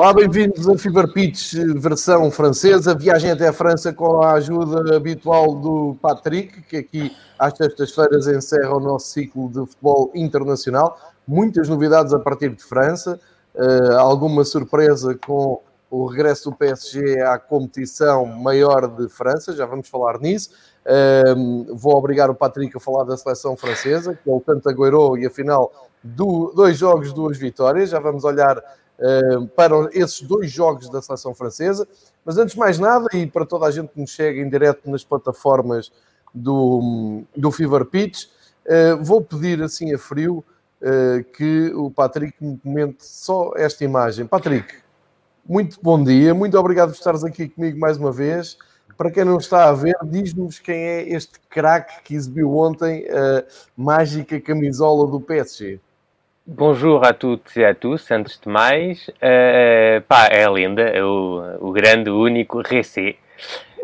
Olá, 0.00 0.14
bem-vindos 0.14 0.66
a 0.66 0.78
Fever 0.78 1.12
Pitch, 1.12 1.52
versão 1.76 2.30
francesa. 2.30 2.94
Viagem 2.94 3.32
até 3.32 3.48
a 3.48 3.52
França 3.52 3.92
com 3.92 4.22
a 4.22 4.32
ajuda 4.32 4.96
habitual 4.96 5.54
do 5.54 5.94
Patrick, 6.00 6.62
que 6.62 6.78
aqui 6.78 7.14
às 7.38 7.54
sextas-feiras 7.54 8.26
encerra 8.26 8.74
o 8.74 8.80
nosso 8.80 9.08
ciclo 9.08 9.50
de 9.50 9.58
futebol 9.58 10.10
internacional. 10.14 10.98
Muitas 11.28 11.68
novidades 11.68 12.14
a 12.14 12.18
partir 12.18 12.48
de 12.48 12.64
França, 12.64 13.20
uh, 13.54 13.98
alguma 13.98 14.42
surpresa 14.42 15.14
com 15.14 15.60
o 15.90 16.06
regresso 16.06 16.48
do 16.48 16.56
PSG 16.56 17.20
à 17.20 17.38
competição 17.38 18.24
maior 18.24 18.88
de 18.88 19.06
França, 19.10 19.52
já 19.54 19.66
vamos 19.66 19.86
falar 19.86 20.18
nisso. 20.18 20.48
Uh, 20.80 21.76
vou 21.76 21.94
obrigar 21.94 22.30
o 22.30 22.34
Patrick 22.34 22.74
a 22.74 22.80
falar 22.80 23.04
da 23.04 23.18
seleção 23.18 23.54
francesa, 23.54 24.14
que 24.14 24.30
ele 24.30 24.40
tanto 24.40 24.66
agoirou 24.66 25.18
e 25.18 25.26
afinal 25.26 25.70
do, 26.02 26.54
dois 26.56 26.78
jogos, 26.78 27.12
duas 27.12 27.36
vitórias. 27.36 27.90
Já 27.90 28.00
vamos 28.00 28.24
olhar 28.24 28.56
para 29.56 29.88
esses 29.92 30.20
dois 30.20 30.50
jogos 30.50 30.88
da 30.90 31.00
seleção 31.00 31.34
francesa. 31.34 31.88
Mas 32.24 32.36
antes 32.36 32.54
de 32.54 32.58
mais 32.58 32.78
nada, 32.78 33.06
e 33.14 33.26
para 33.26 33.46
toda 33.46 33.66
a 33.66 33.70
gente 33.70 33.88
que 33.88 34.00
nos 34.00 34.10
chega 34.10 34.40
em 34.40 34.48
direto 34.48 34.90
nas 34.90 35.02
plataformas 35.02 35.90
do, 36.34 37.22
do 37.36 37.50
Fever 37.50 37.84
Pitch, 37.86 38.24
uh, 38.66 39.02
vou 39.02 39.22
pedir 39.22 39.62
assim 39.62 39.94
a 39.94 39.98
frio 39.98 40.44
uh, 40.80 41.24
que 41.32 41.72
o 41.74 41.90
Patrick 41.90 42.34
me 42.40 42.58
comente 42.58 43.04
só 43.04 43.52
esta 43.56 43.84
imagem. 43.84 44.26
Patrick, 44.26 44.74
muito 45.46 45.78
bom 45.82 46.02
dia, 46.02 46.34
muito 46.34 46.58
obrigado 46.58 46.90
por 46.90 46.96
estares 46.96 47.24
aqui 47.24 47.48
comigo 47.48 47.78
mais 47.78 47.96
uma 47.96 48.12
vez. 48.12 48.56
Para 48.96 49.10
quem 49.10 49.24
não 49.24 49.38
está 49.38 49.68
a 49.68 49.72
ver, 49.72 49.96
diz-nos 50.04 50.58
quem 50.58 50.76
é 50.76 51.08
este 51.08 51.40
craque 51.48 52.02
que 52.04 52.14
exibiu 52.14 52.54
ontem 52.54 53.08
a 53.08 53.44
mágica 53.74 54.38
camisola 54.38 55.06
do 55.10 55.18
PSG. 55.18 55.80
Bonjour 56.52 57.04
a 57.04 57.12
toutes 57.12 57.56
e 57.60 57.64
a 57.64 57.72
tous, 57.72 58.10
antes 58.10 58.36
de 58.40 58.48
mais, 58.48 59.06
uh, 59.06 60.00
pá, 60.08 60.26
é 60.26 60.42
a 60.42 60.50
lenda, 60.50 60.82
é 60.82 61.00
o, 61.00 61.58
o 61.60 61.70
grande, 61.70 62.10
único 62.10 62.60
Recé. 62.60 63.14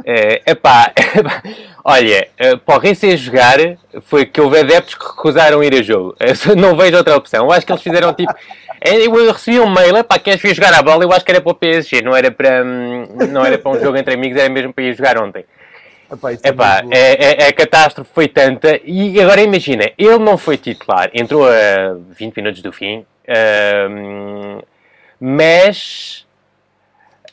Uh, 0.00 0.42
epá, 0.44 0.92
olha, 1.84 2.26
uh, 2.40 2.58
para 2.58 2.74
o 2.74 2.78
Recé 2.80 3.16
jogar, 3.16 3.58
foi 4.02 4.26
que 4.26 4.40
houve 4.40 4.58
adeptos 4.58 4.96
que 4.96 5.06
recusaram 5.06 5.62
ir 5.62 5.74
a 5.74 5.82
jogo. 5.82 6.16
Não 6.58 6.76
vejo 6.76 6.96
outra 6.96 7.14
opção. 7.16 7.44
Eu 7.44 7.52
acho 7.52 7.64
que 7.64 7.70
eles 7.70 7.82
fizeram 7.84 8.12
tipo. 8.12 8.34
Eu 8.82 9.32
recebi 9.32 9.60
um 9.60 9.70
mail, 9.72 10.02
pá, 10.02 10.18
queres 10.18 10.42
vir 10.42 10.52
jogar 10.52 10.74
a 10.74 10.82
bola? 10.82 11.04
Eu 11.04 11.12
acho 11.12 11.24
que 11.24 11.30
era 11.30 11.40
para 11.40 11.52
o 11.52 11.54
PSG, 11.54 12.02
não 12.02 12.16
era 12.16 12.32
para, 12.32 12.64
um, 12.64 13.06
não 13.28 13.44
era 13.44 13.58
para 13.58 13.70
um 13.70 13.80
jogo 13.80 13.96
entre 13.96 14.14
amigos, 14.14 14.36
era 14.36 14.48
mesmo 14.48 14.74
para 14.74 14.82
ir 14.82 14.92
jogar 14.96 15.22
ontem. 15.22 15.44
Epá, 16.10 16.32
Epá, 16.32 16.82
é, 16.90 17.44
é, 17.44 17.48
a 17.48 17.52
catástrofe 17.52 18.10
foi 18.12 18.28
tanta. 18.28 18.80
E 18.84 19.20
agora 19.20 19.42
imagina, 19.42 19.90
ele 19.98 20.18
não 20.18 20.38
foi 20.38 20.56
titular, 20.56 21.10
entrou 21.12 21.48
a 21.48 21.96
20 22.10 22.36
minutos 22.36 22.62
do 22.62 22.72
fim, 22.72 23.00
uh, 23.00 24.64
mas 25.18 26.24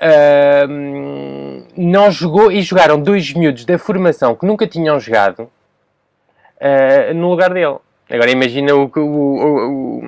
uh, 0.02 1.68
não 1.78 2.10
jogou 2.10 2.52
e 2.52 2.62
jogaram 2.64 3.00
dois 3.00 3.32
miúdos 3.34 3.64
da 3.64 3.78
formação 3.78 4.36
que 4.36 4.46
nunca 4.46 4.66
tinham 4.66 5.00
jogado 5.00 5.42
uh, 5.42 7.14
no 7.14 7.30
lugar 7.30 7.54
dele. 7.54 7.78
Agora 8.10 8.32
imagina 8.32 8.74
o, 8.76 8.92
o, 8.96 9.00
o, 9.00 10.06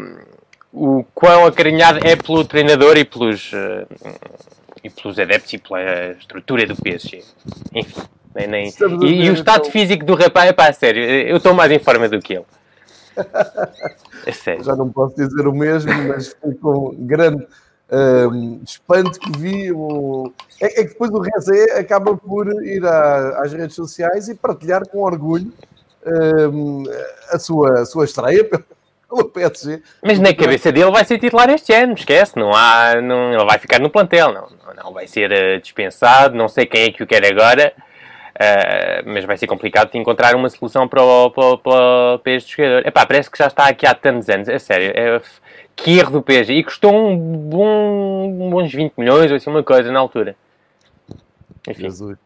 o, 0.73 0.99
o 0.99 1.05
quão 1.13 1.45
acarinhado 1.45 1.99
é 2.05 2.15
pelo 2.15 2.43
treinador 2.43 2.97
e 2.97 3.05
pelos, 3.05 3.51
ah, 3.53 3.85
e 4.83 4.89
pelos 4.89 5.17
adeptos 5.17 5.53
e 5.53 5.57
pela 5.57 6.11
estrutura 6.11 6.67
do 6.67 6.75
PSG. 6.75 7.23
Enfim. 7.73 8.01
Nem, 8.35 8.47
nem... 8.47 8.73
E, 9.01 9.25
e, 9.25 9.29
o 9.29 9.33
estado 9.33 9.61
então... 9.61 9.71
físico 9.71 10.05
do 10.05 10.13
rapaz, 10.13 10.49
é 10.49 10.53
pá, 10.53 10.71
sério, 10.73 11.01
eu 11.01 11.37
estou 11.37 11.53
mais 11.53 11.71
em 11.71 11.79
forma 11.79 12.09
do 12.09 12.19
que 12.19 12.33
ele. 12.33 12.45
É 14.25 14.31
sério. 14.31 14.63
Já 14.63 14.75
não 14.75 14.89
posso 14.89 15.15
dizer 15.15 15.47
o 15.47 15.53
mesmo, 15.53 15.91
mas 16.09 16.35
fui 16.41 16.53
com 16.55 16.93
grande 16.99 17.47
um, 17.91 18.61
espanto 18.63 19.19
que 19.19 19.37
vi. 19.37 19.71
O... 19.71 20.33
É, 20.61 20.81
é, 20.81 20.83
que 20.83 20.89
depois 20.89 21.11
o 21.11 21.19
Rezé 21.19 21.79
acaba 21.79 22.17
por 22.17 22.47
ir 22.63 22.85
à, 22.85 23.41
às 23.41 23.53
redes 23.53 23.75
sociais 23.75 24.27
e 24.27 24.35
partilhar 24.35 24.87
com 24.87 24.99
orgulho 24.99 25.51
um, 26.51 26.83
a, 27.29 27.39
sua, 27.39 27.81
a 27.81 27.85
sua 27.85 28.05
estreia 28.05 28.43
pelo 28.43 29.25
PSG. 29.25 29.81
Mas 30.03 30.19
na 30.19 30.33
cabeça 30.33 30.71
dele 30.71 30.91
vai 30.91 31.05
ser 31.05 31.19
titular 31.19 31.49
este 31.49 31.73
ano, 31.73 31.93
esquece, 31.93 32.37
não 32.37 32.51
há, 32.53 33.01
não, 33.01 33.33
ele 33.33 33.45
vai 33.45 33.57
ficar 33.57 33.79
no 33.79 33.89
plantel, 33.89 34.33
não, 34.33 34.47
não, 34.65 34.83
não 34.83 34.93
vai 34.93 35.07
ser 35.07 35.31
uh, 35.31 35.61
dispensado, 35.61 36.35
não 36.35 36.47
sei 36.47 36.65
quem 36.65 36.83
é 36.83 36.91
que 36.91 37.03
o 37.03 37.07
quer 37.07 37.25
agora. 37.25 37.73
Uh, 38.35 39.01
mas 39.05 39.23
vai 39.23 39.37
ser 39.37 39.47
complicado 39.47 39.91
de 39.91 39.97
encontrar 39.97 40.35
uma 40.35 40.49
solução 40.49 40.89
para, 40.89 41.01
o, 41.01 41.31
para, 41.31 41.57
para, 41.57 42.19
para 42.19 42.31
este 42.33 42.57
jogador. 42.57 42.85
Epá, 42.85 43.05
parece 43.05 43.31
que 43.31 43.37
já 43.37 43.47
está 43.47 43.67
aqui 43.69 43.85
há 43.87 43.93
tantos 43.93 44.27
anos, 44.27 44.49
é 44.49 44.59
sério. 44.59 44.91
É, 44.93 45.21
que 45.75 45.97
erro 45.97 46.11
do 46.11 46.21
PSG. 46.21 46.53
E 46.53 46.63
custou 46.63 46.93
um 46.93 47.17
bom, 47.17 48.61
uns 48.61 48.73
20 48.73 48.93
milhões 48.97 49.31
ou 49.31 49.37
assim, 49.37 49.49
uma 49.49 49.63
coisa 49.63 49.89
na 49.91 49.99
altura. 49.99 50.35
Enfim. 51.67 51.83
Jesus. 51.83 52.17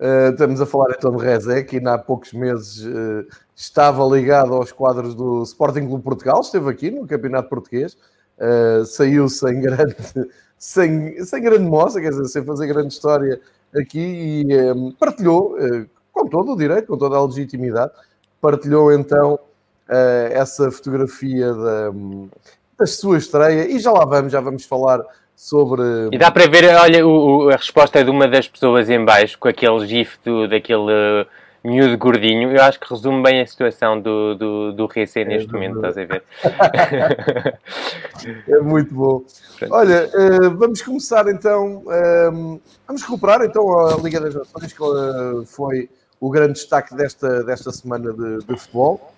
Uh, 0.00 0.32
estamos 0.32 0.60
a 0.60 0.66
falar 0.66 0.94
então 0.96 1.14
de 1.14 1.24
Rezé, 1.24 1.62
que 1.62 1.76
ainda 1.76 1.94
há 1.94 1.98
poucos 1.98 2.32
meses 2.32 2.84
uh, 2.84 3.24
estava 3.54 4.04
ligado 4.04 4.52
aos 4.52 4.72
quadros 4.72 5.14
do 5.14 5.44
Sporting 5.44 5.86
Clube 5.86 6.02
Portugal, 6.02 6.40
esteve 6.40 6.68
aqui 6.68 6.90
no 6.90 7.06
Campeonato 7.06 7.48
Português, 7.48 7.96
uh, 8.36 8.84
saiu 8.84 9.28
sem 9.28 9.60
grande, 9.60 9.94
sem, 10.58 11.24
sem 11.24 11.40
grande 11.40 11.64
moça, 11.64 12.00
quer 12.00 12.10
dizer, 12.10 12.24
sem 12.24 12.44
fazer 12.44 12.66
grande 12.66 12.92
história 12.92 13.40
aqui 13.74 14.44
e 14.46 14.72
um, 14.72 14.88
ehm, 14.88 14.92
partilhou, 14.98 15.56
uh, 15.56 15.86
com 16.12 16.26
todo 16.28 16.52
o 16.52 16.56
direito, 16.56 16.86
com 16.86 16.98
toda 16.98 17.16
a 17.16 17.24
legitimidade, 17.24 17.92
partilhou 18.40 18.92
então 18.92 19.34
uh, 19.34 20.32
essa 20.32 20.70
fotografia 20.70 21.52
da, 21.52 21.90
um, 21.90 22.28
da 22.78 22.86
sua 22.86 23.18
estreia 23.18 23.70
e 23.70 23.78
já 23.78 23.92
lá 23.92 24.04
vamos, 24.04 24.32
já 24.32 24.40
vamos 24.40 24.64
falar 24.64 25.00
sobre... 25.34 25.82
E 26.12 26.18
dá 26.18 26.30
para 26.30 26.46
ver, 26.46 26.74
olha, 26.74 27.06
o, 27.06 27.46
o, 27.46 27.48
a 27.50 27.56
resposta 27.56 28.04
de 28.04 28.10
uma 28.10 28.28
das 28.28 28.46
pessoas 28.46 28.88
em 28.90 29.04
baixo, 29.04 29.38
com 29.38 29.48
aquele 29.48 29.86
gif 29.86 30.18
do, 30.24 30.46
daquele 30.46 31.26
miúdo 31.64 31.96
gordinho, 31.96 32.50
eu 32.50 32.60
acho 32.62 32.80
que 32.80 32.92
resume 32.92 33.22
bem 33.22 33.40
a 33.40 33.46
situação 33.46 34.00
do, 34.00 34.34
do, 34.34 34.72
do 34.72 34.86
Rece 34.86 35.24
neste 35.24 35.48
é 35.48 35.52
momento, 35.52 35.76
estás 35.76 35.96
a 35.96 36.04
ver? 36.04 36.24
é 38.48 38.58
muito 38.60 38.92
bom. 38.94 39.22
Olha, 39.70 40.10
uh, 40.12 40.56
vamos 40.56 40.82
começar 40.82 41.28
então, 41.28 41.84
um, 42.32 42.60
vamos 42.86 43.02
recuperar 43.02 43.42
então 43.42 43.78
a 43.78 43.96
Liga 43.96 44.20
das 44.20 44.34
Nações, 44.34 44.72
que 44.72 44.82
uh, 44.82 45.46
foi 45.46 45.88
o 46.20 46.30
grande 46.30 46.54
destaque 46.54 46.96
desta, 46.96 47.44
desta 47.44 47.70
semana 47.70 48.12
de, 48.12 48.38
de 48.38 48.56
futebol, 48.56 49.12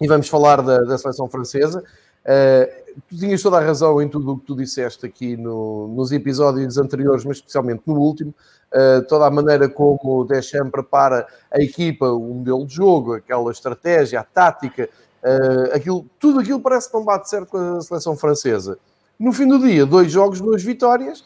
e 0.00 0.08
vamos 0.08 0.28
falar 0.28 0.62
da, 0.62 0.78
da 0.78 0.96
seleção 0.96 1.28
francesa. 1.28 1.84
Uh, 2.24 2.84
tu 3.08 3.18
tinhas 3.18 3.42
toda 3.42 3.58
a 3.58 3.60
razão 3.60 4.00
em 4.00 4.08
tudo 4.08 4.32
o 4.32 4.38
que 4.38 4.46
tu 4.46 4.56
disseste 4.56 5.04
aqui 5.04 5.36
no, 5.36 5.88
nos 5.88 6.10
episódios 6.10 6.78
anteriores, 6.78 7.24
mas 7.24 7.36
especialmente 7.36 7.82
no 7.86 7.96
último. 7.96 8.34
Uh, 8.72 9.06
toda 9.06 9.26
a 9.26 9.30
maneira 9.30 9.68
como 9.68 9.98
o 10.02 10.24
Deschamps 10.24 10.70
prepara 10.70 11.26
a 11.50 11.60
equipa, 11.60 12.06
o 12.06 12.34
modelo 12.34 12.66
de 12.66 12.74
jogo, 12.74 13.14
aquela 13.14 13.50
estratégia, 13.52 14.20
a 14.20 14.24
tática, 14.24 14.88
uh, 15.22 15.76
aquilo, 15.76 16.06
tudo 16.18 16.40
aquilo 16.40 16.60
parece 16.60 16.88
que 16.88 16.96
não 16.96 17.04
bate 17.04 17.28
certo 17.28 17.48
com 17.48 17.76
a 17.76 17.80
seleção 17.82 18.16
francesa. 18.16 18.78
No 19.18 19.32
fim 19.32 19.46
do 19.46 19.58
dia, 19.58 19.84
dois 19.86 20.10
jogos, 20.10 20.40
duas 20.40 20.62
vitórias, 20.62 21.24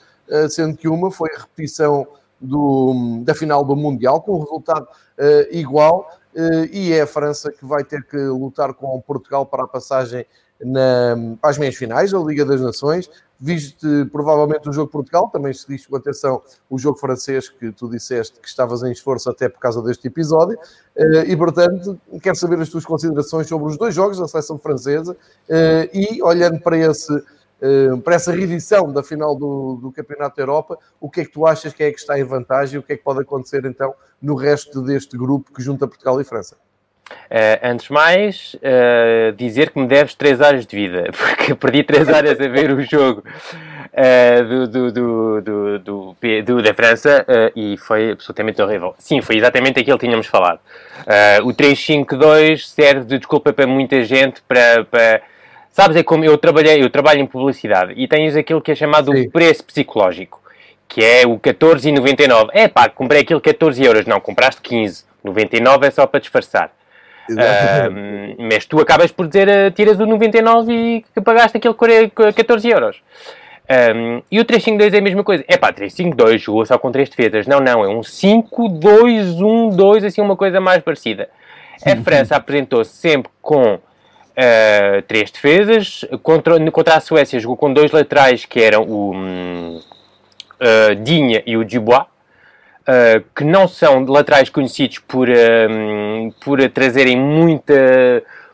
sendo 0.50 0.76
que 0.76 0.86
uma 0.86 1.10
foi 1.10 1.30
a 1.34 1.38
repetição 1.38 2.06
do, 2.38 3.22
da 3.24 3.34
final 3.34 3.64
do 3.64 3.74
Mundial, 3.74 4.20
com 4.20 4.36
um 4.36 4.40
resultado 4.40 4.86
igual, 5.50 6.06
e 6.70 6.92
é 6.92 7.00
a 7.00 7.06
França 7.06 7.50
que 7.50 7.64
vai 7.64 7.82
ter 7.82 8.04
que 8.04 8.18
lutar 8.18 8.74
com 8.74 9.00
Portugal 9.00 9.46
para 9.46 9.64
a 9.64 9.66
passagem 9.66 10.26
na, 10.64 11.16
as 11.42 11.58
meias 11.58 11.76
finais 11.76 12.12
da 12.12 12.18
Liga 12.18 12.44
das 12.44 12.60
Nações. 12.60 13.10
viste 13.40 13.86
provavelmente 14.10 14.68
o 14.68 14.72
jogo 14.72 14.90
Portugal, 14.90 15.28
também 15.28 15.52
seguiste 15.52 15.88
com 15.88 15.96
atenção 15.96 16.42
o 16.68 16.76
jogo 16.76 16.98
francês 16.98 17.48
que 17.48 17.70
tu 17.70 17.88
disseste 17.88 18.40
que 18.40 18.48
estavas 18.48 18.82
em 18.82 18.90
esforço 18.90 19.30
até 19.30 19.48
por 19.48 19.60
causa 19.60 19.80
deste 19.80 20.08
episódio, 20.08 20.58
e 21.26 21.36
portanto 21.36 21.98
quero 22.20 22.34
saber 22.36 22.58
as 22.60 22.68
tuas 22.68 22.84
considerações 22.84 23.46
sobre 23.46 23.68
os 23.68 23.78
dois 23.78 23.94
jogos 23.94 24.18
da 24.18 24.26
seleção 24.26 24.58
francesa 24.58 25.16
e 25.94 26.20
olhando 26.22 26.60
para 26.60 26.76
esse 26.76 27.12
para 28.04 28.14
essa 28.14 28.32
reedição 28.32 28.92
da 28.92 29.02
final 29.02 29.34
do, 29.34 29.76
do, 29.82 29.90
Campeonato 29.90 30.36
da 30.36 30.42
Europa, 30.42 30.78
o 31.00 31.10
que 31.10 31.22
é 31.22 31.24
que 31.24 31.32
tu 31.32 31.44
achas 31.44 31.72
que 31.72 31.82
é 31.82 31.90
que 31.90 31.98
está 31.98 32.18
em 32.18 32.22
vantagem 32.22 32.76
e 32.76 32.78
o 32.78 32.82
que 32.84 32.92
é 32.92 32.96
que 32.96 33.02
pode 33.02 33.20
acontecer 33.20 33.64
então 33.64 33.94
no 34.22 34.36
resto 34.36 34.80
deste 34.80 35.18
grupo 35.18 35.52
que 35.52 35.60
junta 35.60 35.88
Portugal 35.88 36.20
e 36.20 36.24
França? 36.24 36.56
Uh, 37.10 37.60
antes 37.62 37.86
de 37.86 37.92
mais, 37.92 38.54
uh, 38.56 39.32
dizer 39.32 39.70
que 39.70 39.78
me 39.78 39.86
deves 39.86 40.14
3 40.14 40.40
horas 40.40 40.66
de 40.66 40.76
vida, 40.76 41.10
porque 41.16 41.54
perdi 41.54 41.82
3 41.82 42.08
horas 42.08 42.40
a 42.40 42.48
ver 42.48 42.70
o 42.70 42.80
jogo 42.82 43.22
uh, 43.22 44.66
do, 44.66 44.92
do, 44.92 45.40
do, 45.42 46.16
do, 46.44 46.62
da 46.62 46.72
França 46.72 47.26
e 47.54 47.76
foi 47.76 48.12
absolutamente 48.12 48.60
horrível. 48.62 48.94
Sim, 48.98 49.20
foi 49.20 49.36
exatamente 49.36 49.80
aquilo 49.80 49.98
que 49.98 50.06
tínhamos 50.06 50.26
falado. 50.26 50.60
o 51.44 51.52
352 51.52 52.68
serve 52.68 53.04
de 53.04 53.18
desculpa 53.18 53.52
para 53.52 53.66
muita 53.66 54.02
gente 54.04 54.40
para, 54.42 54.84
para 54.84 55.20
Sabes, 55.70 55.96
é 55.96 56.02
como 56.02 56.24
eu 56.24 56.36
trabalhei, 56.36 56.82
eu 56.82 56.90
trabalho 56.90 57.20
em 57.20 57.26
publicidade 57.26 57.92
e 57.96 58.08
tens 58.08 58.34
aquilo 58.34 58.60
que 58.60 58.72
é 58.72 58.74
chamado 58.74 59.12
Sim. 59.12 59.30
preço 59.30 59.64
psicológico, 59.64 60.42
que 60.88 61.04
é 61.04 61.24
o 61.24 61.38
14,99. 61.38 62.48
É 62.52 62.66
pá, 62.66 62.88
comprei 62.88 63.20
aquilo 63.20 63.40
14 63.40 63.84
euros. 63.84 64.04
Não, 64.04 64.18
compraste 64.18 64.60
15. 64.60 65.04
99 65.22 65.86
é 65.86 65.90
só 65.92 66.04
para 66.04 66.18
disfarçar. 66.18 66.72
Uh, 67.30 68.34
mas 68.38 68.64
tu 68.64 68.80
acabas 68.80 69.12
por 69.12 69.26
dizer, 69.26 69.48
uh, 69.48 69.70
tiras 69.70 70.00
o 70.00 70.06
99 70.06 70.72
e 70.72 71.04
que 71.14 71.20
pagaste 71.20 71.58
aquele 71.58 71.74
14 72.34 72.68
euros. 72.68 73.02
Um, 73.70 74.22
e 74.30 74.40
o 74.40 74.46
352 74.46 74.94
é 74.94 74.98
a 74.98 75.02
mesma 75.02 75.22
coisa. 75.22 75.44
É 75.46 75.58
pá, 75.58 75.70
352 75.72 76.40
jogou 76.40 76.64
só 76.64 76.78
com 76.78 76.90
3 76.90 77.10
defesas. 77.10 77.46
Não, 77.46 77.60
não, 77.60 77.84
é 77.84 77.88
um 77.88 78.00
5-2-1-2, 78.00 80.06
assim, 80.06 80.22
uma 80.22 80.36
coisa 80.36 80.60
mais 80.60 80.82
parecida. 80.82 81.28
A 81.84 81.94
França 81.96 82.34
apresentou-se 82.34 82.92
sempre 82.92 83.30
com 83.42 83.74
uh, 83.74 85.02
três 85.06 85.30
defesas. 85.30 86.04
Contra, 86.22 86.70
contra 86.70 86.94
a 86.94 87.00
Suécia 87.00 87.38
jogou 87.38 87.56
com 87.56 87.72
dois 87.72 87.92
laterais 87.92 88.46
que 88.46 88.60
eram 88.60 88.82
o 88.82 89.14
um, 89.14 89.80
uh, 90.60 90.94
Dinha 91.02 91.42
e 91.46 91.56
o 91.56 91.64
Dubois. 91.64 92.06
Uh, 92.88 93.22
que 93.36 93.44
não 93.44 93.68
são 93.68 94.02
laterais 94.06 94.48
conhecidos 94.48 94.98
por, 95.00 95.28
uh, 95.28 96.34
por 96.40 96.66
trazerem 96.70 97.18
muita 97.18 97.74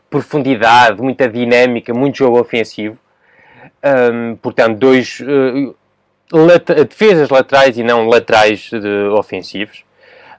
profundidade, 0.09 1.01
muita 1.01 1.27
dinâmica, 1.29 1.93
muito 1.93 2.17
jogo 2.17 2.39
ofensivo. 2.39 2.97
Um, 3.83 4.35
portanto, 4.37 4.77
dois 4.77 5.19
uh, 5.21 5.75
defesas 6.87 7.29
laterais 7.29 7.77
e 7.77 7.83
não 7.83 8.07
laterais 8.07 8.69
de, 8.71 9.07
ofensivos. 9.09 9.83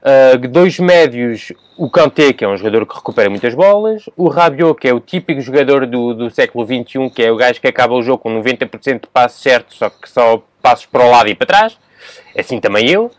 Uh, 0.01 0.47
dois 0.47 0.79
médios, 0.79 1.53
o 1.77 1.89
Kanté, 1.89 2.33
que 2.33 2.43
é 2.43 2.47
um 2.47 2.57
jogador 2.57 2.85
que 2.85 2.95
recupera 2.95 3.29
muitas 3.29 3.53
bolas, 3.53 4.03
o 4.15 4.27
Rabiot, 4.27 4.79
que 4.79 4.87
é 4.87 4.93
o 4.93 4.99
típico 4.99 5.41
jogador 5.41 5.85
do, 5.85 6.13
do 6.13 6.29
século 6.29 6.65
XXI, 6.65 7.09
que 7.09 7.23
é 7.23 7.31
o 7.31 7.35
gajo 7.35 7.59
que 7.59 7.67
acaba 7.67 7.93
o 7.93 8.01
jogo 8.01 8.19
com 8.19 8.41
90% 8.41 9.01
de 9.01 9.07
passos 9.07 9.41
certos, 9.41 9.77
só 9.77 9.89
que 9.89 10.09
só 10.09 10.43
passos 10.61 10.85
para 10.85 11.05
o 11.05 11.09
lado 11.09 11.29
e 11.29 11.35
para 11.35 11.47
trás, 11.47 11.77
assim 12.37 12.59
também 12.59 12.89
eu. 12.89 13.11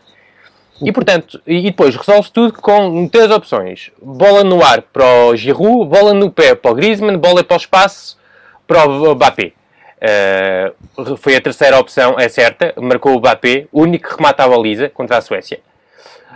E 0.81 0.91
portanto, 0.91 1.41
e 1.45 1.61
depois 1.61 1.95
resolve 1.95 2.31
tudo 2.31 2.53
com 2.53 3.07
três 3.07 3.29
opções: 3.31 3.91
bola 4.01 4.43
no 4.43 4.63
ar 4.63 4.81
para 4.81 5.25
o 5.25 5.35
Giroud, 5.35 5.89
bola 5.89 6.13
no 6.13 6.31
pé 6.31 6.55
para 6.55 6.71
o 6.71 6.75
Griezmann, 6.75 7.17
bola 7.17 7.43
para 7.43 7.55
o 7.55 7.57
espaço 7.57 8.17
para 8.65 8.87
o 8.87 9.15
Mbappé. 9.15 9.53
Uh, 9.99 11.17
foi 11.17 11.35
a 11.35 11.41
terceira 11.41 11.77
opção, 11.77 12.17
é 12.17 12.29
certa, 12.29 12.73
marcou 12.77 13.15
o 13.15 13.19
Mbappé, 13.19 13.67
o 13.71 13.81
único 13.81 14.07
que 14.07 14.15
remata 14.15 14.43
a 14.43 14.47
baliza 14.47 14.89
contra 14.89 15.17
a 15.17 15.21
Suécia. 15.21 15.59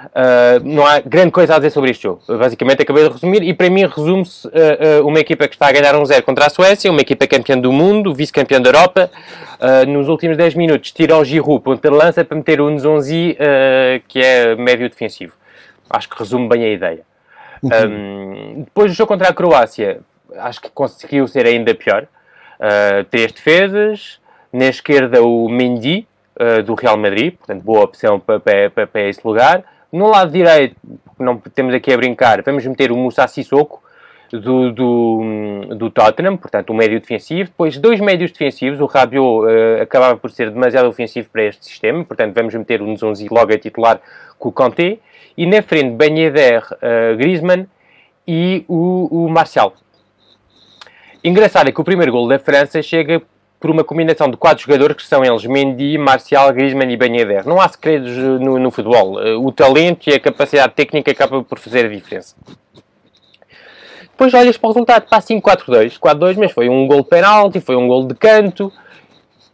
Uh, 0.05 0.59
não 0.63 0.85
há 0.85 0.99
grande 0.99 1.31
coisa 1.31 1.55
a 1.55 1.57
dizer 1.57 1.69
sobre 1.69 1.91
este 1.91 2.03
jogo. 2.03 2.21
Basicamente 2.27 2.81
acabei 2.81 3.03
de 3.03 3.13
resumir 3.13 3.43
e 3.43 3.53
para 3.53 3.69
mim 3.69 3.85
resume-se 3.85 4.47
uh, 4.47 4.51
uh, 5.01 5.07
uma 5.07 5.19
equipa 5.19 5.47
que 5.47 5.55
está 5.55 5.67
a 5.67 5.71
ganhar 5.71 5.95
um 5.95 6.05
zero 6.05 6.23
contra 6.23 6.45
a 6.45 6.49
Suécia, 6.49 6.91
uma 6.91 7.01
equipa 7.01 7.25
campeã 7.25 7.57
do 7.57 7.71
mundo, 7.71 8.13
vice-campeã 8.13 8.61
da 8.61 8.69
Europa. 8.69 9.09
nos 9.87 10.09
últimos 10.09 10.35
10 10.35 10.55
minutos 10.55 10.91
tira 10.91 11.17
o 11.17 11.23
Giroud 11.23 11.63
ponta 11.63 11.89
de 11.89 11.95
lança 11.95 12.25
para 12.25 12.35
meter 12.35 12.59
o 12.59 12.69
Nzonzi, 12.69 13.37
que 14.07 14.19
é 14.19 14.55
médio 14.55 14.89
defensivo. 14.89 15.33
Acho 15.89 16.09
que 16.09 16.19
resume 16.19 16.49
bem 16.49 16.63
a 16.63 16.69
ideia. 16.69 17.01
Uhum. 17.61 17.69
Um, 17.71 18.63
depois 18.63 18.91
do 18.91 18.95
jogo 18.95 19.07
contra 19.07 19.29
a 19.29 19.33
Croácia, 19.33 20.01
acho 20.37 20.61
que 20.61 20.69
conseguiu 20.69 21.27
ser 21.27 21.45
ainda 21.45 21.73
pior. 21.73 22.07
três 23.09 23.31
defesas, 23.31 24.19
na 24.51 24.65
esquerda 24.65 25.23
o 25.23 25.47
Mendy, 25.47 26.05
do 26.65 26.73
Real 26.73 26.97
Madrid, 26.97 27.35
portanto 27.35 27.63
boa 27.63 27.83
opção 27.83 28.19
para, 28.19 28.39
para, 28.69 28.87
para 28.87 29.01
esse 29.01 29.21
lugar. 29.23 29.63
No 29.93 30.09
lado 30.09 30.31
direito, 30.31 30.75
não 31.19 31.37
temos 31.37 31.71
aqui 31.71 31.93
a 31.93 31.97
brincar, 31.97 32.41
vamos 32.41 32.65
meter 32.65 32.91
o 32.91 32.97
Moussa 32.97 33.27
Sissoko 33.27 33.79
do, 34.31 34.71
do, 34.71 35.75
do 35.75 35.91
Tottenham, 35.91 36.35
portanto, 36.35 36.73
um 36.73 36.75
médio 36.75 36.99
defensivo. 36.99 37.51
Depois, 37.51 37.77
dois 37.77 37.99
médios 37.99 38.31
defensivos. 38.31 38.81
O 38.81 38.87
Rabiot 38.87 39.45
uh, 39.45 39.83
acabava 39.83 40.17
por 40.17 40.31
ser 40.31 40.49
demasiado 40.49 40.89
ofensivo 40.89 41.29
para 41.31 41.43
este 41.43 41.65
sistema, 41.65 42.03
portanto, 42.03 42.33
vamos 42.33 42.55
meter 42.55 42.81
o 42.81 42.87
Nzonzi 42.87 43.27
logo 43.29 43.53
a 43.53 43.57
titular 43.59 44.01
com 44.39 44.49
o 44.49 44.51
Kanté. 44.51 44.97
E 45.37 45.45
na 45.45 45.61
frente, 45.61 45.95
Ben 45.95 46.17
Yedder, 46.17 46.63
uh, 46.63 47.15
Griezmann 47.15 47.67
e 48.27 48.65
o, 48.67 49.25
o 49.25 49.29
Marcial. 49.29 49.75
Engraçado 51.23 51.69
é 51.69 51.71
que 51.71 51.79
o 51.79 51.83
primeiro 51.83 52.11
gol 52.11 52.27
da 52.27 52.39
França 52.39 52.81
chega 52.81 53.21
por 53.63 53.71
uma 53.71 53.85
combinação 53.85 54.29
de 54.29 54.35
quatro 54.35 54.61
jogadores 54.61 54.97
que 54.97 55.07
são 55.07 55.23
eles 55.23 55.45
Mendy, 55.45 55.97
Marcial, 55.97 56.51
Griezmann 56.51 56.91
e 56.91 56.97
Ben 56.97 57.15
Yedder. 57.15 57.47
Não 57.47 57.61
há 57.61 57.69
segredos 57.69 58.11
eh, 58.11 58.21
no, 58.21 58.59
no, 58.59 58.69
futebol. 58.69 59.17
Eh, 59.21 59.35
o 59.35 59.53
talento 59.53 60.09
e 60.09 60.13
a 60.13 60.19
capacidade 60.19 60.73
técnica 60.73 61.09
acaba 61.09 61.41
por 61.41 61.57
fazer 61.57 61.85
a 61.85 61.87
diferença. 61.87 62.35
Depois 64.01 64.33
olhas 64.33 64.57
para 64.57 64.67
o 64.67 64.73
resultado, 64.73 65.07
para 65.07 65.21
5-4-2, 65.21 65.97
4-2, 65.97 66.35
mas 66.37 66.51
foi 66.51 66.67
um 66.67 66.85
gol 66.85 67.03
de 67.03 67.07
penalti, 67.07 67.61
foi 67.61 67.77
um 67.77 67.87
gol 67.87 68.05
de 68.05 68.15
canto, 68.15 68.69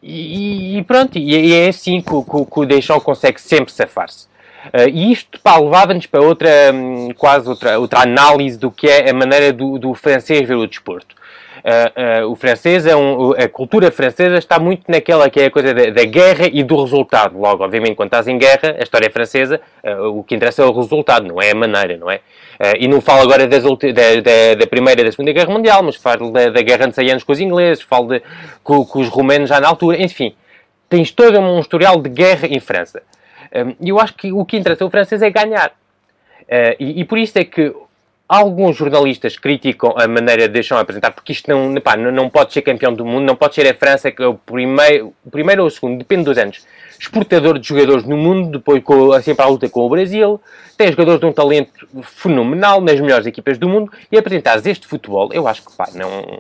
e, 0.02 0.80
e 0.80 0.84
pronto, 0.86 1.16
e, 1.20 1.54
é 1.54 1.68
assim 1.68 2.02
que, 2.02 2.10
que, 2.10 2.46
que 2.52 2.60
o 2.60 2.66
Deschamps 2.66 3.04
consegue 3.04 3.40
sempre 3.40 3.72
safar-se. 3.72 4.26
Uh, 4.74 4.90
e 4.92 5.12
isto 5.12 5.40
levava-nos 5.46 6.08
para 6.08 6.22
outra, 6.22 6.50
hum, 6.74 7.10
quase 7.16 7.48
outra, 7.48 7.78
outra 7.78 8.02
análise 8.02 8.58
do 8.58 8.72
que 8.72 8.88
é 8.88 9.12
a 9.12 9.14
maneira 9.14 9.54
do, 9.54 9.78
do 9.78 9.94
francês 9.94 10.48
ver 10.48 10.56
o 10.56 10.66
desporto. 10.66 11.16
Uh, 11.60 12.24
uh, 12.24 12.32
o 12.32 12.36
francês 12.36 12.86
é 12.86 12.96
um, 12.96 13.32
a 13.32 13.48
cultura 13.50 13.92
francesa 13.92 14.38
está 14.38 14.58
muito 14.58 14.84
naquela 14.90 15.30
que 15.30 15.40
é 15.42 15.46
a 15.46 15.52
coisa 15.52 15.74
da, 15.74 15.90
da, 15.90 16.04
guerra 16.06 16.48
e 16.52 16.64
do 16.64 16.82
resultado. 16.82 17.38
Logo, 17.38 17.64
obviamente, 17.64 17.96
quando 17.96 18.08
estás 18.08 18.28
em 18.28 18.38
guerra, 18.38 18.76
a 18.80 18.84
história 18.84 19.10
francesa, 19.10 19.60
uh, 19.84 20.20
o 20.20 20.24
que 20.24 20.36
interessa 20.36 20.62
é 20.62 20.66
o 20.66 20.72
resultado, 20.72 21.28
não 21.28 21.42
é 21.42 21.51
a 21.51 21.56
maneira, 21.56 21.98
não 21.98 22.10
é? 22.10 22.22
e 22.78 22.89
não 22.89 23.00
falo 23.00 23.22
agora 23.22 23.48
das, 23.48 23.63
da, 23.63 23.70
da, 23.70 24.56
da, 24.60 24.68
Primeira 24.68 25.00
e 25.00 25.06
da 25.06 25.12
Segunda 25.12 25.32
Guerra 25.32 25.50
Mundial, 25.50 25.82
mas 25.82 25.96
falo 25.96 26.30
da, 26.30 26.50
da 26.50 26.62
Guerra 26.62 26.88
de 26.88 26.96
100 26.96 27.12
anos 27.12 27.24
com 27.24 27.32
os 27.32 27.39
ingleses, 27.39 27.82
falo 27.82 28.10
de, 28.10 28.22
com, 28.62 28.84
com, 28.84 29.00
os 29.00 29.08
romanos 29.08 29.48
já 29.48 29.62
na 29.62 29.70
altura, 29.70 30.01
enfim. 30.01 30.36
Tens 30.89 31.10
todo 31.10 31.39
um 31.39 31.62
historial 31.62 32.01
de 32.01 32.10
guerra 32.10 32.48
em 32.48 32.60
França. 32.60 33.01
E 33.80 33.88
eu 33.88 33.98
acho 33.98 34.13
que 34.13 34.34
o 34.34 34.44
que 34.44 34.58
interessa 34.58 34.84
ao 34.84 34.89
francês 34.89 35.22
é 35.22 35.30
ganhar. 35.30 35.72
E, 36.78 37.00
e 37.00 37.06
por 37.06 37.18
isso 37.18 37.39
é 37.39 37.46
que 37.46 37.74
Alguns 38.29 38.77
jornalistas 38.77 39.39
criticam 39.39 39.95
a 39.98 40.07
maneira 40.07 40.43
de 40.43 40.53
deixam 40.53 40.77
apresentar, 40.77 41.09
porque 41.09 41.31
isto 41.31 41.50
não, 41.50 41.81
pá, 41.81 41.98
não 41.98 42.29
pode 42.29 42.53
ser 42.53 42.62
campeão 42.62 42.93
do 42.93 43.03
mundo, 43.03 43.25
não 43.25 43.36
pode 43.36 43.55
ser 43.55 43.67
a 43.67 43.74
França, 43.74 44.12
que 44.12 44.21
é 44.21 44.27
o 44.27 44.36
primeiro, 44.36 45.15
o 45.25 45.31
primeiro 45.31 45.63
ou 45.63 45.67
o 45.67 45.71
segundo, 45.71 45.98
depende 45.98 46.25
dos 46.25 46.38
anos, 46.38 46.63
exportador 47.00 47.57
de 47.57 47.67
jogadores 47.67 48.03
no 48.03 48.15
mundo, 48.15 48.59
depois 48.59 48.83
com, 48.83 49.19
sempre 49.24 49.43
à 49.43 49.48
luta 49.48 49.67
com 49.67 49.81
o 49.81 49.89
Brasil, 49.89 50.39
tem 50.77 50.91
jogadores 50.91 51.19
de 51.19 51.25
um 51.25 51.33
talento 51.33 51.88
fenomenal 52.03 52.79
nas 52.81 53.00
melhores 53.00 53.25
equipas 53.25 53.57
do 53.57 53.67
mundo, 53.67 53.91
e 54.12 54.17
apresentares 54.19 54.63
este 54.67 54.86
futebol, 54.86 55.31
eu 55.33 55.48
acho 55.48 55.65
que 55.65 55.75
pá, 55.75 55.89
não. 55.95 56.39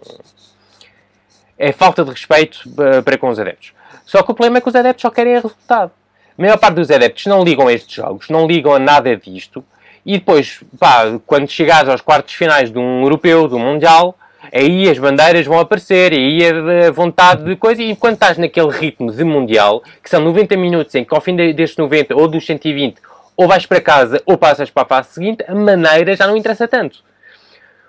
É 1.57 1.71
falta 1.71 2.05
de 2.05 2.11
respeito 2.11 2.69
eh, 2.79 3.01
para 3.01 3.17
com 3.17 3.29
os 3.29 3.39
adeptos. 3.39 3.73
Só 4.05 4.21
que 4.21 4.31
o 4.31 4.35
problema 4.35 4.59
é 4.59 4.61
que 4.61 4.69
os 4.69 4.75
adeptos 4.75 5.01
só 5.01 5.09
querem 5.09 5.33
resultado. 5.33 5.91
A 6.37 6.41
maior 6.41 6.57
parte 6.59 6.75
dos 6.75 6.91
adeptos 6.91 7.25
não 7.25 7.43
ligam 7.43 7.67
a 7.67 7.73
estes 7.73 7.95
jogos, 7.95 8.29
não 8.29 8.45
ligam 8.45 8.73
a 8.73 8.79
nada 8.79 9.17
disto 9.17 9.65
e 10.09 10.17
depois, 10.17 10.63
pá, 10.79 11.19
quando 11.27 11.47
chegares 11.47 11.87
aos 11.87 12.01
quartos 12.01 12.33
finais 12.33 12.71
de 12.71 12.79
um 12.79 13.03
europeu, 13.03 13.47
de 13.47 13.53
um 13.53 13.59
mundial, 13.59 14.17
aí 14.51 14.89
as 14.89 14.97
bandeiras 14.97 15.45
vão 15.45 15.59
aparecer, 15.59 16.11
aí 16.13 16.39
a 16.87 16.89
vontade 16.89 17.43
de 17.43 17.55
coisa, 17.55 17.83
e 17.83 17.95
quando 17.95 18.15
estás 18.15 18.35
naquele 18.35 18.71
ritmo 18.71 19.11
de 19.11 19.23
mundial, 19.23 19.83
que 20.03 20.09
são 20.09 20.19
90 20.19 20.57
minutos 20.57 20.95
em 20.95 21.05
que 21.05 21.13
ao 21.13 21.21
fim 21.21 21.35
destes 21.35 21.77
90 21.77 22.15
ou 22.15 22.27
dos 22.27 22.43
120, 22.43 22.99
ou 23.37 23.47
vais 23.47 23.67
para 23.67 23.79
casa 23.79 24.19
ou 24.25 24.35
passas 24.35 24.71
para 24.71 24.81
a 24.81 24.85
fase 24.87 25.09
seguinte, 25.09 25.45
a 25.47 25.53
maneira 25.53 26.15
já 26.15 26.25
não 26.25 26.35
interessa 26.35 26.67
tanto. 26.67 27.03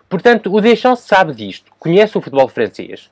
Portanto, 0.06 0.54
o 0.54 0.60
Deschamps 0.60 1.00
sabe 1.00 1.32
disto, 1.34 1.72
conhece 1.78 2.18
o 2.18 2.20
futebol 2.20 2.48
francês. 2.48 3.08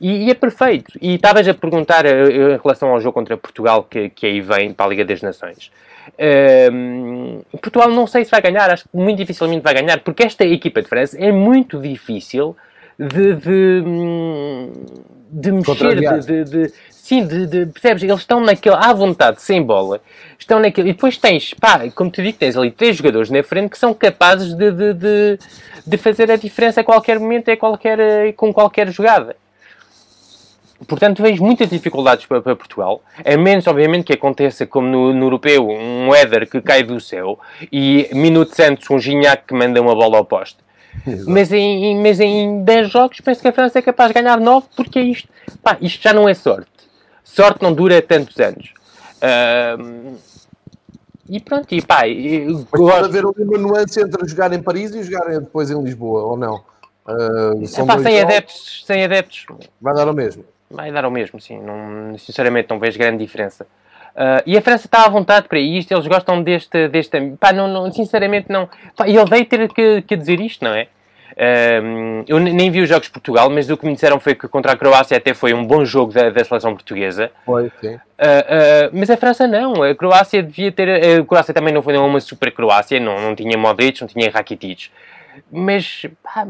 E, 0.00 0.26
e 0.26 0.30
é 0.30 0.34
perfeito. 0.34 0.92
E 1.02 1.16
estavas 1.16 1.48
a 1.48 1.54
perguntar 1.54 2.06
uh, 2.06 2.30
em 2.30 2.60
relação 2.62 2.90
ao 2.90 3.00
jogo 3.00 3.14
contra 3.14 3.36
Portugal, 3.36 3.82
que, 3.82 4.08
que 4.10 4.24
aí 4.24 4.40
vem 4.40 4.72
para 4.72 4.86
a 4.86 4.88
Liga 4.88 5.04
das 5.04 5.20
Nações. 5.20 5.72
Uh, 6.18 7.44
Portugal 7.58 7.90
não 7.90 8.06
sei 8.06 8.24
se 8.24 8.30
vai 8.30 8.42
ganhar, 8.42 8.70
acho 8.70 8.84
que 8.84 8.96
muito 8.96 9.18
dificilmente 9.18 9.62
vai 9.62 9.74
ganhar, 9.74 10.00
porque 10.00 10.24
esta 10.24 10.44
equipa 10.44 10.82
de 10.82 10.88
França 10.88 11.16
é 11.18 11.30
muito 11.32 11.80
difícil 11.80 12.56
de, 12.98 13.34
de, 13.34 13.82
de 15.30 15.52
mexer, 15.52 16.20
de, 16.20 16.44
de, 16.44 16.72
sim, 16.90 17.26
de, 17.26 17.66
percebes? 17.66 18.02
Eles 18.02 18.20
estão 18.20 18.40
naquele, 18.40 18.76
à 18.76 18.92
vontade, 18.92 19.40
sem 19.42 19.62
bola, 19.62 20.00
estão 20.38 20.60
naquele, 20.60 20.90
e 20.90 20.92
depois 20.92 21.16
tens, 21.16 21.54
pá, 21.54 21.88
como 21.94 22.10
te 22.10 22.22
digo, 22.22 22.38
tens 22.38 22.56
ali 22.56 22.70
três 22.70 22.96
jogadores 22.96 23.30
na 23.30 23.42
frente 23.42 23.70
que 23.70 23.78
são 23.78 23.94
capazes 23.94 24.54
de, 24.54 24.70
de, 24.70 24.94
de, 24.94 25.38
de 25.86 25.96
fazer 25.96 26.30
a 26.30 26.36
diferença 26.36 26.80
a 26.80 26.84
qualquer 26.84 27.18
momento, 27.18 27.50
a 27.50 27.56
qualquer, 27.56 28.32
com 28.34 28.52
qualquer 28.52 28.90
jogada. 28.90 29.36
Portanto, 30.86 31.22
vejo 31.22 31.42
muitas 31.42 31.70
dificuldades 31.70 32.26
para, 32.26 32.40
para, 32.40 32.56
Portugal, 32.56 33.02
a 33.24 33.36
menos, 33.36 33.66
obviamente, 33.66 34.04
que 34.04 34.12
aconteça 34.12 34.66
como 34.66 34.86
no, 34.88 35.12
no 35.12 35.26
europeu, 35.26 35.68
um 35.68 36.14
Éder 36.14 36.48
que 36.48 36.60
cai 36.60 36.82
do 36.82 37.00
céu 37.00 37.38
e 37.70 38.08
minutos 38.12 38.58
antes 38.60 38.88
um 38.90 38.98
Gignac 38.98 39.44
que 39.46 39.54
manda 39.54 39.80
uma 39.80 39.94
bola 39.94 40.18
ao 40.18 40.24
poste. 40.24 40.58
Mas 41.26 41.52
em, 41.52 42.00
mas 42.02 42.20
em 42.20 42.62
10 42.62 42.90
jogos 42.90 43.20
penso 43.20 43.40
que 43.40 43.48
a 43.48 43.52
França 43.52 43.78
é 43.78 43.82
capaz 43.82 44.10
de 44.10 44.14
ganhar 44.14 44.38
9 44.38 44.66
porque 44.76 44.98
é 44.98 45.02
isto, 45.02 45.28
pá, 45.62 45.76
isto 45.80 46.02
já 46.02 46.12
não 46.12 46.28
é 46.28 46.34
sorte. 46.34 46.70
Sorte 47.24 47.62
não 47.62 47.72
dura 47.72 48.02
tantos 48.02 48.38
anos. 48.38 48.74
Uh, 49.22 50.16
e 51.28 51.40
pronto, 51.40 51.72
e 51.72 51.80
pá, 51.80 52.02
Mas 52.02 52.64
pode 52.64 53.04
haver 53.06 53.24
uma 53.24 53.58
nuance 53.58 54.00
entre 54.00 54.28
jogar 54.28 54.52
em 54.52 54.62
Paris 54.62 54.94
e 54.94 55.02
jogar 55.02 55.28
depois 55.40 55.70
em 55.70 55.82
Lisboa, 55.82 56.24
ou 56.24 56.36
não? 56.36 56.56
Uh, 57.06 57.64
é, 57.64 57.84
pá, 57.84 57.98
sem, 57.98 58.20
adeptos, 58.20 58.84
sem 58.86 59.04
adeptos. 59.04 59.46
Vai 59.80 59.94
dar 59.94 60.08
o 60.08 60.12
mesmo. 60.12 60.44
Vai 60.72 60.90
dar 60.90 61.04
o 61.04 61.10
mesmo, 61.10 61.40
sim. 61.40 61.60
Não, 61.60 62.16
sinceramente, 62.18 62.70
não 62.70 62.78
vejo 62.78 62.98
grande 62.98 63.18
diferença. 63.18 63.66
Uh, 64.14 64.42
e 64.44 64.56
a 64.56 64.62
França 64.62 64.86
está 64.86 65.04
à 65.04 65.08
vontade 65.08 65.48
para 65.48 65.58
isto, 65.58 65.92
eles 65.92 66.06
gostam 66.06 66.42
deste. 66.42 66.88
deste 66.88 67.18
pá, 67.38 67.52
não, 67.52 67.68
não, 67.68 67.90
sinceramente, 67.92 68.46
não. 68.48 68.68
Pá, 68.96 69.08
eu 69.08 69.22
odeio 69.22 69.44
ter 69.46 69.72
que, 69.72 70.02
que 70.02 70.16
dizer 70.16 70.40
isto, 70.40 70.64
não 70.64 70.74
é? 70.74 70.86
Uh, 71.32 72.24
eu 72.28 72.38
nem 72.38 72.70
vi 72.70 72.82
os 72.82 72.88
jogos 72.88 73.06
de 73.06 73.12
Portugal, 73.12 73.48
mas 73.48 73.70
o 73.70 73.76
que 73.76 73.86
me 73.86 73.94
disseram 73.94 74.20
foi 74.20 74.34
que 74.34 74.46
contra 74.48 74.72
a 74.72 74.76
Croácia 74.76 75.16
até 75.16 75.32
foi 75.32 75.54
um 75.54 75.64
bom 75.64 75.82
jogo 75.82 76.12
da, 76.12 76.28
da 76.28 76.44
seleção 76.44 76.74
portuguesa. 76.74 77.30
Foi, 77.46 77.70
sim. 77.80 77.94
Uh, 77.94 78.90
mas 78.92 79.08
a 79.08 79.16
França 79.16 79.46
não. 79.46 79.82
A 79.82 79.94
Croácia 79.94 80.42
devia 80.42 80.70
ter. 80.70 80.88
A 81.20 81.24
Croácia 81.24 81.54
também 81.54 81.72
não 81.72 81.82
foi 81.82 81.96
uma 81.96 82.20
super 82.20 82.52
Croácia, 82.52 83.00
não, 83.00 83.18
não 83.18 83.34
tinha 83.34 83.56
Modric, 83.56 84.00
não 84.00 84.08
tinha 84.08 84.30
Rakitic 84.30 84.90
mas, 85.50 86.06
pá, 86.22 86.46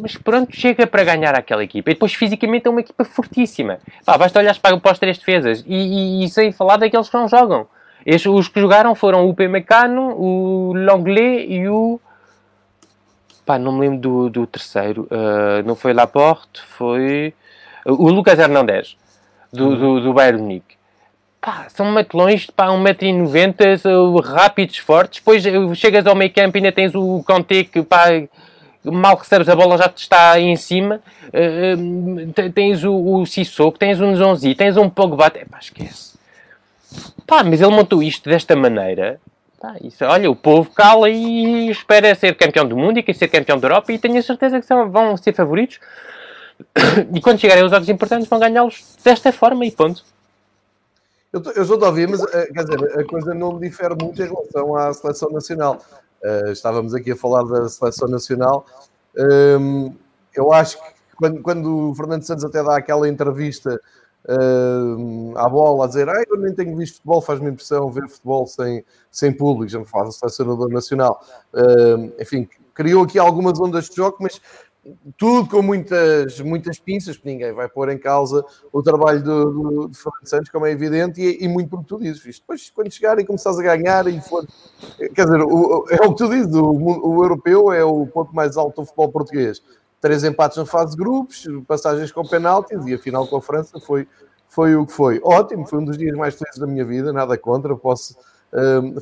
mas 0.00 0.16
pronto, 0.16 0.54
chega 0.54 0.86
para 0.86 1.04
ganhar 1.04 1.34
aquela 1.34 1.62
equipa. 1.62 1.90
E 1.90 1.94
depois 1.94 2.14
fisicamente 2.14 2.66
é 2.66 2.70
uma 2.70 2.80
equipa 2.80 3.04
fortíssima. 3.04 3.78
Pá, 4.04 4.16
basta 4.16 4.38
olhar 4.38 4.58
para, 4.58 4.78
para 4.78 4.92
as 4.92 4.98
três 4.98 5.18
defesas 5.18 5.64
e, 5.66 5.74
e, 5.74 6.24
e, 6.24 6.28
sem 6.28 6.52
falar 6.52 6.76
daqueles 6.76 7.08
que 7.08 7.16
não 7.16 7.28
jogam. 7.28 7.66
Estes, 8.04 8.30
os 8.30 8.48
que 8.48 8.60
jogaram 8.60 8.94
foram 8.94 9.28
o 9.28 9.34
Pemecano, 9.34 10.14
o 10.18 10.72
Longley 10.74 11.52
e 11.52 11.68
o. 11.68 12.00
Pá, 13.44 13.58
não 13.58 13.72
me 13.72 13.80
lembro 13.80 13.98
do, 13.98 14.30
do 14.30 14.46
terceiro. 14.46 15.08
Uh, 15.10 15.66
não 15.66 15.74
foi 15.74 15.92
Laporte, 15.92 16.62
foi. 16.62 17.34
o 17.84 18.10
Lucas 18.10 18.38
Hernandes, 18.38 18.96
do, 19.52 19.68
uhum. 19.68 19.78
do, 19.78 20.00
do 20.00 20.12
Bayern 20.12 20.40
Munique 20.40 20.81
pá, 21.42 21.66
são 21.68 21.84
matelões 21.86 22.46
pá, 22.46 22.68
1,90m, 22.68 24.22
rápidos, 24.22 24.78
fortes. 24.78 25.18
Depois 25.18 25.44
eh, 25.44 25.74
chegas 25.74 26.06
ao 26.06 26.14
meio 26.14 26.32
campo 26.32 26.56
e 26.56 26.58
ainda 26.58 26.70
tens 26.70 26.94
o 26.94 27.22
Conte 27.24 27.64
que 27.64 27.82
pá, 27.82 28.06
mal 28.84 29.16
recebes 29.16 29.48
a 29.48 29.56
bola 29.56 29.76
já 29.76 29.88
te 29.88 29.98
está 29.98 30.30
aí 30.32 30.44
em 30.44 30.56
cima. 30.56 31.02
Uh, 31.26 32.50
tens 32.52 32.84
o, 32.84 32.94
o 32.94 33.26
Sissoko, 33.26 33.76
tens 33.76 34.00
o 34.00 34.06
Nzonzi, 34.06 34.54
tens 34.54 34.76
um 34.76 34.88
Pogba. 34.88 35.32
É 35.34 35.44
pá, 35.44 35.58
esquece. 35.60 36.12
Pá, 37.26 37.42
mas 37.42 37.60
ele 37.60 37.74
montou 37.74 38.02
isto 38.02 38.30
desta 38.30 38.54
maneira. 38.54 39.20
Isso, 39.80 40.04
olha, 40.04 40.28
o 40.28 40.34
povo 40.34 40.70
cala 40.70 41.08
e 41.08 41.70
espera 41.70 42.12
ser 42.16 42.34
campeão 42.36 42.66
do 42.66 42.76
mundo 42.76 42.98
e 42.98 43.02
quer 43.02 43.14
ser 43.14 43.28
campeão 43.28 43.58
da 43.58 43.68
Europa 43.68 43.92
e 43.92 43.98
tenho 43.98 44.18
a 44.18 44.22
certeza 44.22 44.58
que 44.58 44.66
são, 44.66 44.90
vão 44.90 45.16
ser 45.16 45.32
favoritos. 45.32 45.80
E 47.14 47.20
quando 47.20 47.40
chegarem 47.40 47.62
aos 47.62 47.72
jogos 47.72 47.88
importantes 47.88 48.28
vão 48.28 48.38
ganhá-los 48.38 48.96
desta 49.04 49.32
forma 49.32 49.64
e 49.64 49.70
ponto. 49.70 50.04
Eu, 51.32 51.40
estou 51.40 51.82
a 51.82 51.88
ouvir, 51.88 52.06
mas 52.08 52.22
eh, 52.34 52.46
quer 52.52 52.64
dizer, 52.64 53.00
a 53.00 53.04
coisa 53.06 53.32
não 53.32 53.58
difere 53.58 53.94
muito 53.98 54.22
em 54.22 54.26
relação 54.26 54.76
à 54.76 54.92
seleção 54.92 55.30
nacional. 55.30 55.78
Uh, 56.22 56.52
estávamos 56.52 56.94
aqui 56.94 57.12
a 57.12 57.16
falar 57.16 57.42
da 57.44 57.68
seleção 57.70 58.06
nacional. 58.06 58.66
Um, 59.16 59.86
ehm, 59.86 59.96
eu 60.34 60.52
acho 60.52 60.76
que 60.76 60.92
quando, 61.16 61.40
quando, 61.40 61.90
o 61.90 61.94
Fernando 61.94 62.22
Santos 62.22 62.44
até 62.44 62.62
dá 62.62 62.76
aquela 62.76 63.08
entrevista 63.08 63.80
uh, 64.28 65.38
à 65.38 65.48
bola 65.48 65.84
a 65.84 65.88
dizer 65.88 66.08
ah, 66.08 66.22
eu 66.28 66.36
nem 66.36 66.54
tenho 66.54 66.76
visto 66.76 66.96
futebol, 66.96 67.22
faz-me 67.22 67.50
impressão 67.50 67.90
ver 67.90 68.08
futebol 68.08 68.46
sem, 68.46 68.84
sem 69.10 69.32
público, 69.32 69.72
já 69.72 69.78
me 69.78 69.86
faz 69.86 70.08
a 70.08 70.12
selecionador 70.12 70.68
nacional. 70.68 71.24
Uh, 71.54 72.12
enfim, 72.20 72.46
criou 72.74 73.04
aqui 73.04 73.18
algumas 73.18 73.58
ondas 73.58 73.88
de 73.88 73.96
choque, 73.96 74.22
mas 74.22 74.38
tudo 75.16 75.48
com 75.48 75.62
muitas, 75.62 76.40
muitas 76.40 76.78
pinças, 76.78 77.16
porque 77.16 77.30
ninguém 77.30 77.52
vai 77.52 77.68
pôr 77.68 77.88
em 77.90 77.98
causa 77.98 78.44
o 78.72 78.82
trabalho 78.82 79.22
do, 79.22 79.50
do, 79.52 79.88
do 79.88 79.94
Fernando 79.94 80.26
Santos, 80.26 80.50
como 80.50 80.66
é 80.66 80.72
evidente, 80.72 81.20
e, 81.20 81.44
e 81.44 81.48
muito 81.48 81.70
porque 81.70 81.86
tu 81.86 81.98
dizes, 81.98 82.24
isto. 82.26 82.40
depois 82.40 82.70
quando 82.70 82.90
chegar 82.90 83.18
e 83.18 83.24
começares 83.24 83.58
a 83.58 83.62
ganhar 83.62 84.08
e 84.08 84.20
for, 84.20 84.44
quer 85.14 85.24
dizer, 85.24 85.40
o, 85.40 85.86
é 85.88 86.04
o 86.04 86.10
que 86.12 86.16
tu 86.16 86.28
dizes, 86.28 86.54
o, 86.54 86.72
o, 86.72 87.22
europeu 87.22 87.72
é 87.72 87.84
o 87.84 88.06
ponto 88.06 88.34
mais 88.34 88.56
alto 88.56 88.82
do 88.82 88.86
futebol 88.86 89.10
português. 89.10 89.62
Três 90.00 90.24
empates 90.24 90.58
na 90.58 90.66
fase 90.66 90.92
de 90.92 90.96
grupos, 90.96 91.46
passagens 91.66 92.10
com 92.10 92.26
penaltis 92.26 92.84
e 92.84 92.94
a 92.94 92.98
final 92.98 93.24
com 93.28 93.36
a 93.36 93.40
França 93.40 93.78
foi, 93.78 94.08
foi 94.48 94.74
o 94.74 94.84
que 94.84 94.92
foi. 94.92 95.20
Ótimo, 95.22 95.64
foi 95.64 95.78
um 95.78 95.84
dos 95.84 95.96
dias 95.96 96.16
mais 96.16 96.34
felizes 96.34 96.58
da 96.58 96.66
minha 96.66 96.84
vida, 96.84 97.12
nada 97.12 97.38
contra, 97.38 97.76
posso 97.76 98.16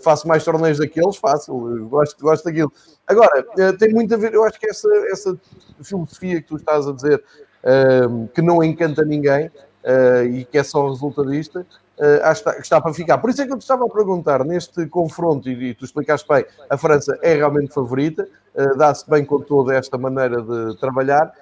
Faço 0.00 0.28
mais 0.28 0.45
torneios 0.45 0.78
daqueles, 0.78 1.16
fácil, 1.16 1.88
gosto, 1.88 2.23
gosto 2.23 2.45
daquilo. 2.45 2.73
Agora, 3.11 3.40
uh, 3.40 3.76
tem 3.76 3.92
muito 3.92 4.14
a 4.14 4.16
ver, 4.16 4.33
eu 4.33 4.45
acho 4.45 4.59
que 4.61 4.71
essa, 4.71 4.88
essa 5.11 5.37
filosofia 5.83 6.40
que 6.40 6.47
tu 6.47 6.57
estás 6.57 6.87
a 6.87 6.92
dizer, 6.92 7.21
uh, 7.64 8.28
que 8.28 8.40
não 8.40 8.62
encanta 8.62 9.04
ninguém 9.04 9.50
eh, 9.83 10.25
e 10.25 10.45
que 10.45 10.59
é 10.59 10.62
só 10.62 10.88
resultadista, 10.88 11.61
uh, 11.99 12.25
acho 12.25 12.45
que 12.45 12.50
está, 12.50 12.61
está, 12.61 12.80
para 12.80 12.95
ficar. 12.95 13.19
Por 13.19 13.30
isso 13.30 13.42
é 13.42 13.47
que 13.47 13.52
eu 13.52 13.59
te 13.59 13.62
estava 13.62 13.85
a 13.85 13.88
perguntar, 13.88 14.45
neste 14.45 14.87
confronto, 14.87 15.49
e, 15.49 15.71
e 15.71 15.75
tu 15.75 15.85
explicaste 15.85 16.28
bem, 16.28 16.45
a 16.69 16.76
França 16.76 17.19
é 17.21 17.35
realmente 17.35 17.75
favorita, 17.75 18.28
dá-se 18.76 19.09
bem 19.09 19.25
com 19.25 19.40
toda 19.40 19.75
esta 19.75 19.97
maneira 19.97 20.42
de 20.42 20.78
trabalhar. 20.78 21.33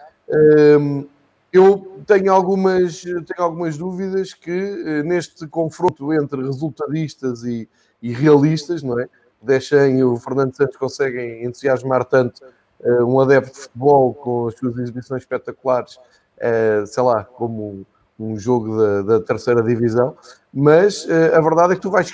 eu 1.52 2.02
tenho 2.06 2.32
algumas, 2.32 3.02
tenho 3.02 3.42
algumas 3.42 3.76
dúvidas 3.76 4.32
que 4.34 5.02
neste 5.04 5.46
confronto 5.48 6.12
entre 6.12 6.42
resultadistas 6.42 7.44
e, 7.44 7.68
e 8.02 8.12
realistas, 8.12 8.82
não 8.82 8.98
é? 8.98 9.08
Deixem 9.40 10.02
o 10.02 10.16
Fernando 10.16 10.54
Santos 10.54 10.76
conseguem 10.76 11.44
entusiasmar 11.44 12.04
tanto 12.04 12.42
uh, 12.80 13.04
um 13.04 13.20
adepto 13.20 13.52
de 13.52 13.60
futebol 13.60 14.14
com 14.14 14.48
as 14.48 14.54
suas 14.54 14.76
exibições 14.78 15.22
espetaculares, 15.22 15.96
uh, 15.96 16.86
sei 16.86 17.02
lá, 17.02 17.24
como 17.24 17.86
um 18.18 18.36
jogo 18.36 18.76
da, 18.76 19.02
da 19.02 19.20
terceira 19.20 19.62
divisão, 19.62 20.16
mas 20.52 21.04
uh, 21.04 21.34
a 21.36 21.40
verdade 21.40 21.74
é 21.74 21.76
que 21.76 21.82
tu 21.82 21.90
vais. 21.90 22.12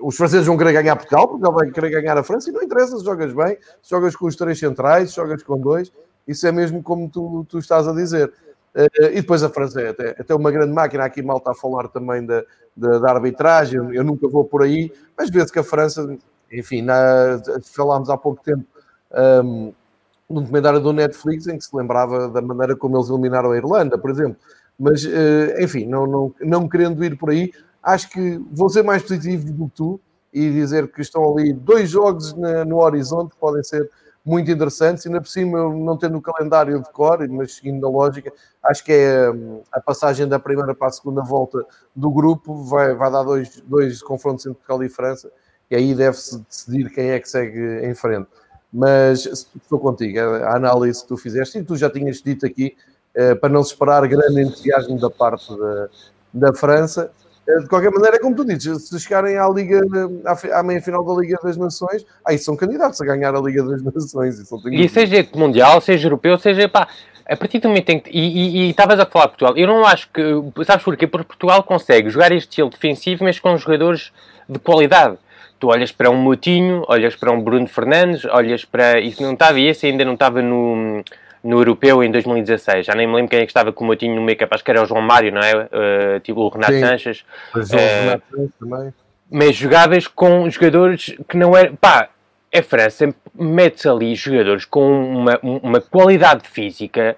Os 0.00 0.16
franceses 0.16 0.46
vão 0.46 0.58
querer 0.58 0.72
ganhar 0.72 0.96
Portugal, 0.96 1.28
Portugal 1.28 1.52
vai 1.52 1.70
querer 1.70 1.90
ganhar 1.90 2.18
a 2.18 2.22
França, 2.22 2.50
e 2.50 2.52
não 2.52 2.62
interessa 2.62 2.98
se 2.98 3.04
jogas 3.04 3.32
bem, 3.32 3.56
se 3.82 3.90
jogas 3.90 4.14
com 4.14 4.26
os 4.26 4.36
três 4.36 4.58
centrais, 4.58 5.10
se 5.10 5.16
jogas 5.16 5.42
com 5.42 5.58
dois, 5.58 5.90
isso 6.26 6.46
é 6.46 6.52
mesmo 6.52 6.82
como 6.82 7.08
tu, 7.08 7.46
tu 7.48 7.58
estás 7.58 7.86
a 7.86 7.92
dizer. 7.92 8.32
Uh, 8.76 9.06
e 9.06 9.22
depois 9.22 9.42
a 9.42 9.48
França 9.48 9.80
é 9.80 9.88
até, 9.88 10.10
até 10.10 10.34
uma 10.34 10.50
grande 10.50 10.72
máquina. 10.72 11.04
Aqui 11.04 11.22
mal 11.22 11.38
está 11.38 11.52
a 11.52 11.54
falar 11.54 11.88
também 11.88 12.26
da, 12.26 12.44
da, 12.76 12.98
da 12.98 13.10
arbitragem. 13.10 13.80
Eu, 13.94 14.04
nunca 14.04 14.28
vou 14.28 14.44
por 14.44 14.62
aí, 14.62 14.92
mas 15.16 15.30
vê-se 15.30 15.50
que 15.50 15.58
a 15.58 15.64
França, 15.64 16.14
enfim, 16.52 16.82
na, 16.82 17.40
falámos 17.64 18.10
há 18.10 18.18
pouco 18.18 18.42
tempo 18.44 18.64
um, 19.44 19.72
num 20.28 20.42
documentário 20.42 20.80
do 20.80 20.92
Netflix 20.92 21.46
em 21.46 21.56
que 21.56 21.64
se 21.64 21.74
lembrava 21.74 22.28
da 22.28 22.42
maneira 22.42 22.76
como 22.76 22.98
eles 22.98 23.08
eliminaram 23.08 23.52
a 23.52 23.56
Irlanda, 23.56 23.96
por 23.96 24.10
exemplo. 24.10 24.36
Mas, 24.78 25.04
uh, 25.04 25.58
enfim, 25.58 25.86
não, 25.86 26.06
não, 26.06 26.34
não 26.40 26.68
querendo 26.68 27.02
ir 27.02 27.16
por 27.16 27.30
aí, 27.30 27.50
acho 27.82 28.10
que 28.10 28.38
vou 28.52 28.68
ser 28.68 28.82
mais 28.82 29.02
positivo 29.02 29.50
do 29.50 29.68
que 29.68 29.74
tu 29.74 30.00
e 30.34 30.50
dizer 30.50 30.92
que 30.92 31.00
estão 31.00 31.32
ali 31.32 31.54
dois 31.54 31.88
jogos 31.88 32.34
na, 32.34 32.62
no 32.62 32.82
horizonte 32.82 33.30
que 33.30 33.40
podem 33.40 33.62
ser 33.64 33.90
muito 34.26 34.50
interessantes, 34.50 35.04
e 35.04 35.08
ainda 35.08 35.20
por 35.20 35.28
cima, 35.28 35.72
não 35.72 35.96
tendo 35.96 36.18
o 36.18 36.20
calendário 36.20 36.82
de 36.82 36.90
cor, 36.90 37.26
mas 37.28 37.54
seguindo 37.54 37.86
a 37.86 37.88
lógica, 37.88 38.32
acho 38.64 38.84
que 38.84 38.92
é 38.92 39.30
hum, 39.30 39.62
a 39.70 39.80
passagem 39.80 40.26
da 40.26 40.36
primeira 40.36 40.74
para 40.74 40.88
a 40.88 40.90
segunda 40.90 41.22
volta 41.22 41.64
do 41.94 42.10
grupo, 42.10 42.64
vai, 42.64 42.92
vai 42.94 43.10
dar 43.10 43.22
dois, 43.22 43.62
dois 43.64 44.02
confrontos 44.02 44.44
entre 44.44 44.58
Portugal 44.58 44.82
e 44.82 44.88
França, 44.88 45.30
e 45.70 45.76
aí 45.76 45.94
deve-se 45.94 46.40
decidir 46.40 46.90
quem 46.90 47.10
é 47.10 47.20
que 47.20 47.28
segue 47.28 47.86
em 47.86 47.94
frente. 47.94 48.26
Mas 48.72 49.24
estou 49.26 49.78
contigo, 49.78 50.18
a 50.18 50.56
análise 50.56 51.02
que 51.02 51.08
tu 51.08 51.16
fizeste, 51.16 51.58
e 51.58 51.62
tu 51.62 51.76
já 51.76 51.88
tinhas 51.88 52.20
dito 52.20 52.44
aqui, 52.44 52.76
eh, 53.14 53.36
para 53.36 53.48
não 53.48 53.62
se 53.62 53.70
esperar 53.72 54.06
grande 54.08 54.42
entusiasmo 54.42 54.98
da 54.98 55.08
parte 55.08 55.56
da, 55.56 55.88
da 56.34 56.52
França, 56.52 57.12
de 57.46 57.68
qualquer 57.68 57.92
maneira, 57.92 58.16
é 58.16 58.18
como 58.18 58.34
tu 58.34 58.44
dizes, 58.44 58.88
se 58.88 58.98
chegarem 58.98 59.38
à 59.38 59.48
Liga, 59.48 59.80
à, 60.52 60.62
meia 60.62 60.82
final 60.82 61.04
da 61.04 61.20
Liga 61.20 61.38
das 61.42 61.56
Nações, 61.56 62.04
aí 62.26 62.38
são 62.38 62.56
candidatos 62.56 63.00
a 63.00 63.04
ganhar 63.04 63.34
a 63.34 63.40
Liga 63.40 63.62
das 63.62 63.82
Nações. 63.82 64.50
E, 64.66 64.84
e 64.84 64.88
seja 64.88 65.26
mundial, 65.34 65.80
seja 65.80 66.06
europeu, 66.06 66.36
seja 66.38 66.68
pá, 66.68 66.88
a 67.28 67.36
partir 67.36 67.58
do 67.58 67.68
momento 67.68 67.90
em 67.90 68.00
que. 68.00 68.10
E 68.10 68.70
estavas 68.70 68.98
a 68.98 69.06
falar 69.06 69.26
de 69.26 69.30
Portugal, 69.32 69.56
eu 69.56 69.66
não 69.66 69.84
acho 69.84 70.08
que. 70.12 70.22
Sabes 70.64 70.84
porquê? 70.84 71.06
Porque 71.06 71.26
Portugal 71.26 71.62
consegue 71.62 72.08
jogar 72.10 72.32
este 72.32 72.48
estilo 72.48 72.70
defensivo, 72.70 73.24
mas 73.24 73.38
com 73.38 73.56
jogadores 73.56 74.12
de 74.48 74.58
qualidade. 74.58 75.16
Tu 75.58 75.68
olhas 75.68 75.90
para 75.90 76.10
um 76.10 76.16
Motinho, 76.16 76.84
olhas 76.86 77.16
para 77.16 77.32
um 77.32 77.40
Bruno 77.40 77.66
Fernandes, 77.66 78.24
olhas 78.26 78.64
para. 78.64 79.00
Isso 79.00 79.22
não 79.22 79.32
estava, 79.32 79.58
e 79.58 79.66
esse 79.66 79.86
ainda 79.86 80.04
não 80.04 80.14
estava 80.14 80.42
no 80.42 81.02
no 81.46 81.58
Europeu 81.58 82.02
em 82.02 82.10
2016. 82.10 82.86
Já 82.86 82.94
nem 82.94 83.06
me 83.06 83.14
lembro 83.14 83.30
quem 83.30 83.40
é 83.40 83.46
que 83.46 83.50
estava 83.50 83.72
com 83.72 83.84
o 83.84 83.86
Motinho 83.86 84.16
no 84.16 84.22
meio, 84.22 84.36
capaz 84.36 84.62
que 84.62 84.70
era 84.70 84.82
o 84.82 84.86
João 84.86 85.00
Mário, 85.00 85.32
não 85.32 85.40
é? 85.40 85.54
Uh, 85.54 86.20
tipo 86.20 86.40
o 86.40 86.48
Renato 86.48 86.72
Sim. 86.72 86.80
Sanches. 86.80 87.24
Mas 87.54 87.70
uh, 87.70 87.76
Renato 87.76 88.52
também. 88.58 88.94
Mas 89.30 89.56
jogavas 89.56 90.06
com 90.06 90.48
jogadores 90.50 91.16
que 91.28 91.36
não 91.36 91.56
eram. 91.56 91.76
Pá, 91.76 92.08
a 92.54 92.62
França 92.62 93.14
mete 93.34 93.88
ali 93.88 94.14
jogadores 94.14 94.64
com 94.64 94.88
uma, 95.04 95.38
uma 95.42 95.80
qualidade 95.80 96.48
física. 96.48 97.16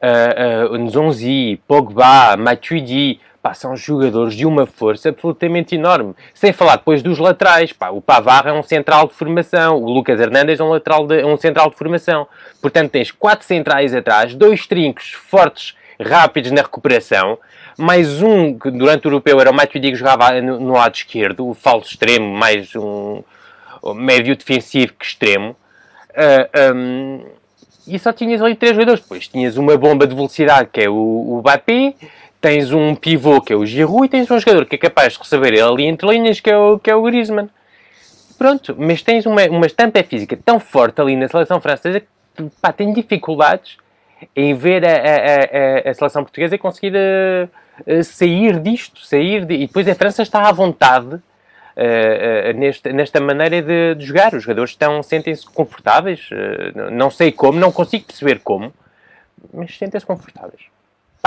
Uh, 0.00 0.74
uh, 0.74 0.78
Nzonzi, 0.78 1.60
Pogba, 1.66 2.36
Matuidi, 2.36 3.20
pá, 3.48 3.54
são 3.54 3.74
jogadores 3.74 4.34
de 4.34 4.44
uma 4.44 4.66
força 4.66 5.08
absolutamente 5.08 5.74
enorme. 5.74 6.14
Sem 6.34 6.52
falar 6.52 6.76
depois 6.76 7.02
dos 7.02 7.18
laterais, 7.18 7.72
pá, 7.72 7.88
o 7.88 8.00
Pavar 8.02 8.46
é 8.46 8.52
um 8.52 8.62
central 8.62 9.08
de 9.08 9.14
formação, 9.14 9.82
o 9.82 9.90
Lucas 9.90 10.20
Hernandes 10.20 10.60
é 10.60 10.64
um, 10.64 10.68
lateral 10.68 11.06
de, 11.06 11.24
um 11.24 11.36
central 11.36 11.70
de 11.70 11.76
formação. 11.76 12.26
Portanto, 12.60 12.90
tens 12.90 13.10
quatro 13.10 13.46
centrais 13.46 13.94
atrás, 13.94 14.34
dois 14.34 14.66
trincos 14.66 15.12
fortes, 15.12 15.74
rápidos 15.98 16.50
na 16.50 16.62
recuperação, 16.62 17.38
mais 17.76 18.22
um 18.22 18.58
que 18.58 18.70
durante 18.70 19.06
o 19.06 19.08
europeu 19.08 19.40
era 19.40 19.50
o 19.50 19.54
Matuidi 19.54 19.90
que 19.90 19.96
jogava 19.96 20.40
no, 20.40 20.60
no 20.60 20.74
lado 20.74 20.94
esquerdo, 20.94 21.48
o 21.48 21.54
falso 21.54 21.90
extremo, 21.90 22.28
mais 22.28 22.74
um 22.76 23.22
médio 23.94 24.36
defensivo 24.36 24.92
que 24.92 25.06
extremo. 25.06 25.56
Uh, 26.10 26.48
ah, 26.52 26.74
um, 26.74 27.24
e 27.86 27.98
só 27.98 28.12
tinhas 28.12 28.42
ali 28.42 28.54
três 28.54 28.74
jogadores. 28.74 29.00
Depois 29.00 29.26
tinhas 29.26 29.56
uma 29.56 29.76
bomba 29.78 30.06
de 30.06 30.14
velocidade 30.14 30.68
que 30.70 30.82
é 30.82 30.90
o, 30.90 30.92
o 30.94 31.42
tens 32.40 32.72
um 32.72 32.94
pivô 32.94 33.40
que 33.40 33.52
é 33.52 33.56
o 33.56 33.66
Giroud 33.66 34.06
e 34.06 34.08
tens 34.08 34.30
um 34.30 34.38
jogador 34.38 34.66
que 34.66 34.76
é 34.76 34.78
capaz 34.78 35.14
de 35.14 35.18
receber 35.18 35.60
ali 35.60 35.84
entre 35.84 36.08
linhas 36.08 36.40
que 36.40 36.50
é 36.50 36.56
o, 36.56 36.78
que 36.78 36.90
é 36.90 36.94
o 36.94 37.02
Griezmann. 37.02 37.48
Pronto, 38.38 38.76
mas 38.78 39.02
tens 39.02 39.26
uma, 39.26 39.44
uma 39.46 39.66
estampa 39.66 40.02
física 40.04 40.38
tão 40.44 40.60
forte 40.60 41.00
ali 41.00 41.16
na 41.16 41.26
seleção 41.26 41.60
francesa 41.60 42.00
que 42.00 42.06
pá, 42.60 42.72
tem 42.72 42.92
dificuldades 42.92 43.76
em 44.34 44.54
ver 44.54 44.84
a, 44.84 44.90
a, 44.90 45.88
a, 45.88 45.90
a 45.90 45.94
seleção 45.94 46.22
portuguesa 46.22 46.54
e 46.54 46.58
conseguir 46.58 46.94
uh, 46.94 47.48
uh, 47.86 48.04
sair 48.04 48.60
disto, 48.60 49.04
sair 49.04 49.44
de... 49.44 49.54
e 49.54 49.66
depois 49.66 49.88
a 49.88 49.94
França 49.94 50.22
está 50.22 50.48
à 50.48 50.52
vontade 50.52 51.14
uh, 51.78 52.52
neste, 52.56 52.92
nesta 52.92 53.20
maneira 53.20 53.62
de, 53.62 53.94
de, 53.96 54.04
jogar. 54.04 54.34
Os 54.34 54.42
jogadores 54.42 54.70
estão, 54.70 55.02
sentem-se 55.02 55.46
confortáveis. 55.46 56.28
Uh, 56.30 56.90
não 56.90 57.10
sei 57.10 57.32
como, 57.32 57.58
não 57.58 57.72
consigo 57.72 58.06
perceber 58.06 58.40
como, 58.40 58.72
mas 59.52 59.76
sentem-se 59.76 60.06
confortáveis. 60.06 60.62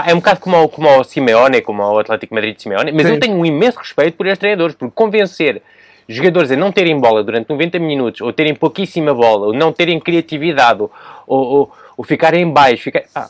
Pá, 0.02 0.06
é 0.08 0.14
um 0.14 0.18
bocado 0.18 0.40
como, 0.40 0.68
como 0.70 1.00
o 1.00 1.04
Simeone, 1.04 1.62
como 1.62 1.84
o 1.84 2.00
Atlético 2.00 2.34
Madrid 2.34 2.56
de 2.56 2.64
Simeone, 2.64 2.92
mas 2.92 3.06
Sim. 3.06 3.14
eu 3.14 3.20
tenho 3.20 3.36
um 3.36 3.46
imenso 3.46 3.78
respeito 3.78 4.18
por 4.18 4.26
estes 4.26 4.40
treinadores, 4.40 4.76
porque 4.76 4.94
convencer 4.96 5.62
jogadores 6.10 6.52
a 6.52 6.56
não 6.56 6.72
terem 6.72 7.00
bola 7.00 7.24
durante 7.24 7.50
90 7.50 7.78
minutos, 7.78 8.22
ou 8.22 8.34
terem 8.34 8.56
pouquíssima 8.56 9.14
bola, 9.14 9.48
ou 9.48 9.54
não 9.54 9.72
terem 9.72 10.00
criatividade, 10.00 10.82
ou, 10.82 10.92
ou, 11.28 11.72
ou 11.96 12.04
ficarem 12.04 12.42
em 12.42 12.50
baixo, 12.50 12.84
ficar... 12.84 13.04
ah, 13.14 13.30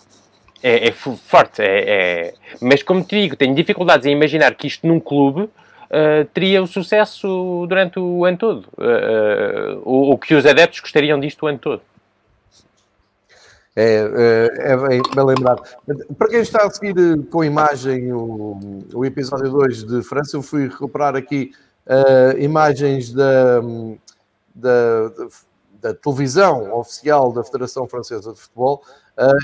é, 0.63 0.87
é, 0.87 0.91
forte. 0.91 1.61
É, 1.61 1.65
é, 1.65 2.33
Mas 2.61 2.81
como 2.83 3.03
te 3.03 3.19
digo, 3.19 3.35
tenho 3.35 3.53
dificuldades 3.53 4.05
em 4.05 4.11
imaginar 4.11 4.53
que 4.55 4.67
isto 4.67 4.87
num 4.87 4.99
clube 4.99 5.41
uh, 5.41 6.25
teria 6.33 6.61
o 6.63 6.67
sucesso 6.67 7.65
durante 7.67 7.99
o 7.99 8.23
ano 8.23 8.37
todo. 8.37 8.65
Uh, 8.77 9.77
uh, 9.77 9.81
ou, 9.83 10.09
ou, 10.11 10.17
que 10.17 10.35
os 10.35 10.45
adeptos 10.45 10.79
gostariam 10.79 11.19
disto 11.19 11.43
o 11.43 11.47
ano 11.47 11.57
todo. 11.57 11.81
É, 13.75 14.49
é, 14.63 14.71
é 14.73 14.77
bem, 14.77 15.01
bem, 15.15 15.25
lembrado. 15.25 15.63
Para 16.17 16.27
quem 16.27 16.41
está 16.41 16.65
a 16.65 16.69
seguir 16.69 17.25
com 17.27 17.41
a 17.41 17.45
imagem 17.45 18.11
o, 18.11 18.83
o 18.93 19.05
episódio 19.05 19.49
2 19.49 19.83
de 19.85 20.03
França, 20.03 20.35
eu 20.35 20.41
fui 20.41 20.67
recuperar 20.67 21.15
aqui 21.15 21.51
imagens 22.37 23.11
da, 23.11 23.61
da, 24.53 25.09
da, 25.81 25.93
televisão 25.93 26.73
oficial 26.77 27.31
da 27.33 27.43
Federação 27.43 27.87
Francesa 27.87 28.33
de 28.33 28.39
Futebol 28.39 28.83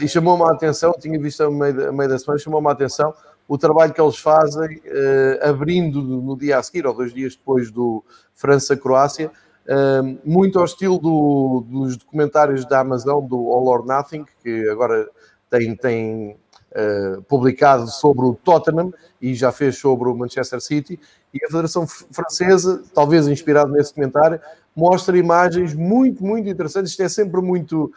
e 0.02 0.08
chamou-me 0.08 0.44
a 0.44 0.52
atenção, 0.52 0.94
tinha 1.00 1.20
visto 1.20 1.42
a 1.44 1.50
meio, 1.50 1.90
a 1.90 1.92
meio 1.92 2.10
da 2.10 2.20
semana, 2.20 2.40
chamou-me 2.40 2.68
a 2.68 2.72
atenção 2.72 3.14
o 3.48 3.58
trabalho 3.58 3.94
que 3.94 4.02
eles 4.02 4.18
fazem, 4.18 4.78
uh, 4.78 5.50
abrindo 5.50 6.02
no 6.02 6.38
dia 6.38 6.58
a 6.58 6.64
seguir, 6.64 6.86
ou 6.86 6.94
dois 6.94 7.14
dias 7.14 7.36
depois 7.36 7.72
do 7.72 8.04
França-Croácia, 8.36 9.32
uh, 9.68 10.20
muito 10.24 10.60
ao 10.60 10.66
estilo 10.66 10.98
do, 10.98 11.66
dos 11.68 11.98
documentários 11.98 12.66
da 12.66 12.80
Amazon, 12.80 13.26
do 13.26 13.38
All 13.52 13.68
or 13.68 13.86
Nothing, 13.86 14.26
que 14.42 14.70
agora 14.70 15.08
tem, 15.50 15.76
tem 15.76 16.38
uh, 16.72 17.22
publicado 17.24 17.88
sobre 17.88 18.26
o 18.26 18.34
Tottenham 18.34 18.94
e 19.22 19.34
já 19.34 19.52
fez 19.52 19.78
sobre 19.78 20.10
o 20.10 20.16
Manchester 20.16 20.62
City, 20.62 21.00
e 21.34 21.44
a 21.44 21.48
Federação 21.48 21.86
Francesa, 21.86 22.82
talvez 22.94 23.28
inspirado 23.28 23.72
nesse 23.72 23.90
documentário, 23.90 24.40
mostra 24.76 25.18
imagens 25.18 25.74
muito, 25.74 26.24
muito 26.24 26.48
interessantes. 26.48 26.92
Isto 26.92 27.04
é 27.04 27.10
sempre 27.10 27.42
muito. 27.42 27.92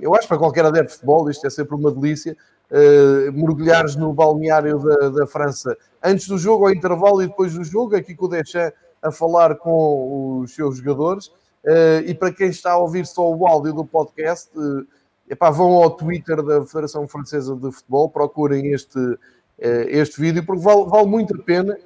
eu 0.00 0.14
acho 0.14 0.28
para 0.28 0.38
qualquer 0.38 0.64
adepto 0.64 0.88
de 0.88 0.92
futebol, 0.94 1.28
isto 1.28 1.46
é 1.46 1.50
sempre 1.50 1.74
uma 1.74 1.90
delícia, 1.90 2.36
uh, 2.70 3.32
mergulhares 3.32 3.96
no 3.96 4.12
balneário 4.12 4.78
da, 4.78 5.08
da, 5.08 5.26
França 5.26 5.76
antes 6.02 6.28
do 6.28 6.38
jogo, 6.38 6.66
ao 6.66 6.72
intervalo 6.72 7.22
e 7.22 7.26
depois 7.26 7.54
do 7.54 7.64
jogo, 7.64 7.96
aqui 7.96 8.14
com 8.14 8.26
o 8.26 8.28
Deschamps 8.28 8.72
a 9.02 9.10
falar 9.10 9.56
com 9.56 10.40
os 10.40 10.54
seus 10.54 10.78
jogadores. 10.78 11.30
Uh, 11.64 12.00
e 12.06 12.14
para 12.14 12.32
quem 12.32 12.48
está 12.48 12.72
a 12.72 12.78
ouvir 12.78 13.06
só 13.06 13.30
o 13.30 13.46
áudio 13.46 13.72
do 13.72 13.84
podcast, 13.84 14.50
uh, 14.56 14.86
epá, 15.28 15.50
vão 15.50 15.72
ao 15.74 15.90
Twitter 15.90 16.42
da 16.42 16.64
Federação 16.64 17.06
Francesa 17.06 17.54
de 17.56 17.70
Futebol, 17.72 18.08
procurem 18.08 18.72
este, 18.72 18.98
uh, 18.98 19.18
este 19.58 20.20
vídeo, 20.20 20.44
porque 20.44 20.62
vale, 20.62 20.84
vale 20.86 21.06
muito 21.06 21.34
a 21.34 21.42
pena, 21.42 21.76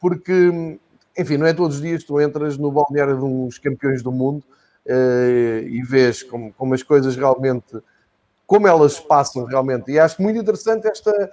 porque, 0.00 0.78
enfim, 1.18 1.38
não 1.38 1.46
é 1.46 1.54
todos 1.54 1.76
os 1.76 1.82
dias 1.82 2.02
que 2.02 2.08
tu 2.08 2.20
entras 2.20 2.58
no 2.58 2.70
balneário 2.70 3.16
de 3.16 3.24
uns 3.24 3.58
campeões 3.58 4.02
do 4.02 4.12
mundo 4.12 4.44
e 4.84 5.80
vês 5.84 6.24
como, 6.24 6.52
como 6.54 6.74
as 6.74 6.82
coisas 6.82 7.14
realmente 7.14 7.80
como 8.48 8.66
elas 8.66 8.98
passam 8.98 9.44
realmente. 9.44 9.92
E 9.92 9.98
acho 9.98 10.20
muito 10.20 10.40
interessante 10.40 10.88
esta 10.88 11.30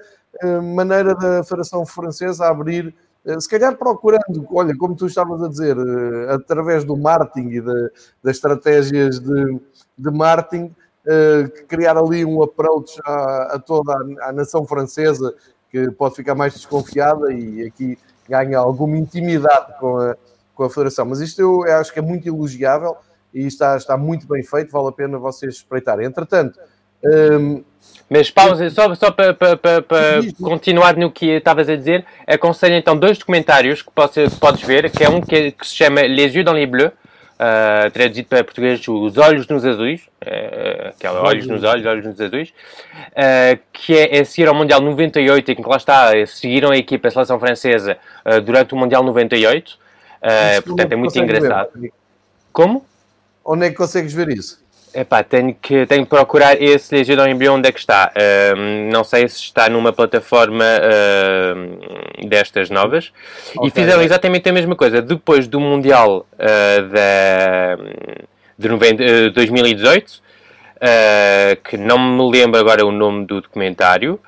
maneira 0.62 1.16
da 1.16 1.44
Federação 1.44 1.84
Francesa 1.84 2.46
abrir, 2.46 2.94
se 3.40 3.50
calhar 3.50 3.76
procurando, 3.78 4.48
olha, 4.52 4.76
como 4.78 4.96
tu 4.96 5.06
estavas 5.06 5.44
a 5.44 5.48
dizer, 5.48 5.78
uh, 5.78 6.32
através 6.32 6.84
do 6.84 6.96
marketing 6.98 7.50
e 7.50 7.62
de, 7.62 7.92
das 8.24 8.38
estratégias 8.38 9.20
de, 9.20 9.60
de 9.98 10.12
marketing, 10.12 10.74
criar 11.68 11.98
ali 11.98 12.24
um 12.24 12.44
approach 12.44 13.00
a, 13.04 13.56
a 13.56 13.60
toda 13.60 13.94
a, 13.94 14.30
a, 14.30 14.32
nação 14.32 14.66
francesa 14.66 15.34
que 15.72 15.90
pode 15.92 16.16
ficar 16.16 16.36
mais 16.36 16.54
desconfiada 16.54 17.34
e 17.34 17.66
aqui 17.66 17.98
ganha 18.28 18.60
alguma 18.60 18.98
intimidade 18.98 19.80
com 19.80 19.98
a, 19.98 20.16
com 20.54 20.64
a 20.64 20.70
Federação. 20.70 21.06
Mas 21.06 21.20
isto 21.20 21.42
eu 21.42 21.64
acho 21.80 21.92
que 21.92 22.00
é 22.00 22.02
muito 22.02 22.28
elogiável 22.28 22.96
e 23.34 23.46
está, 23.46 23.76
está 23.78 23.98
muito 23.98 24.28
bem 24.28 24.44
feito, 24.44 24.72
vale 24.72 24.90
a 24.90 24.92
pena 24.92 25.18
vocês 25.18 25.56
espreitarem. 25.56 26.06
Entretanto, 26.06 26.60
um, 27.04 27.64
mas 28.10 28.32
pausa, 28.32 28.70
só, 28.72 28.94
só 28.96 29.12
para, 29.12 29.34
para, 29.34 29.56
para, 29.56 29.82
para 29.84 30.22
continuar 30.42 30.98
no 30.98 31.12
que 31.12 31.28
estavas 31.28 31.70
a 31.70 31.76
dizer, 31.76 32.04
aconselho 32.26 32.76
então 32.76 32.98
dois 32.98 33.20
documentários 33.20 33.84
que 33.84 33.92
podes, 33.92 34.34
podes 34.34 34.64
ver, 34.64 34.90
que 34.90 35.04
é 35.04 35.10
um 35.10 35.22
que, 35.22 35.52
que 35.52 35.68
se 35.68 35.76
chama 35.76 36.02
Les 36.02 36.34
Yeux 36.34 36.44
dans 36.44 36.56
les 36.56 36.68
Bleus, 36.68 36.92
uh, 37.40 37.92
traduzido 37.92 38.28
para 38.28 38.44
português 38.44 38.86
Os 38.88 39.18
Olhos 39.18 39.48
nos 39.48 39.64
Azuis, 39.64 40.02
uh, 40.24 40.98
que 41.00 41.06
é 41.06 41.12
Olhos 41.12 41.46
nos 41.46 41.64
Olhos, 41.64 41.86
Olhos 41.86 42.06
nos 42.06 42.20
Azuis, 42.20 42.50
uh, 42.50 43.60
que 43.72 43.96
é 43.96 44.20
a 44.20 44.26
seguir 44.26 44.48
ao 44.48 44.56
Mundial 44.56 44.82
98, 44.82 45.52
e 45.52 45.56
que 45.56 45.62
lá 45.62 45.78
está, 45.78 46.12
seguiram 46.26 46.72
a 46.72 46.78
equipa, 46.78 47.08
a 47.08 47.12
seleção 47.12 47.40
francesa, 47.40 47.98
uh, 48.26 48.42
durante 48.42 48.74
o 48.74 48.78
Mundial 48.78 49.04
98, 49.04 49.78
portanto 50.66 50.92
é 50.92 50.96
muito 50.96 51.18
engraçado. 51.18 51.70
Ver. 51.76 51.94
Como? 52.52 52.86
Onde 53.46 53.68
é 53.68 53.70
que 53.70 53.76
consegues 53.76 54.14
ver 54.14 54.30
isso? 54.30 54.62
Epá, 54.94 55.24
tenho 55.24 55.54
que, 55.54 55.86
tenho 55.86 56.04
que 56.04 56.10
procurar 56.10 56.60
esse 56.60 56.96
Legião 56.96 57.28
Embryo 57.28 57.54
onde 57.54 57.70
é 57.70 57.72
que 57.72 57.80
está. 57.80 58.12
Uh, 58.16 58.92
não 58.92 59.04
sei 59.04 59.28
se 59.28 59.38
está 59.38 59.70
numa 59.70 59.94
plataforma 59.94 60.66
uh, 60.66 62.28
destas 62.28 62.70
novas. 62.70 63.12
Okay. 63.56 63.68
E 63.68 63.72
fizeram 63.72 64.02
exatamente 64.02 64.50
a 64.50 64.54
mesma 64.54 64.76
coisa. 64.76 65.02
Depois 65.02 65.48
do 65.48 65.60
Mundial 65.60 66.26
uh, 66.34 66.90
da, 66.90 67.78
de 68.58 68.68
90, 68.68 69.32
2018, 69.32 70.30
que 71.64 71.78
não 71.78 72.00
me 72.00 72.32
lembro 72.32 72.60
agora 72.60 72.86
o 72.86 72.92
nome 72.92 73.26
do 73.26 73.42
documentário, 73.42 74.20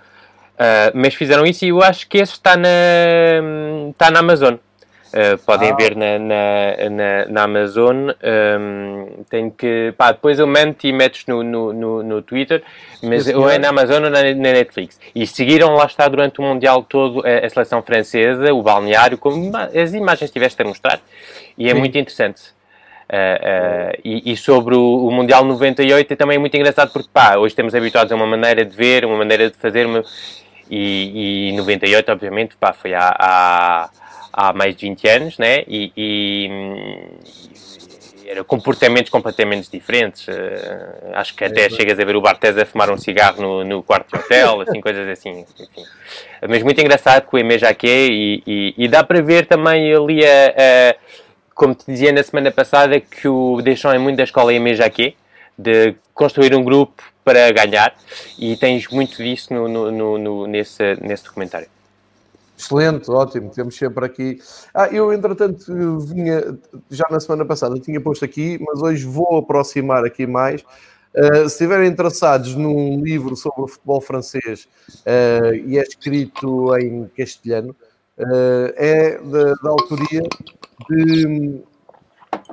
mas 0.93 1.15
fizeram 1.15 1.45
isso 1.45 1.63
e 1.63 1.69
eu 1.69 1.81
acho 1.81 2.07
que 2.09 2.17
esse 2.17 2.33
está 2.33 2.57
na, 2.57 2.69
está 3.89 4.11
na 4.11 4.19
Amazon. 4.19 4.55
Uh, 5.11 5.37
podem 5.45 5.71
ah. 5.71 5.75
ver 5.75 5.93
na, 5.93 6.17
na, 6.17 6.89
na, 6.89 7.25
na 7.27 7.43
Amazon. 7.43 8.09
Um, 8.09 8.13
ehm, 8.21 9.23
tem 9.29 9.49
que. 9.49 9.93
Pá, 9.97 10.13
depois 10.13 10.39
eu 10.39 10.47
mando 10.47 10.77
e 10.83 10.93
metes 10.93 11.25
no, 11.27 11.43
no, 11.43 11.73
no, 11.73 12.03
no 12.03 12.21
Twitter, 12.21 12.63
mas 13.03 13.27
ou 13.27 13.49
é 13.49 13.57
na 13.57 13.69
Amazon 13.69 14.05
ou 14.05 14.09
na, 14.09 14.23
na, 14.23 14.33
Netflix. 14.33 14.97
E 15.13 15.27
seguiram 15.27 15.73
lá 15.73 15.85
está 15.85 16.07
durante 16.07 16.39
o 16.39 16.43
Mundial 16.43 16.83
todo 16.83 17.21
a, 17.25 17.45
a 17.45 17.49
seleção 17.49 17.81
francesa, 17.81 18.53
o 18.53 18.63
balneário, 18.63 19.17
como 19.17 19.51
as 19.57 19.93
imagens 19.93 20.29
estiveste 20.29 20.61
a 20.61 20.65
mostrar. 20.65 21.01
E 21.57 21.69
é 21.69 21.73
Sim. 21.73 21.79
muito 21.79 21.97
interessante. 21.97 22.41
Uh, 23.11 23.13
uh, 23.13 24.01
e, 24.05 24.31
e, 24.31 24.37
sobre 24.37 24.73
o, 24.73 25.07
o, 25.07 25.11
Mundial 25.11 25.43
98 25.43 26.13
é 26.13 26.15
também 26.15 26.37
muito 26.37 26.55
engraçado 26.55 26.93
porque 26.93 27.09
pá, 27.11 27.35
hoje 27.35 27.51
estamos 27.51 27.75
habituados 27.75 28.09
a 28.09 28.15
uma 28.15 28.25
maneira 28.25 28.63
de 28.63 28.73
ver, 28.73 29.03
uma 29.03 29.17
maneira 29.17 29.49
de 29.49 29.57
fazer, 29.57 29.85
uma, 29.85 30.01
e, 30.69 31.49
e 31.49 31.57
98 31.57 32.09
obviamente 32.09 32.55
pá, 32.55 32.71
foi 32.71 32.93
há 32.93 33.13
há 33.19 33.89
mais 34.53 34.75
de 34.75 34.87
20 34.87 35.07
anos, 35.07 35.37
né? 35.37 35.63
E, 35.67 35.91
e, 35.95 36.49
era 38.31 38.43
comportamentos 38.43 39.09
completamente 39.09 39.69
diferentes. 39.69 40.27
Uh, 40.27 40.31
acho 41.13 41.35
que 41.35 41.43
até 41.43 41.69
chegas 41.69 41.99
a 41.99 42.05
ver 42.05 42.15
o 42.15 42.21
Bartes 42.21 42.57
a 42.57 42.65
fumar 42.65 42.89
um 42.89 42.97
cigarro 42.97 43.41
no, 43.41 43.63
no 43.63 43.83
quarto 43.83 44.09
de 44.09 44.23
hotel, 44.23 44.61
assim, 44.61 44.79
coisas 44.81 45.07
assim. 45.07 45.45
Enfim. 45.59 45.83
Mas 46.47 46.63
muito 46.63 46.79
engraçado 46.79 47.25
com 47.25 47.35
o 47.35 47.39
Eme 47.39 47.57
Jaquet 47.57 48.09
e, 48.09 48.43
e, 48.47 48.73
e, 48.77 48.87
dá 48.87 49.03
para 49.03 49.21
ver 49.21 49.47
também 49.47 49.93
ali, 49.93 50.25
a, 50.25 50.47
a, 50.47 50.95
como 51.53 51.75
te 51.75 51.85
dizia 51.85 52.11
na 52.13 52.23
semana 52.23 52.51
passada, 52.51 52.99
que 52.99 53.27
o 53.27 53.61
Deschamps 53.61 53.95
é 53.95 53.99
muito 53.99 54.17
da 54.17 54.23
escola 54.23 54.53
Eme 54.53 54.75
Jaquet, 54.75 55.15
de 55.57 55.95
construir 56.13 56.55
um 56.55 56.63
grupo 56.63 57.03
para 57.23 57.51
ganhar 57.51 57.93
e 58.39 58.55
tens 58.55 58.87
muito 58.87 59.17
disso 59.17 59.53
no, 59.53 59.67
no, 59.67 60.17
no, 60.17 60.47
nesse, 60.47 60.95
nesse 61.01 61.25
documentário. 61.25 61.67
Excelente, 62.61 63.09
ótimo, 63.09 63.49
temos 63.49 63.75
sempre 63.75 64.05
aqui. 64.05 64.39
Ah, 64.71 64.87
eu 64.87 65.11
entretanto 65.11 65.99
vinha, 65.99 66.55
já 66.91 67.07
na 67.09 67.19
semana 67.19 67.43
passada 67.43 67.79
tinha 67.79 67.99
posto 67.99 68.23
aqui, 68.23 68.59
mas 68.61 68.83
hoje 68.83 69.03
vou 69.03 69.37
aproximar 69.37 70.05
aqui 70.05 70.27
mais. 70.27 70.61
Uh, 70.61 71.49
se 71.49 71.55
estiverem 71.55 71.89
interessados 71.89 72.55
num 72.55 73.01
livro 73.03 73.35
sobre 73.35 73.63
o 73.63 73.67
futebol 73.67 73.99
francês 73.99 74.67
uh, 75.05 75.53
e 75.65 75.77
é 75.77 75.81
escrito 75.81 76.77
em 76.77 77.09
castelhano, 77.17 77.75
uh, 78.17 78.73
é 78.75 79.17
da, 79.17 79.53
da 79.55 79.69
autoria 79.69 80.21
de 80.87 81.61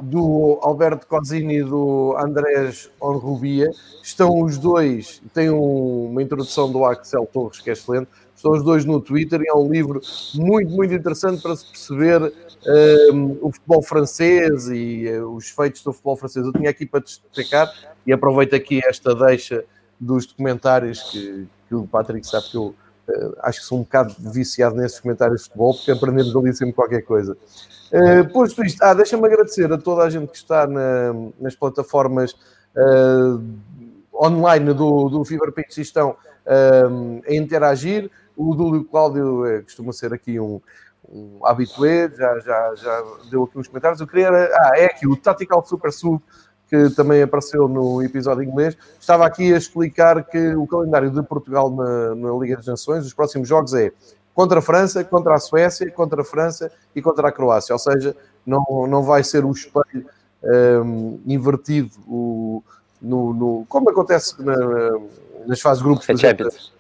do 0.03 0.59
Alberto 0.63 1.07
Cosini 1.07 1.59
e 1.59 1.63
do 1.63 2.17
Andrés 2.17 2.91
Onrubia. 3.01 3.71
Estão 4.03 4.43
os 4.43 4.59
dois, 4.59 5.23
tem 5.35 5.51
um, 5.51 6.07
uma 6.07 6.23
introdução 6.23 6.71
do 6.71 6.85
Axel 6.85 7.27
Torres 7.33 7.61
que 7.61 7.71
é 7.71 7.73
excelente. 7.75 8.09
Estão 8.39 8.53
os 8.53 8.63
dois 8.63 8.85
no 8.85 9.01
Twitter 9.01 9.41
e 9.43 9.49
é 9.49 9.53
um 9.53 9.69
livro 9.69 10.01
muito, 10.37 10.71
muito 10.71 10.95
interessante 10.95 11.43
para 11.43 11.57
se 11.57 11.67
perceber 11.67 12.33
um, 13.13 13.37
o 13.43 13.51
futebol 13.51 13.83
francês 13.83 14.69
e 14.69 15.09
uh, 15.09 15.29
os 15.35 15.51
feitos 15.51 15.83
do 15.83 15.93
futebol 15.93 16.17
francês. 16.17 16.47
Eu 16.47 16.53
tinha 16.53 16.71
aqui 16.71 16.87
para 16.87 17.01
destacar 17.01 17.69
e 18.07 18.13
aproveito 18.13 18.55
aqui 18.55 18.81
esta 18.87 19.13
deixa 19.13 19.65
dos 19.99 20.25
documentários 20.25 21.03
que, 21.11 21.49
que 21.69 21.75
o 21.75 21.85
Patrick 21.89 22.25
sabe 22.25 22.49
que 22.49 22.57
eu 22.57 22.67
uh, 23.09 23.35
acho 23.41 23.59
que 23.59 23.67
sou 23.67 23.79
um 23.79 23.83
bocado 23.83 24.15
viciado 24.17 24.77
nesses 24.77 25.01
comentários 25.01 25.41
de 25.41 25.47
futebol 25.49 25.75
porque 25.75 25.91
aprendemos 25.91 26.37
ali 26.37 26.55
sempre 26.55 26.75
qualquer 26.75 27.03
coisa. 27.03 27.37
Uh, 27.93 28.33
posto 28.33 28.65
isto, 28.65 28.81
ah, 28.85 28.95
deixa-me 28.95 29.27
agradecer 29.27 29.73
a 29.73 29.77
toda 29.77 30.05
a 30.05 30.11
gente 30.11 30.31
que 30.31 30.37
está 30.37 30.65
na, 30.65 31.13
nas 31.41 31.57
plataformas 31.57 32.37
uh, 32.77 33.43
online 34.15 34.73
do, 34.73 35.09
do 35.09 35.25
Fever 35.25 35.51
Pitch 35.51 35.79
e 35.79 35.81
estão 35.81 36.11
uh, 36.11 37.23
a 37.27 37.35
interagir. 37.35 38.09
O 38.39 38.55
Dúlio 38.55 38.85
Cláudio 38.85 39.45
é, 39.45 39.63
costuma 39.63 39.93
ser 39.93 40.15
aqui 40.15 40.39
um, 40.39 40.61
um 41.11 41.45
habitué, 41.45 42.09
já, 42.17 42.39
já, 42.39 42.75
já 42.77 43.05
deu 43.29 43.43
aqui 43.43 43.59
uns 43.59 43.67
comentários. 43.67 44.01
Eu 44.01 44.07
queria. 44.07 44.29
Ah, 44.31 44.73
é 44.77 44.85
aqui 44.85 45.09
o 45.09 45.17
Tactical 45.17 45.67
Super 45.67 45.93
Sub, 45.93 46.23
que 46.69 46.89
também 46.91 47.21
apareceu 47.21 47.67
no 47.67 48.01
episódio 48.01 48.45
inglês. 48.45 48.79
Estava 49.01 49.27
aqui 49.27 49.53
a 49.53 49.59
explicar 49.59 50.23
que 50.23 50.55
o 50.55 50.69
calendário 50.69 51.11
de 51.11 51.21
Portugal 51.25 51.69
na, 51.69 52.15
na 52.15 52.31
Liga 52.39 52.55
das 52.55 52.67
Nações, 52.67 53.05
os 53.05 53.13
próximos 53.13 53.49
jogos 53.49 53.75
é 53.75 53.91
contra 54.33 54.61
a 54.61 54.63
França, 54.63 55.03
contra 55.03 55.35
a 55.35 55.39
Suécia, 55.41 55.91
contra 55.91 56.23
a 56.23 56.25
França 56.25 56.71
e 56.95 57.03
contra 57.03 57.27
a 57.27 57.33
Croácia. 57.33 57.75
Ou 57.75 57.79
seja, 57.81 58.15
não, 58.47 58.87
não 58.87 59.03
vai 59.03 59.25
ser 59.25 59.45
o 59.45 59.51
espelho 59.51 60.07
um, 60.85 61.21
invertido 61.27 61.91
o, 62.07 62.63
no, 63.03 63.35
no, 63.35 63.67
como 63.69 63.91
acontece 63.91 64.41
na, 64.41 64.55
nas 65.47 65.61
fases 65.61 65.83
grupos 65.83 66.07
da 66.07 66.17
Champions. 66.17 66.73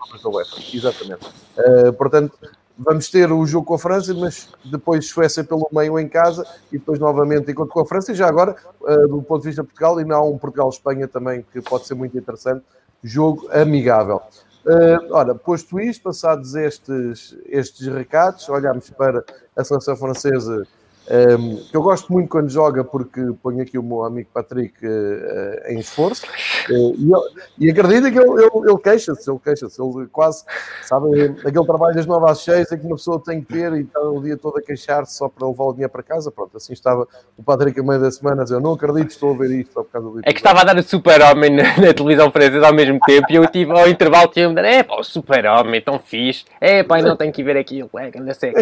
Exatamente. 0.74 1.26
Uh, 1.58 1.92
portanto, 1.92 2.38
vamos 2.78 3.10
ter 3.10 3.30
o 3.32 3.44
jogo 3.46 3.66
com 3.66 3.74
a 3.74 3.78
França, 3.78 4.14
mas 4.14 4.48
depois 4.64 5.06
Suécia 5.08 5.42
pelo 5.42 5.68
meio 5.72 5.98
em 5.98 6.08
casa 6.08 6.46
e 6.72 6.78
depois 6.78 6.98
novamente 6.98 7.50
encontro 7.50 7.72
com 7.72 7.80
a 7.80 7.86
França. 7.86 8.12
E 8.12 8.14
já 8.14 8.28
agora, 8.28 8.56
uh, 8.80 9.08
do 9.08 9.22
ponto 9.22 9.42
de 9.42 9.48
vista 9.48 9.62
de 9.62 9.68
Portugal, 9.68 9.98
ainda 9.98 10.16
há 10.16 10.22
um 10.22 10.38
Portugal-Espanha 10.38 11.08
também 11.08 11.44
que 11.52 11.60
pode 11.60 11.86
ser 11.86 11.94
muito 11.94 12.16
interessante. 12.16 12.64
Jogo 13.02 13.48
amigável. 13.52 14.20
Uh, 14.66 15.12
ora, 15.12 15.34
posto 15.34 15.80
isto, 15.80 16.02
passados 16.02 16.54
estes, 16.54 17.36
estes 17.46 17.86
recados, 17.86 18.48
olhamos 18.48 18.90
para 18.90 19.24
a 19.56 19.64
seleção 19.64 19.96
francesa 19.96 20.66
um, 21.10 21.56
que 21.56 21.76
eu 21.76 21.82
gosto 21.82 22.12
muito 22.12 22.28
quando 22.28 22.50
joga, 22.50 22.84
porque 22.84 23.20
ponho 23.42 23.62
aqui 23.62 23.78
o 23.78 23.82
meu 23.82 24.04
amigo 24.04 24.28
Patrick 24.32 24.74
uh, 24.84 25.72
em 25.72 25.78
esforço. 25.78 26.26
Uh, 26.70 26.94
e, 26.98 27.10
eu, 27.10 27.22
e 27.58 27.70
acredita 27.70 28.10
que 28.10 28.18
ele, 28.18 28.30
ele, 28.30 28.68
ele 28.68 28.78
queixa-se, 28.78 29.30
ele 29.30 29.38
queixa-se, 29.42 29.80
ele 29.80 30.06
quase, 30.08 30.44
sabe, 30.82 31.36
aquele 31.44 31.64
trabalho 31.64 31.94
das 31.94 32.04
9 32.04 32.30
às 32.30 32.40
6 32.40 32.72
em 32.72 32.78
que 32.78 32.86
uma 32.86 32.96
pessoa 32.96 33.22
tem 33.24 33.40
que 33.40 33.52
ter 33.54 33.72
e 33.72 33.80
está 33.80 34.00
o 34.00 34.22
dia 34.22 34.36
todo 34.36 34.58
a 34.58 34.62
queixar-se 34.62 35.16
só 35.16 35.28
para 35.28 35.48
levar 35.48 35.64
o 35.64 35.72
dinheiro 35.72 35.90
para 35.90 36.02
casa. 36.02 36.30
Pronto, 36.30 36.56
assim 36.56 36.74
estava 36.74 37.08
o 37.36 37.42
Patrick 37.42 37.80
a 37.80 37.82
meio 37.82 38.00
da 38.00 38.10
semana 38.10 38.42
a 38.42 38.44
dizer: 38.44 38.56
Eu 38.56 38.60
não 38.60 38.74
acredito, 38.74 39.10
estou 39.10 39.32
a 39.32 39.36
ver 39.38 39.50
isto 39.52 39.72
só 39.72 39.82
por 39.82 39.90
causa 39.90 40.10
do. 40.10 40.20
É 40.22 40.32
que 40.32 40.40
estava 40.40 40.60
a 40.60 40.64
dar 40.64 40.76
o 40.76 40.82
super-homem 40.82 41.50
na, 41.50 41.62
na, 41.78 41.94
televisão 41.94 42.30
francesa 42.30 42.66
ao 42.66 42.74
mesmo 42.74 42.98
tempo 43.06 43.26
e 43.30 43.36
eu 43.36 43.46
tive 43.46 43.72
ao 43.72 43.88
intervalo 43.88 44.28
tinha-me 44.28 44.54
dar: 44.54 44.64
É 44.64 44.82
pá, 44.82 44.96
o 44.96 45.04
super-homem, 45.04 45.80
tão 45.80 45.98
fixe, 45.98 46.44
é 46.60 46.82
pá, 46.82 47.00
não 47.00 47.16
tenho 47.18 47.32
que 47.32 47.42
ver 47.42 47.56
aquilo, 47.56 47.88
é, 47.98 48.10
anda 48.14 48.34
seco. 48.34 48.58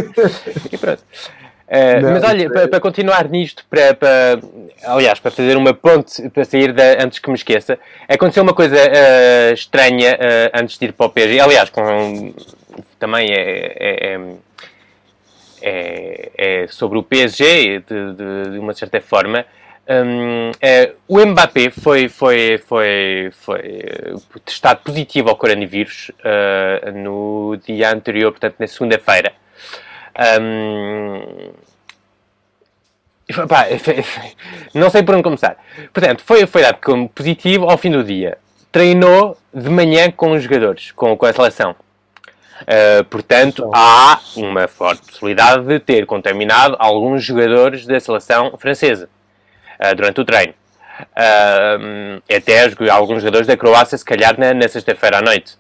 E 0.71 0.79
pronto. 0.79 1.03
Uh, 1.67 2.01
não, 2.01 2.13
mas 2.13 2.23
olha, 2.23 2.49
para, 2.49 2.69
para, 2.69 2.81
continuar 2.81 3.29
nisto, 3.29 3.65
para, 3.69 3.93
para, 3.93 4.39
aliás, 4.85 5.19
para 5.19 5.33
fazer 5.33 5.57
uma 5.57 5.75
ponte 5.75 6.29
para 6.31 6.45
sair 6.45 6.73
da, 6.73 7.03
antes 7.03 7.19
que 7.19 7.29
me 7.29 7.35
esqueça, 7.35 7.77
aconteceu 8.09 8.45
uma 8.45 8.55
coisa 8.55 8.77
uh, 8.77 9.53
estranha 9.53 10.15
uh, 10.15 10.61
antes 10.61 10.79
de 10.79 10.85
ir 10.85 10.93
para 10.93 11.07
o 11.07 11.11
PSG. 11.11 11.41
Aliás, 11.41 11.69
com, 11.69 12.33
também 13.01 13.33
é, 13.33 13.75
é, 13.81 14.21
é, 15.61 16.31
é 16.39 16.67
sobre 16.69 16.99
o 16.99 17.03
PSG, 17.03 17.81
de, 17.81 18.13
de, 18.15 18.51
de 18.53 18.59
uma 18.59 18.73
certa 18.73 19.01
forma. 19.01 19.45
Um, 19.89 20.51
o 21.09 21.25
Mbappé 21.27 21.71
foi, 21.71 22.09
foi, 22.09 22.59
foi, 22.59 23.31
foi 23.33 24.01
testado 24.45 24.81
positivo 24.85 25.31
ao 25.31 25.37
coronavírus 25.37 26.11
no 26.93 27.57
dia 27.65 27.93
anterior, 27.93 28.33
portanto, 28.33 28.57
na 28.59 28.67
segunda-feira. 28.67 29.33
Um, 30.19 31.53
pá, 33.49 33.67
não 34.75 34.89
sei 34.91 35.03
por 35.03 35.15
onde 35.15 35.25
começar. 35.25 35.57
Portanto, 35.93 36.23
foi, 36.25 36.47
foi 36.47 36.63
dado 36.63 36.79
como 36.83 37.09
positivo 37.09 37.69
ao 37.69 37.77
fim 37.77 37.91
do 37.91 38.05
dia. 38.05 38.39
Treinou 38.71 39.37
de 39.53 39.69
manhã 39.69 40.11
com 40.11 40.33
os 40.33 40.43
jogadores, 40.43 40.93
com, 40.93 41.17
com 41.17 41.27
a 41.27 41.33
seleção. 41.33 41.75
Uh, 42.63 43.05
portanto, 43.05 43.71
há 43.75 44.19
uma 44.35 44.67
forte 44.67 45.07
possibilidade 45.07 45.67
de 45.67 45.79
ter 45.79 46.07
contaminado 46.07 46.75
alguns 46.79 47.23
jogadores 47.23 47.85
da 47.85 48.01
seleção 48.01 48.57
francesa 48.59 49.11
uh, 49.79 49.95
durante 49.95 50.21
o 50.21 50.25
treino. 50.25 50.55
Uh, 51.13 52.23
até 52.35 52.65
alguns 52.91 53.21
jogadores 53.23 53.47
da 53.47 53.57
Croácia, 53.57 53.99
se 53.99 54.05
calhar 54.05 54.39
na, 54.39 54.55
na 54.55 54.69
sexta-feira 54.69 55.19
à 55.19 55.23
noite. 55.23 55.59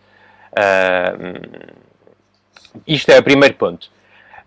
isto 2.86 3.10
é 3.10 3.18
o 3.18 3.22
primeiro 3.22 3.54
ponto. 3.54 3.90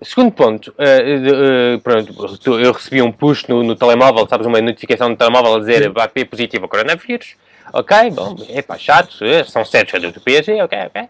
Segundo 0.01 0.31
ponto, 0.31 0.73
uh, 0.77 1.75
uh, 1.75 1.79
pronto, 1.81 2.13
eu 2.57 2.71
recebi 2.71 3.01
um 3.01 3.11
push 3.11 3.45
no, 3.47 3.63
no, 3.63 3.75
telemóvel, 3.75 4.25
sabes, 4.29 4.47
uma 4.47 4.61
notificação 4.61 5.09
no 5.09 5.17
telemóvel 5.17 5.55
a 5.55 5.59
dizer 5.59 5.89
VAP 5.89 6.23
positivo 6.25 6.65
ao 6.65 6.69
coronavírus. 6.69 7.35
Ok, 7.73 8.11
bom, 8.11 8.35
é 8.49 8.61
pá, 8.61 8.77
chato, 8.77 9.17
são 9.45 9.65
certos 9.65 9.91
jogadores 9.91 10.15
do 10.15 10.21
PSG, 10.21 10.61
ok, 10.61 10.79
ok. 10.87 11.09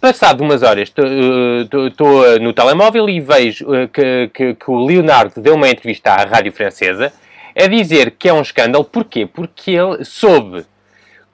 Passado 0.00 0.42
umas 0.42 0.62
horas, 0.62 0.88
estou 0.88 2.38
no 2.40 2.52
telemóvel 2.52 3.08
e 3.08 3.20
vejo 3.20 3.66
que, 3.92 4.30
que, 4.32 4.54
que, 4.54 4.70
o 4.70 4.86
Leonardo 4.86 5.40
deu 5.40 5.54
uma 5.54 5.68
entrevista 5.68 6.12
à 6.12 6.24
rádio 6.24 6.52
francesa 6.52 7.12
a 7.54 7.66
dizer 7.66 8.12
que 8.12 8.28
é 8.28 8.32
um 8.32 8.40
escândalo. 8.40 8.84
Porquê? 8.84 9.26
Porque 9.26 9.72
ele 9.72 10.04
soube 10.04 10.64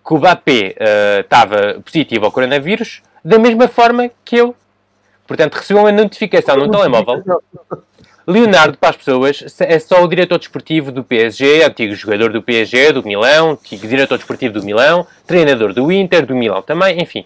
que 0.05 0.14
o 0.14 0.19
Mbappé 0.19 0.75
estava 1.21 1.81
positivo 1.85 2.25
ao 2.25 2.33
coronavírus 2.33 3.03
da 3.25 3.38
mesma 3.38 3.69
forma 3.69 4.11
que 4.25 4.37
eu 4.37 4.57
Portanto, 5.31 5.55
recebeu 5.55 5.85
uma 5.85 5.93
notificação 5.93 6.57
no 6.57 6.69
telemóvel. 6.69 7.23
Leonardo, 8.27 8.77
para 8.77 8.90
as 8.90 8.97
pessoas, 8.97 9.61
é 9.61 9.79
só 9.79 10.03
o 10.03 10.09
diretor 10.09 10.40
desportivo 10.40 10.90
do 10.90 11.05
PSG, 11.05 11.62
antigo 11.62 11.95
jogador 11.95 12.33
do 12.33 12.43
PSG, 12.43 12.90
do 12.90 13.05
Milão, 13.05 13.53
antigo 13.53 13.87
diretor 13.87 14.19
desportivo 14.19 14.55
do 14.55 14.64
Milão, 14.64 15.07
treinador 15.29 15.73
do 15.73 15.93
Inter, 15.93 16.27
do 16.27 16.35
Milão 16.35 16.62
também, 16.62 17.01
enfim. 17.01 17.25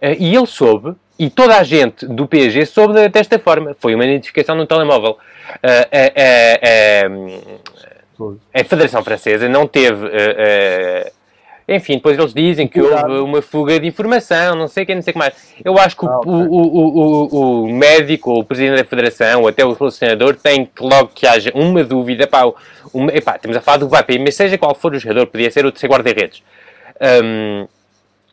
Eh, 0.00 0.16
e 0.18 0.34
ele 0.34 0.48
soube, 0.48 0.96
e 1.16 1.30
toda 1.30 1.58
a 1.58 1.62
gente 1.62 2.08
do 2.08 2.26
PSG 2.26 2.66
soube 2.66 3.08
desta 3.08 3.38
forma. 3.38 3.76
Foi 3.78 3.94
uma 3.94 4.04
notificação 4.04 4.56
no 4.56 4.66
telemóvel. 4.66 5.16
Eh, 5.62 6.12
eh, 6.16 7.08
a 8.52 8.64
Federação 8.64 9.04
Francesa 9.04 9.48
não 9.48 9.68
teve 9.68 10.08
enfim, 11.74 11.94
depois 11.94 12.18
eles 12.18 12.34
dizem 12.34 12.68
que 12.68 12.80
houve 12.80 13.12
uma 13.20 13.42
fuga 13.42 13.78
de 13.78 13.86
informação, 13.86 14.54
não 14.54 14.68
sei 14.68 14.84
o 14.84 14.86
que, 14.86 14.94
não 14.94 15.02
sei 15.02 15.10
o 15.10 15.14
que 15.14 15.18
mais. 15.18 15.34
Eu 15.64 15.78
acho 15.78 15.96
que 15.96 16.06
ah, 16.06 16.20
o, 16.24 16.30
o, 16.30 17.28
o, 17.32 17.64
o, 17.64 17.72
médico, 17.72 18.32
o 18.32 18.44
presidente 18.44 18.78
da 18.78 18.84
federação, 18.84 19.42
ou 19.42 19.48
até 19.48 19.64
o 19.64 19.72
relacionador, 19.72 20.36
tem 20.36 20.66
que 20.66 20.82
logo 20.82 21.10
que 21.14 21.26
haja 21.26 21.50
uma 21.54 21.82
dúvida, 21.82 22.26
pá, 22.26 22.42
uma, 22.92 23.12
epá, 23.12 23.36
estamos 23.36 23.56
a 23.56 23.60
falar 23.60 23.78
do 23.78 23.86
Mbappé, 23.86 24.18
mas 24.18 24.34
seja 24.34 24.58
qual 24.58 24.74
for 24.74 24.94
o 24.94 24.98
jogador, 24.98 25.26
podia 25.26 25.50
ser 25.50 25.64
o 25.64 25.72
terceiro 25.72 25.94
guarda-redes. 25.94 26.42
Um, 27.00 27.66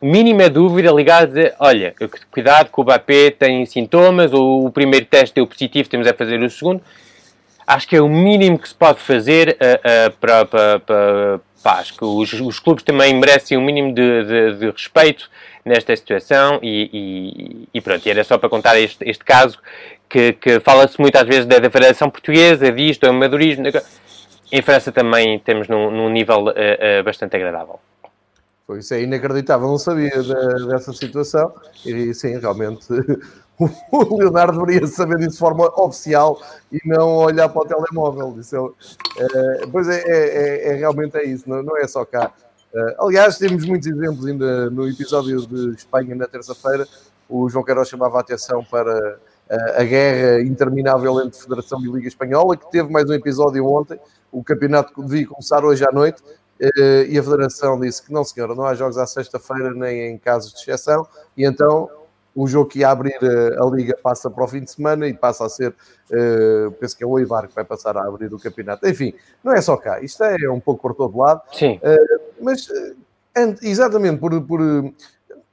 mínima 0.02 0.48
dúvida 0.48 0.90
ligada 0.90 1.54
a, 1.58 1.66
olha, 1.68 1.94
cuidado 2.30 2.70
que 2.72 2.80
o 2.80 2.84
Mbappé 2.84 3.30
tem 3.30 3.66
sintomas, 3.66 4.32
ou 4.32 4.66
o 4.66 4.70
primeiro 4.70 5.06
teste 5.06 5.34
deu 5.34 5.46
positivo, 5.46 5.88
temos 5.88 6.06
a 6.06 6.14
fazer 6.14 6.40
o 6.40 6.50
segundo. 6.50 6.82
acho 7.66 7.86
que 7.86 7.96
é 7.96 8.00
o 8.00 8.08
mínimo 8.08 8.58
que 8.58 8.68
se 8.68 8.74
pode 8.74 9.00
fazer 9.00 9.56
uh, 9.60 10.08
uh, 10.08 10.16
para, 10.18 10.44
para, 10.44 10.80
para, 10.80 11.40
para, 11.62 11.80
acho 11.80 11.96
que 11.96 12.04
os, 12.04 12.32
os 12.32 12.58
clubes 12.58 12.84
também 12.84 13.14
merecem 13.14 13.56
um 13.56 13.64
mínimo 13.64 13.94
de, 13.94 14.24
de, 14.24 14.56
de 14.58 14.70
respeito 14.70 15.30
nesta 15.64 15.94
situação 15.94 16.58
e, 16.62 16.90
e, 16.92 17.68
e, 17.74 17.80
pronto, 17.80 18.06
era 18.06 18.24
só 18.24 18.38
para 18.38 18.48
contar 18.48 18.78
este, 18.78 19.08
este 19.08 19.24
caso 19.24 19.58
que, 20.08 20.32
que 20.32 20.60
fala-se 20.60 21.00
muito 21.00 21.16
às 21.16 21.26
vezes 21.26 21.46
da, 21.46 21.58
da 21.58 21.70
Federação 21.70 22.10
Portuguesa, 22.10 22.72
disto, 22.72 23.02
do 23.02 23.10
amadorismo. 23.10 23.64
Em 24.52 24.62
França 24.62 24.90
também 24.90 25.38
temos 25.38 25.68
num, 25.68 25.90
num 25.90 26.08
nível 26.08 26.46
uh, 26.46 26.50
uh, 26.50 27.04
bastante 27.04 27.36
agradável. 27.36 27.78
Isso 28.76 28.94
é 28.94 29.02
inacreditável, 29.02 29.66
não 29.66 29.78
sabia 29.78 30.10
dessa 30.68 30.92
situação 30.92 31.52
e 31.84 32.14
sim, 32.14 32.38
realmente 32.38 32.86
o 33.92 34.16
Leonardo 34.16 34.64
deveria 34.64 34.86
saber 34.86 35.18
disso 35.18 35.32
de 35.32 35.38
forma 35.38 35.66
oficial 35.80 36.40
e 36.72 36.78
não 36.86 37.16
olhar 37.16 37.48
para 37.48 37.62
o 37.62 37.66
telemóvel. 37.66 38.36
Isso 38.38 38.74
é, 39.18 39.66
pois 39.66 39.88
é, 39.88 40.02
é, 40.06 40.68
é, 40.68 40.74
realmente 40.74 41.16
é 41.16 41.24
isso, 41.24 41.48
não, 41.48 41.62
não 41.62 41.76
é 41.76 41.86
só 41.86 42.04
cá. 42.04 42.32
Uh, 42.72 43.04
aliás, 43.04 43.36
temos 43.36 43.64
muitos 43.66 43.88
exemplos 43.88 44.24
ainda 44.26 44.70
no 44.70 44.88
episódio 44.88 45.44
de 45.46 45.74
Espanha 45.74 46.14
na 46.14 46.26
terça-feira. 46.26 46.86
O 47.28 47.48
João 47.48 47.64
Queiroz 47.64 47.88
chamava 47.88 48.18
a 48.18 48.20
atenção 48.20 48.64
para 48.64 49.18
a 49.76 49.82
guerra 49.82 50.42
interminável 50.42 51.20
entre 51.20 51.40
Federação 51.40 51.80
e 51.80 51.88
Liga 51.88 52.06
Espanhola, 52.06 52.56
que 52.56 52.70
teve 52.70 52.90
mais 52.90 53.10
um 53.10 53.12
episódio 53.12 53.66
ontem. 53.66 53.98
O 54.30 54.44
campeonato 54.44 55.02
devia 55.02 55.26
começar 55.26 55.64
hoje 55.64 55.84
à 55.84 55.90
noite 55.90 56.22
eh, 56.60 57.06
e 57.08 57.18
a 57.18 57.22
Federação 57.22 57.80
disse 57.80 58.02
que 58.02 58.12
não, 58.12 58.22
senhora, 58.22 58.54
não 58.54 58.64
há 58.64 58.74
jogos 58.74 58.98
à 58.98 59.06
sexta-feira 59.06 59.72
nem 59.72 60.12
em 60.12 60.18
casos 60.18 60.52
de 60.52 60.60
exceção, 60.60 61.06
e 61.36 61.44
então 61.44 61.90
o 62.34 62.46
jogo 62.46 62.70
que 62.70 62.80
ia 62.80 62.90
abrir 62.90 63.18
eh, 63.22 63.56
a 63.58 63.64
Liga 63.66 63.96
passa 64.02 64.30
para 64.30 64.44
o 64.44 64.48
fim 64.48 64.62
de 64.62 64.70
semana 64.70 65.06
e 65.06 65.14
passa 65.14 65.44
a 65.44 65.48
ser, 65.48 65.70
uh, 65.70 66.70
penso 66.72 66.96
que 66.96 67.02
é 67.02 67.06
o 67.06 67.18
Eibar 67.18 67.48
que 67.48 67.54
vai 67.54 67.64
passar 67.64 67.96
a 67.96 68.06
abrir 68.06 68.32
o 68.32 68.38
campeonato. 68.38 68.86
Enfim, 68.88 69.14
não 69.42 69.52
é 69.52 69.60
só 69.60 69.76
cá, 69.76 70.00
isto 70.00 70.22
é 70.22 70.48
um 70.50 70.60
pouco 70.60 70.80
por 70.80 70.94
todo 70.94 71.18
lado. 71.18 71.42
Sim. 71.52 71.80
Uh, 71.82 72.20
mas, 72.40 72.68
exatamente, 73.62 74.18
por, 74.18 74.40
por 74.42 74.60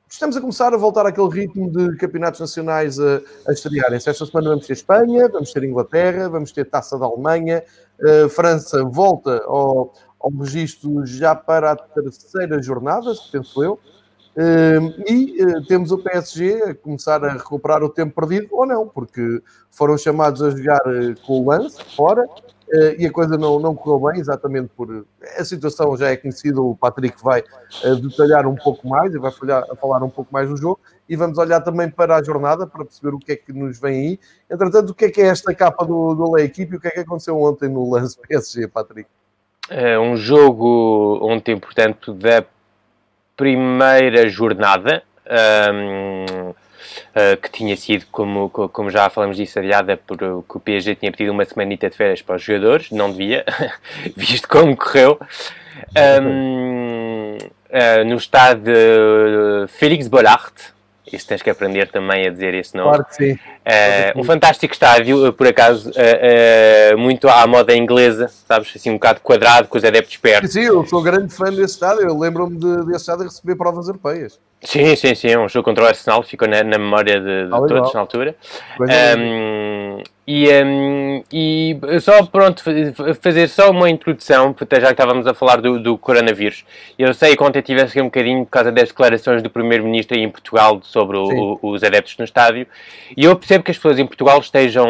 estamos 0.10 0.38
a 0.38 0.42
começar 0.42 0.74
a 0.74 0.78
voltar 0.78 1.06
àquele 1.06 1.30
ritmo 1.30 1.70
de 1.70 1.98
campeonatos 1.98 2.40
nacionais 2.40 3.00
a, 3.00 3.22
a 3.48 3.52
estrearem-se. 3.52 4.10
Esta 4.10 4.26
semana 4.26 4.50
vamos 4.50 4.68
ter 4.68 4.74
Espanha, 4.74 5.28
vamos 5.28 5.52
ter 5.52 5.64
Inglaterra, 5.64 6.30
vamos 6.30 6.52
ter 6.52 6.66
Taça 6.66 6.98
da 6.98 7.06
Alemanha, 7.06 7.64
uh, 8.00 8.30
França 8.30 8.84
volta 8.84 9.44
ao, 9.46 9.94
ao 10.20 10.32
registro 10.32 11.06
já 11.06 11.36
para 11.36 11.72
a 11.72 11.76
terceira 11.76 12.62
jornada, 12.62 13.12
penso 13.32 13.64
eu. 13.64 13.80
E 15.08 15.44
uh, 15.44 15.66
temos 15.66 15.92
o 15.92 15.98
PSG 15.98 16.62
a 16.64 16.76
começar 16.76 17.24
a 17.26 17.34
recuperar 17.34 17.84
o 17.84 17.90
tempo 17.90 18.14
perdido, 18.14 18.50
ou 18.52 18.68
não, 18.68 18.88
porque 18.88 19.42
foram 19.72 19.98
chamados 19.98 20.44
a 20.44 20.52
jogar 20.52 20.82
com 21.26 21.42
o 21.42 21.50
lance 21.50 21.84
fora 21.96 22.24
uh, 22.24 22.96
e 23.00 23.06
a 23.08 23.12
coisa 23.12 23.36
não, 23.36 23.60
não 23.60 23.74
correu 23.74 24.12
bem, 24.12 24.22
exatamente 24.22 24.70
por. 24.78 25.08
A 25.40 25.44
situação 25.44 25.98
já 25.98 26.12
é 26.12 26.18
conhecida, 26.18 26.62
o 26.62 26.76
Patrick 26.76 27.18
vai 27.24 27.44
detalhar 28.00 28.46
um 28.46 28.56
pouco 28.56 28.88
mais 28.88 29.12
e 29.14 29.18
vai 29.18 29.32
falar, 29.32 29.66
falar 29.76 30.04
um 30.04 30.10
pouco 30.10 30.32
mais 30.32 30.48
do 30.48 30.56
jogo. 30.56 30.80
E 31.10 31.16
vamos 31.16 31.40
olhar 31.40 31.62
também 31.62 31.90
para 31.90 32.18
a 32.18 32.24
jornada 32.24 32.68
para 32.68 32.86
perceber 32.86 33.16
o 33.16 33.20
que 33.20 33.32
é 33.32 33.36
que 33.36 33.52
nos 33.52 33.80
vem 33.80 34.10
aí. 34.10 34.20
Entretanto, 34.52 34.92
o 34.92 34.94
que 34.94 35.06
é 35.06 35.10
que 35.10 35.22
é 35.22 35.28
esta 35.28 35.56
capa 35.56 35.84
do, 35.84 36.14
do 36.14 36.32
La 36.32 36.42
Equipe 36.42 36.76
e 36.76 36.78
o 36.78 36.80
que 36.80 36.90
é 36.90 36.92
que 36.92 37.00
aconteceu 37.00 37.42
ontem 37.42 37.70
no 37.70 37.90
lance 37.90 38.20
PSG, 38.20 38.68
Patrick? 38.68 39.10
É 39.70 39.98
um 39.98 40.16
jogo 40.16 41.20
ontem, 41.22 41.60
portanto, 41.60 42.14
da 42.14 42.46
primeira 43.38 44.28
jornada. 44.28 45.04
Um 45.30 46.54
uh, 47.16 47.38
que 47.38 47.50
tinha 47.50 47.76
sido, 47.76 48.06
como, 48.12 48.50
como 48.50 48.90
já 48.90 49.10
falamos 49.10 49.38
disso, 49.38 49.60
adiada 49.60 49.98
por 49.98 50.18
que 50.18 50.26
o 50.26 50.60
PSG 50.60 50.96
tinha 50.96 51.12
pedido 51.12 51.32
uma 51.32 51.46
semanita 51.46 51.90
de 51.90 51.96
férias 51.96 52.22
para 52.22 52.36
os 52.36 52.44
jogadores, 52.44 52.92
não 52.92 53.12
devia, 53.12 53.46
visto 54.16 54.48
como 54.48 54.76
correu. 54.76 55.20
Um, 56.24 57.38
uh, 57.38 58.06
no 58.06 58.16
estádio 58.16 58.74
Félix 59.68 60.08
Bollard, 60.08 60.54
isso 61.12 61.28
tens 61.28 61.42
que 61.42 61.50
aprender 61.50 61.90
também 61.90 62.28
a 62.28 62.30
dizer 62.30 62.54
esse 62.54 62.76
nome. 62.76 62.90
Claro 62.90 63.06
que 63.06 63.16
sim. 63.16 63.34
Uh, 63.34 64.20
um 64.20 64.24
fantástico 64.24 64.74
estádio, 64.74 65.34
por 65.34 65.48
acaso, 65.48 65.90
uh, 65.90 66.96
uh, 66.96 66.98
muito 66.98 67.28
à 67.28 67.46
moda 67.48 67.76
inglesa, 67.76 68.28
sabes? 68.28 68.72
Assim, 68.76 68.90
um 68.90 68.94
bocado 68.94 69.20
quadrado, 69.22 69.68
com 69.68 69.78
os 69.78 69.84
adeptos 69.84 70.18
perto. 70.18 70.48
Sim, 70.48 70.64
eu 70.64 70.86
sou 70.86 71.02
grande 71.02 71.34
fã 71.34 71.46
desse 71.46 71.74
estádio. 71.74 72.04
Eu 72.04 72.18
lembro-me 72.18 72.58
de, 72.58 72.86
desse 72.86 73.02
estádio 73.02 73.26
receber 73.26 73.56
provas 73.56 73.88
europeias. 73.88 74.40
Sim, 74.62 74.96
sim, 74.96 75.14
sim. 75.16 75.30
É 75.30 75.40
um 75.40 75.48
jogo 75.48 75.66
contra 75.66 75.84
o 75.84 75.88
Arsenal, 75.88 76.24
ficou 76.24 76.48
na, 76.48 76.64
na 76.64 76.78
memória 76.78 77.20
de, 77.20 77.46
de 77.46 77.50
todos 77.50 77.94
na 77.94 78.00
altura. 78.00 78.36
Um, 78.80 80.02
e, 80.28 80.50
um, 80.62 81.24
e 81.32 81.80
só 82.02 82.26
pronto, 82.26 82.62
fazer 83.22 83.48
só 83.48 83.72
uma 83.72 83.90
introdução, 83.90 84.54
até 84.60 84.82
já 84.82 84.88
que 84.88 84.94
estávamos 84.94 85.26
a 85.26 85.34
falar 85.34 85.62
do, 85.62 85.80
do 85.80 85.98
coronavírus. 85.98 86.66
Eu 87.00 87.14
sei 87.14 87.34
que 87.34 87.42
ontem 87.42 87.62
tive 87.62 87.82
aqui 87.82 88.02
um 88.02 88.06
bocadinho 88.06 88.44
por 88.44 88.52
causa 88.52 88.70
das 88.70 88.90
declarações 88.90 89.42
do 89.42 89.50
Primeiro-Ministro 89.50 90.18
em 90.18 90.30
Portugal 90.30 90.82
sobre 90.84 91.16
o, 91.16 91.58
os 91.62 91.82
adeptos 91.82 92.18
no 92.18 92.26
estádio, 92.26 92.68
e 93.16 93.24
eu 93.24 93.38
percebo 93.38 93.64
que 93.64 93.72
as 93.72 93.78
pessoas 93.78 93.98
em 94.00 94.06
Portugal 94.06 94.38
estejam 94.40 94.86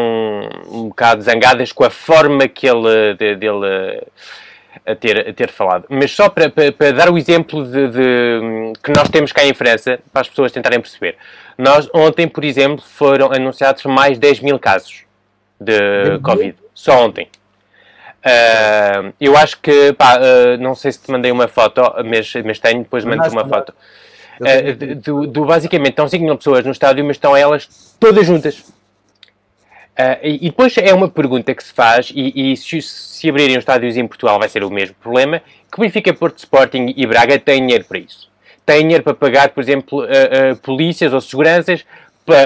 um 0.72 0.88
bocado 0.88 1.22
zangadas 1.22 1.72
com 1.72 1.84
a 1.84 1.92
forma 1.92 2.48
que 2.48 2.68
ele. 2.68 3.14
De, 3.14 3.36
dele 3.36 4.02
a 4.86 4.96
ter, 4.96 5.28
a 5.28 5.34
ter 5.34 5.50
falado. 5.50 5.86
Mas 5.90 6.12
só 6.12 6.30
para, 6.30 6.50
para, 6.50 6.72
para 6.72 6.92
dar 6.94 7.10
o 7.10 7.18
exemplo 7.18 7.66
de, 7.66 7.90
de, 7.90 8.74
que 8.82 8.92
nós 8.96 9.10
temos 9.10 9.34
cá 9.34 9.44
em 9.44 9.54
França, 9.54 10.00
para 10.14 10.22
as 10.22 10.30
pessoas 10.30 10.52
tentarem 10.52 10.80
perceber. 10.80 11.18
Nós, 11.58 11.90
ontem, 11.94 12.26
por 12.28 12.46
exemplo, 12.46 12.82
foram 12.82 13.32
anunciados 13.34 13.84
mais 13.84 14.18
10 14.18 14.40
mil 14.40 14.58
casos 14.58 15.07
de 15.60 16.20
Covid. 16.22 16.56
Só 16.74 17.06
ontem. 17.06 17.28
Uh, 18.28 19.14
eu 19.22 19.38
acho 19.38 19.60
que, 19.62 19.94
pá, 19.94 20.18
uh, 20.18 20.58
não 20.60 20.76
sei 20.76 20.92
se 20.92 21.02
te 21.02 21.12
mandei 21.12 21.32
uma 21.32 21.48
foto, 21.48 21.82
mas, 22.06 22.34
mas 22.44 22.60
tenho, 22.60 22.80
depois 22.84 23.06
mando-te 23.06 23.30
uma 23.30 23.48
foto. 23.48 23.74
Uh, 24.40 24.96
do, 24.96 25.28
do, 25.28 25.46
basicamente, 25.46 25.92
estão 25.92 26.08
5 26.08 26.24
mil 26.24 26.38
pessoas 26.38 26.66
no 26.66 26.72
estádio, 26.72 27.06
mas 27.06 27.16
estão 27.16 27.36
elas 27.36 27.96
todas 28.00 28.26
juntas. 28.26 28.64
e, 30.22 30.48
e, 30.48 30.50
depois 30.50 30.78
é 30.78 30.94
uma 30.94 31.10
pergunta 31.10 31.56
que 31.56 31.64
se 31.64 31.74
faz, 31.74 32.12
e, 32.14 32.52
e 32.52 32.58
se, 32.58 32.82
se, 32.82 33.30
abrirem 33.30 33.58
os 33.58 33.62
estádios 33.62 33.96
em 33.96 34.06
Portugal 34.06 34.38
vai 34.38 34.50
ser 34.50 34.64
o 34.64 34.70
mesmo 34.70 34.96
problema, 35.02 35.42
que 35.72 35.80
Benfica, 35.80 36.14
Porto 36.14 36.40
Sporting 36.40 36.94
e 36.98 37.06
Braga 37.06 37.40
têm 37.40 37.62
dinheiro 37.62 37.86
para 37.86 38.00
isso. 38.00 38.30
Têm 38.66 38.82
dinheiro 38.82 39.04
para 39.04 39.14
pagar, 39.14 39.50
por 39.50 39.64
exemplo, 39.64 40.06
polícias 40.62 41.14
ou 41.14 41.22
seguranças 41.22 41.86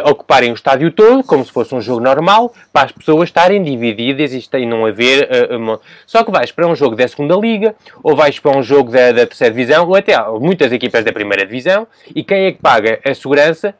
ocuparem 0.05 0.51
o 0.51 0.53
estádio 0.53 0.91
todo, 0.91 1.23
como 1.23 1.43
se 1.43 1.51
fosse 1.51 1.73
um 1.73 1.81
jogo 1.81 2.01
normal, 2.01 2.53
para 2.71 2.85
as 2.85 2.91
pessoas 2.91 3.29
estarem 3.29 3.63
divididas 3.63 4.31
e 4.33 4.65
não 4.65 4.85
haver. 4.85 5.29
Uh, 5.51 5.57
uma... 5.57 5.79
Só 6.05 6.23
que 6.23 6.31
vais 6.31 6.51
para 6.51 6.67
um 6.67 6.75
jogo 6.75 6.95
da 6.95 7.07
segunda 7.07 7.35
Liga, 7.35 7.75
ou 8.03 8.15
vais 8.15 8.39
para 8.39 8.57
um 8.57 8.61
jogo 8.61 8.91
da, 8.91 9.11
da 9.11 9.25
terceira 9.25 9.53
Divisão, 9.53 9.87
ou 9.87 9.95
até 9.95 10.15
muitas 10.39 10.71
equipas 10.71 11.03
da 11.03 11.11
primeira 11.11 11.45
Divisão, 11.45 11.87
e 12.15 12.23
quem 12.23 12.45
é 12.45 12.51
que 12.51 12.59
paga 12.59 12.99
a 13.03 13.13
segurança 13.13 13.73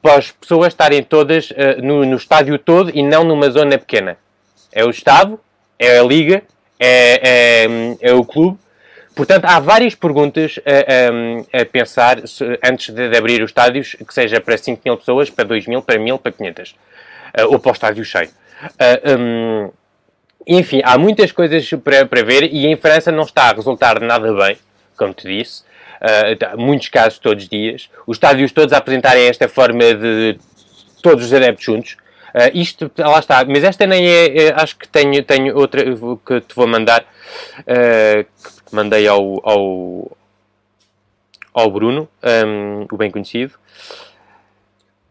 para 0.00 0.16
as 0.16 0.30
pessoas 0.30 0.68
estarem 0.68 1.02
todas 1.02 1.50
uh, 1.50 1.82
no, 1.82 2.04
no 2.04 2.16
estádio 2.16 2.58
todo 2.58 2.90
e 2.94 3.02
não 3.02 3.24
numa 3.24 3.50
zona 3.50 3.78
pequena? 3.78 4.16
É 4.72 4.84
o 4.84 4.90
Estado, 4.90 5.38
é 5.78 5.98
a 5.98 6.02
Liga, 6.02 6.42
é, 6.80 7.66
é, 7.68 7.96
é 8.00 8.12
o 8.14 8.24
clube 8.24 8.58
Portanto, 9.14 9.44
há 9.44 9.60
várias 9.60 9.94
perguntas 9.94 10.58
a, 10.64 11.58
a, 11.58 11.62
a 11.62 11.66
pensar 11.66 12.18
antes 12.64 12.94
de, 12.94 13.10
de, 13.10 13.16
abrir 13.16 13.42
os 13.42 13.50
estádios, 13.50 13.94
que 13.94 14.14
seja 14.14 14.40
para 14.40 14.56
5 14.56 14.80
mil 14.84 14.96
pessoas, 14.96 15.28
para 15.28 15.44
2 15.44 15.66
mil, 15.66 15.82
para 15.82 15.98
1000, 15.98 16.18
para 16.18 16.32
500, 16.32 16.70
uh, 16.70 16.74
ou 17.48 17.58
para 17.58 17.70
o 17.70 17.72
estádio 17.72 18.04
cheio. 18.04 18.30
Uh, 18.64 19.20
um, 19.20 19.70
enfim, 20.46 20.80
há 20.84 20.96
muitas 20.96 21.30
coisas 21.30 21.68
para, 21.84 22.06
para 22.06 22.22
ver 22.22 22.44
e 22.44 22.66
em 22.66 22.76
França 22.76 23.12
não 23.12 23.24
está 23.24 23.50
a 23.50 23.52
resultar 23.52 24.00
nada 24.00 24.32
bem, 24.32 24.56
como 24.96 25.12
te 25.12 25.26
disse. 25.26 25.62
Uh, 26.00 26.58
muitos 26.58 26.88
casos 26.88 27.18
todos 27.18 27.44
os 27.44 27.48
dias. 27.48 27.88
Os 28.06 28.16
estádios 28.16 28.50
todos 28.50 28.72
a 28.72 28.78
apresentarem 28.78 29.28
esta 29.28 29.48
forma 29.48 29.94
de 29.94 30.38
todos 31.02 31.26
os 31.26 31.32
adeptos 31.32 31.64
juntos. 31.64 31.96
Uh, 32.34 32.50
isto, 32.54 32.90
lá 32.96 33.18
está, 33.18 33.44
mas 33.44 33.62
esta 33.62 33.86
nem 33.86 34.08
é, 34.08 34.44
é, 34.44 34.52
acho 34.54 34.76
que 34.76 34.88
tenho, 34.88 35.22
tenho 35.22 35.54
outra 35.54 35.84
que 35.84 36.40
te 36.40 36.54
vou 36.54 36.66
mandar, 36.66 37.02
uh, 37.02 38.26
mandei 38.72 39.06
ao, 39.06 39.40
ao, 39.48 40.16
ao 41.52 41.70
Bruno, 41.70 42.08
um, 42.46 42.86
o 42.90 42.96
bem 42.96 43.10
conhecido. 43.10 43.54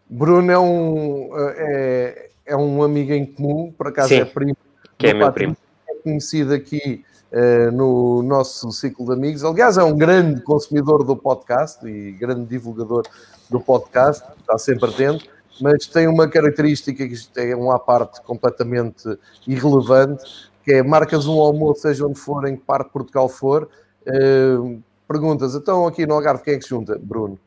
Bruno 0.10 0.52
é 0.52 0.60
um, 0.60 1.30
é, 1.38 2.30
é 2.45 2.56
um 2.56 2.84
amigo 2.84 3.13
em 3.13 3.26
comum, 3.26 3.71
por 3.78 3.88
acaso 3.88 4.10
Sim, 4.10 4.21
é 4.21 4.26
primo. 4.26 4.58
Que 4.97 5.08
é 5.08 5.13
meu 5.13 5.32
primo. 5.32 5.56
É 5.89 5.95
conhecido 5.95 6.54
aqui 6.54 7.06
uh, 7.32 7.71
no 7.71 8.21
nosso 8.24 8.71
ciclo 8.71 9.06
de 9.06 9.13
amigos. 9.13 9.43
Aliás, 9.43 9.78
é 9.78 9.84
um 9.84 9.95
grande 9.95 10.41
consumidor 10.41 11.04
do 11.04 11.15
podcast 11.15 11.88
e 11.88 12.12
grande 12.12 12.45
divulgador 12.45 13.04
do 13.50 13.60
podcast, 13.60 14.24
está 14.39 14.58
sempre 14.58 14.89
atento 14.89 15.30
mas 15.62 15.86
tem 15.86 16.08
uma 16.08 16.28
característica 16.28 17.08
que 17.08 17.15
é 17.38 17.56
uma 17.56 17.78
parte 17.78 18.21
completamente 18.21 19.17
irrelevante, 19.47 20.51
que 20.63 20.74
é 20.74 20.84
marcas 20.84 21.28
um 21.28 21.39
almoço, 21.39 21.82
seja 21.82 22.06
onde 22.06 22.19
for, 22.19 22.47
em 22.47 22.56
que 22.56 22.63
parte 22.63 22.88
de 22.88 22.93
Portugal 22.93 23.28
for, 23.28 23.67
uh, 24.08 24.82
perguntas, 25.08 25.56
então 25.56 25.86
aqui 25.86 26.06
no 26.06 26.13
Algarve 26.13 26.43
quem 26.43 26.54
é 26.56 26.58
que 26.58 26.63
se 26.63 26.69
junta? 26.69 26.97
Bruno. 27.02 27.38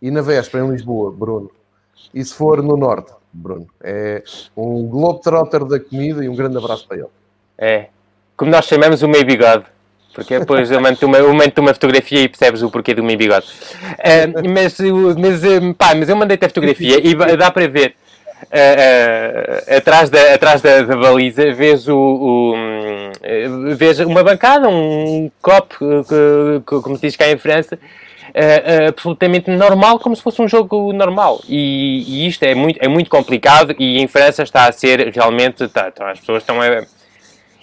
E 0.00 0.10
na 0.10 0.22
véspera 0.22 0.64
em 0.64 0.70
Lisboa? 0.70 1.10
Bruno. 1.10 1.50
E 2.14 2.24
se 2.24 2.32
for 2.32 2.62
no 2.62 2.76
Norte? 2.76 3.12
Bruno. 3.32 3.66
É 3.82 4.22
um 4.56 4.86
globetrotter 4.86 5.64
da 5.64 5.80
comida 5.80 6.24
e 6.24 6.28
um 6.28 6.36
grande 6.36 6.56
abraço 6.56 6.86
para 6.86 6.98
ele. 6.98 7.08
É. 7.56 7.88
Como 8.36 8.50
nós 8.50 8.64
chamamos 8.66 9.02
o 9.02 9.08
meio 9.08 9.26
bigode. 9.26 9.64
Porque 10.14 10.38
depois 10.38 10.70
eu 10.70 10.80
mando 10.80 10.98
uma, 11.06 11.18
eu 11.18 11.32
mando 11.32 11.52
uma 11.60 11.74
fotografia 11.74 12.22
e 12.22 12.28
percebes 12.28 12.62
o 12.62 12.70
porquê 12.70 12.94
do 12.94 13.04
meio 13.04 13.18
bigode. 13.18 13.46
Uh, 13.46 14.48
mas, 14.48 14.78
mas, 15.16 15.76
pá, 15.76 15.94
mas 15.94 16.08
eu 16.08 16.16
mandei-te 16.16 16.44
a 16.44 16.48
fotografia 16.48 16.98
e 17.00 17.14
dá 17.36 17.50
para 17.50 17.68
ver. 17.68 17.94
Uh, 18.44 19.76
atrás, 19.76 20.08
da, 20.08 20.34
atrás 20.34 20.62
da, 20.62 20.82
da, 20.82 20.96
baliza 20.96 21.52
vês, 21.52 21.88
o, 21.88 21.96
o 21.96 22.54
um, 22.54 23.74
vês 23.74 23.98
uma 24.00 24.22
bancada, 24.22 24.68
um 24.68 25.30
copo, 25.42 25.76
como 26.64 26.96
se 26.96 27.02
diz 27.02 27.16
cá 27.16 27.28
em 27.28 27.36
França, 27.36 27.76
uh, 27.76 28.88
absolutamente 28.88 29.50
normal, 29.50 29.98
como 29.98 30.14
se 30.14 30.22
fosse 30.22 30.40
um 30.40 30.48
jogo 30.48 30.92
normal. 30.92 31.40
E, 31.48 32.04
e, 32.06 32.28
isto 32.28 32.42
é 32.44 32.54
muito, 32.54 32.78
é 32.80 32.88
muito 32.88 33.10
complicado 33.10 33.74
e 33.78 34.00
em 34.00 34.06
França 34.06 34.42
está 34.42 34.66
a 34.66 34.72
ser 34.72 35.12
realmente, 35.12 35.66
tá, 35.68 35.90
tá, 35.90 36.12
as 36.12 36.20
pessoas 36.20 36.42
estão 36.42 36.60
a 36.62 36.86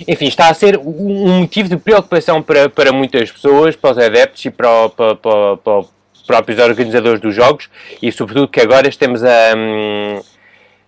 enfim, 0.07 0.25
está 0.25 0.49
a 0.49 0.53
ser 0.53 0.77
um 0.77 1.39
motivo 1.39 1.69
de 1.69 1.77
preocupação 1.77 2.41
para, 2.41 2.67
para 2.67 2.91
muitas 2.91 3.31
pessoas, 3.31 3.77
para 3.77 3.91
os 3.91 3.97
adeptos 3.97 4.43
e 4.43 4.51
para, 4.51 4.89
para, 4.89 5.15
para, 5.15 5.57
para 5.57 5.79
os 5.79 6.21
próprios 6.27 6.59
organizadores 6.59 7.21
dos 7.21 7.33
jogos 7.33 7.69
e 8.01 8.11
sobretudo 8.11 8.49
que 8.49 8.59
agora 8.59 8.89
estamos 8.89 9.23
a, 9.23 9.55
hum, 9.55 10.19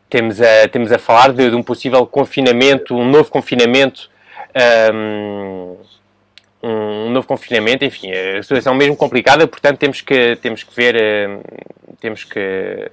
temos 0.09 0.41
a, 0.41 0.67
temos 0.67 0.91
a 0.91 0.97
falar 0.97 1.33
de, 1.33 1.49
de, 1.49 1.55
um 1.55 1.63
possível 1.63 2.05
confinamento, 2.05 2.95
um 2.95 3.05
novo 3.05 3.29
confinamento 3.29 4.09
um, 4.93 5.77
um 6.63 7.09
novo 7.11 7.27
confinamento, 7.27 7.85
enfim, 7.85 8.11
a 8.11 8.41
situação 8.41 8.73
mesmo 8.73 8.95
complicada, 8.95 9.47
portanto 9.47 9.77
temos 9.77 10.01
que, 10.01 10.35
temos 10.37 10.63
que 10.63 10.75
ver, 10.75 10.95
temos 11.99 12.23
que 12.23 12.91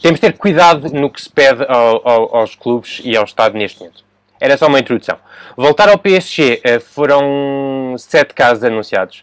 temos 0.00 0.18
que 0.18 0.26
ter 0.26 0.36
cuidado 0.38 0.88
no 0.90 1.10
que 1.10 1.20
se 1.20 1.28
pede 1.28 1.62
ao, 1.68 2.08
ao, 2.08 2.36
aos 2.36 2.54
clubes 2.54 3.02
e 3.04 3.14
ao 3.14 3.24
Estado 3.24 3.58
neste 3.58 3.80
momento. 3.80 4.02
Era 4.40 4.56
só 4.56 4.66
uma 4.66 4.78
introdução. 4.78 5.18
Voltar 5.54 5.90
ao 5.90 5.98
PSG, 5.98 6.62
eh, 6.64 6.80
foram 6.80 7.94
sete 7.98 8.32
casos 8.32 8.64
anunciados. 8.64 9.22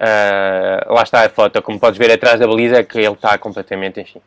Uh, 0.00 0.92
lá 0.92 1.04
está 1.04 1.24
a 1.24 1.28
foto, 1.28 1.62
como 1.62 1.78
podes 1.78 1.96
ver 1.96 2.10
atrás 2.10 2.40
da 2.40 2.46
baliza, 2.48 2.82
que 2.82 2.98
ele 2.98 3.12
está 3.12 3.38
completamente, 3.38 4.00
enfim. 4.00 4.20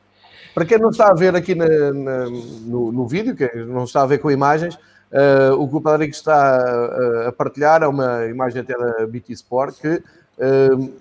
Para 0.56 0.65
quem 0.65 0.80
não 0.80 0.89
está 0.89 1.10
a 1.10 1.13
ver 1.13 1.36
aqui 1.36 1.54
na, 1.54 1.68
na, 1.68 2.30
no, 2.30 2.89
no, 2.89 3.06
vídeo, 3.06 3.36
que 3.36 3.54
não 3.65 3.84
está 3.84 4.04
a 4.04 4.06
ver 4.06 4.20
com 4.20 4.32
imagens, 4.32 4.76
uh, 4.76 5.54
o 5.60 5.68
que 5.68 5.76
o 5.76 5.82
Padre 5.82 6.08
está 6.08 6.34
a, 6.34 7.28
a, 7.28 7.32
partilhar 7.34 7.84
é 7.84 7.88
uma 7.88 8.26
imagem 8.26 8.62
até 8.62 8.74
da 8.74 9.06
BT 9.06 9.34
Sport, 9.34 9.76
que 9.82 9.96
uh, 9.98 10.94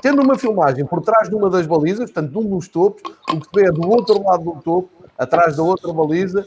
tendo 0.00 0.22
uma 0.22 0.38
filmagem 0.38 0.86
por 0.86 1.02
trás 1.02 1.28
de 1.28 1.34
uma 1.34 1.50
das 1.50 1.66
balizas, 1.66 2.12
portanto, 2.12 2.30
de 2.30 2.38
um 2.38 2.48
dos 2.48 2.68
topos, 2.68 3.02
o 3.28 3.40
que 3.40 3.46
se 3.46 3.50
vê 3.52 3.66
é 3.66 3.72
do 3.72 3.88
outro 3.90 4.22
lado 4.22 4.44
do 4.44 4.62
topo, 4.62 4.88
atrás 5.18 5.56
da 5.56 5.64
outra 5.64 5.92
baliza, 5.92 6.46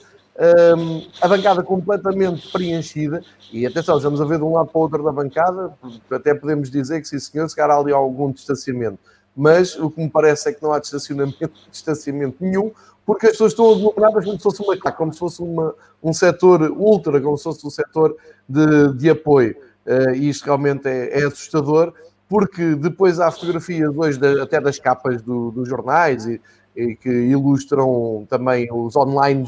um, 0.77 1.07
a 1.21 1.27
bancada 1.27 1.61
completamente 1.61 2.49
preenchida, 2.53 3.21
e 3.51 3.65
atenção, 3.65 3.97
estamos 3.97 4.21
a 4.21 4.25
ver 4.25 4.37
de 4.37 4.45
um 4.45 4.53
lado 4.53 4.67
para 4.67 4.79
o 4.79 4.81
outro 4.81 5.03
da 5.03 5.11
bancada, 5.11 5.73
até 6.09 6.33
podemos 6.33 6.71
dizer 6.71 7.01
que 7.01 7.07
sim 7.07 7.19
senhor, 7.19 7.49
se 7.49 7.55
calhar 7.55 7.77
ali 7.77 7.91
algum 7.91 8.31
distanciamento, 8.31 8.99
mas 9.35 9.77
o 9.77 9.89
que 9.89 10.01
me 10.01 10.09
parece 10.09 10.49
é 10.49 10.53
que 10.53 10.63
não 10.63 10.71
há 10.71 10.79
distanciamento, 10.79 11.37
distanciamento 11.69 12.37
nenhum, 12.39 12.71
porque 13.05 13.27
as 13.27 13.33
pessoas 13.33 13.51
estão 13.51 13.71
aglomeradas 13.71 14.25
como 14.25 14.37
se 14.37 14.43
fosse 14.43 14.61
uma 14.63 14.91
como 14.91 15.13
se 15.13 15.19
fosse 15.19 15.41
uma, 15.41 15.75
um 16.01 16.13
setor 16.13 16.71
ultra, 16.71 17.19
como 17.21 17.37
se 17.37 17.43
fosse 17.43 17.67
um 17.67 17.69
setor 17.69 18.15
de, 18.47 18.93
de 18.93 19.09
apoio, 19.09 19.55
uh, 19.85 20.15
e 20.15 20.29
isto 20.29 20.45
realmente 20.45 20.87
é, 20.87 21.19
é, 21.19 21.25
assustador, 21.25 21.93
porque 22.27 22.75
depois 22.75 23.19
há 23.19 23.29
fotografias 23.29 23.95
hoje 23.95 24.19
até 24.41 24.59
das 24.59 24.79
capas 24.79 25.21
do, 25.21 25.51
dos 25.51 25.67
jornais 25.67 26.25
e, 26.25 26.41
e 26.75 26.95
que 26.95 27.09
ilustram 27.09 28.25
também 28.29 28.67
os 28.71 28.95
online 28.95 29.45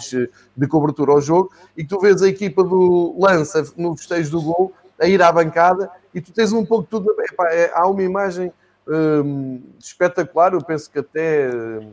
de 0.56 0.68
cobertura 0.68 1.14
ao 1.14 1.22
jogo, 1.22 1.52
e 1.76 1.84
tu 1.84 2.00
vês 2.00 2.22
a 2.22 2.28
equipa 2.28 2.64
do 2.64 3.16
Lança 3.18 3.64
no 3.76 3.96
festejo 3.98 4.32
do 4.32 4.42
gol 4.42 4.74
a 5.00 5.08
ir 5.08 5.22
à 5.22 5.32
bancada 5.32 5.90
e 6.14 6.22
tu 6.22 6.32
tens 6.32 6.52
um 6.52 6.66
pouco 6.66 6.88
tudo. 6.90 7.16
Epá, 7.22 7.50
é, 7.52 7.72
há 7.74 7.88
uma 7.88 8.02
imagem 8.02 8.52
hum, 8.88 9.62
espetacular, 9.80 10.54
eu 10.54 10.64
penso 10.64 10.90
que 10.90 11.00
até 11.00 11.50
hum, 11.50 11.92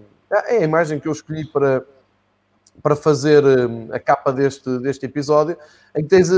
é 0.49 0.59
a 0.59 0.63
imagem 0.63 0.99
que 0.99 1.09
eu 1.09 1.13
escolhi 1.13 1.47
para, 1.47 1.85
para 2.83 2.97
fazer 2.97 3.45
hum, 3.45 3.89
a 3.93 3.99
capa 3.99 4.33
deste, 4.33 4.79
deste 4.79 5.07
episódio, 5.07 5.57
em 5.97 6.03
que 6.03 6.09
tens 6.09 6.31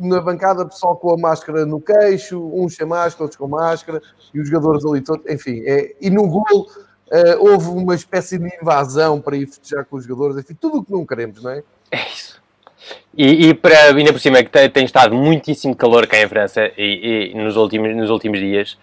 na 0.00 0.20
bancada 0.20 0.66
pessoal 0.66 0.96
com 0.96 1.12
a 1.12 1.16
máscara 1.16 1.64
no 1.64 1.80
queixo, 1.80 2.40
uns 2.52 2.74
sem 2.74 2.86
máscara, 2.86 3.24
outros 3.24 3.38
com 3.38 3.48
máscara, 3.48 4.00
e 4.32 4.40
os 4.40 4.48
jogadores 4.48 4.84
ali 4.84 5.00
todos, 5.00 5.24
enfim, 5.30 5.62
é, 5.66 5.94
e 6.00 6.10
no 6.10 6.28
gol 6.28 6.66
Uh, 7.06 7.36
houve 7.38 7.68
uma 7.68 7.94
espécie 7.94 8.38
de 8.38 8.50
invasão 8.60 9.20
para 9.20 9.36
ir 9.36 9.46
festejar 9.46 9.84
com 9.84 9.96
os 9.96 10.04
jogadores, 10.04 10.42
enfim, 10.42 10.56
tudo 10.58 10.78
o 10.78 10.84
que 10.84 10.90
não 10.90 11.04
queremos, 11.04 11.42
não 11.42 11.50
é? 11.50 11.62
É 11.90 11.98
isso. 12.08 12.42
E, 13.16 13.48
e 13.48 13.54
para, 13.54 13.94
ainda 13.94 14.12
por 14.12 14.18
cima, 14.18 14.42
que 14.42 14.50
tem, 14.50 14.68
tem, 14.68 14.84
estado 14.84 15.14
muitíssimo 15.14 15.76
calor 15.76 16.06
cá 16.06 16.20
em 16.20 16.28
França 16.28 16.70
e, 16.76 17.32
e 17.32 17.34
nos, 17.34 17.56
últimos, 17.56 17.94
nos 17.94 18.10
últimos 18.10 18.40
dias. 18.40 18.78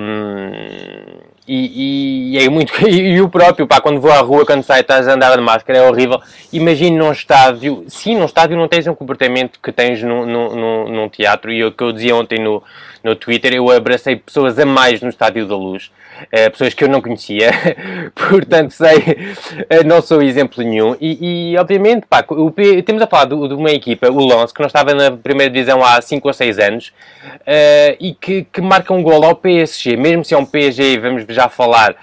Um, 0.00 1.24
e, 1.46 2.36
e, 2.36 2.44
é 2.44 2.48
muito. 2.48 2.72
E, 2.86 3.20
o 3.20 3.28
próprio, 3.28 3.66
pá, 3.66 3.80
quando 3.80 4.00
vou 4.00 4.10
à 4.10 4.18
rua, 4.18 4.46
quando 4.46 4.62
sai, 4.62 4.80
estás 4.80 5.06
a 5.06 5.12
andar 5.12 5.36
de 5.36 5.42
máscara, 5.42 5.78
é 5.78 5.82
horrível. 5.88 6.20
Imagina 6.52 6.96
num 6.96 7.12
estádio. 7.12 7.84
Sim, 7.88 8.16
num 8.16 8.24
estádio 8.24 8.56
não 8.56 8.68
tens 8.68 8.86
um 8.86 8.94
comportamento 8.94 9.58
que 9.62 9.70
tens 9.70 10.02
num, 10.02 10.24
num, 10.24 10.88
num 10.88 11.08
teatro. 11.08 11.52
E 11.52 11.64
o 11.64 11.72
que 11.72 11.82
eu 11.82 11.92
dizia 11.92 12.16
ontem 12.16 12.38
no, 12.38 12.62
no 13.02 13.14
Twitter, 13.14 13.52
eu 13.52 13.70
abracei 13.70 14.16
pessoas 14.16 14.58
a 14.58 14.64
mais 14.64 15.02
no 15.02 15.08
Estádio 15.08 15.46
da 15.46 15.56
Luz. 15.56 15.90
Uh, 16.22 16.50
pessoas 16.50 16.72
que 16.74 16.84
eu 16.84 16.88
não 16.88 17.02
conhecia, 17.02 17.50
portanto 18.14 18.70
sei, 18.70 18.98
uh, 18.98 19.84
não 19.84 20.00
sou 20.00 20.22
exemplo 20.22 20.62
nenhum. 20.62 20.96
E, 21.00 21.52
e 21.52 21.58
obviamente, 21.58 22.06
pá, 22.08 22.24
o, 22.28 22.52
temos 22.82 23.02
a 23.02 23.06
falar 23.06 23.24
de, 23.26 23.34
uma 23.34 23.70
equipa, 23.70 24.08
o 24.08 24.18
Lons, 24.18 24.52
que 24.52 24.60
não 24.60 24.68
estava 24.68 24.94
na 24.94 25.10
primeira 25.10 25.52
divisão 25.52 25.82
há 25.84 26.00
5 26.00 26.26
ou 26.26 26.32
6 26.32 26.58
anos 26.60 26.88
uh, 27.24 27.96
e 27.98 28.14
que, 28.14 28.44
que 28.44 28.60
marca 28.60 28.94
um 28.94 29.02
gol 29.02 29.24
ao 29.24 29.34
PSG, 29.34 29.96
mesmo 29.96 30.24
se 30.24 30.34
é 30.34 30.38
um 30.38 30.46
PSG, 30.46 30.98
vamos 30.98 31.24
já 31.28 31.48
falar, 31.48 31.96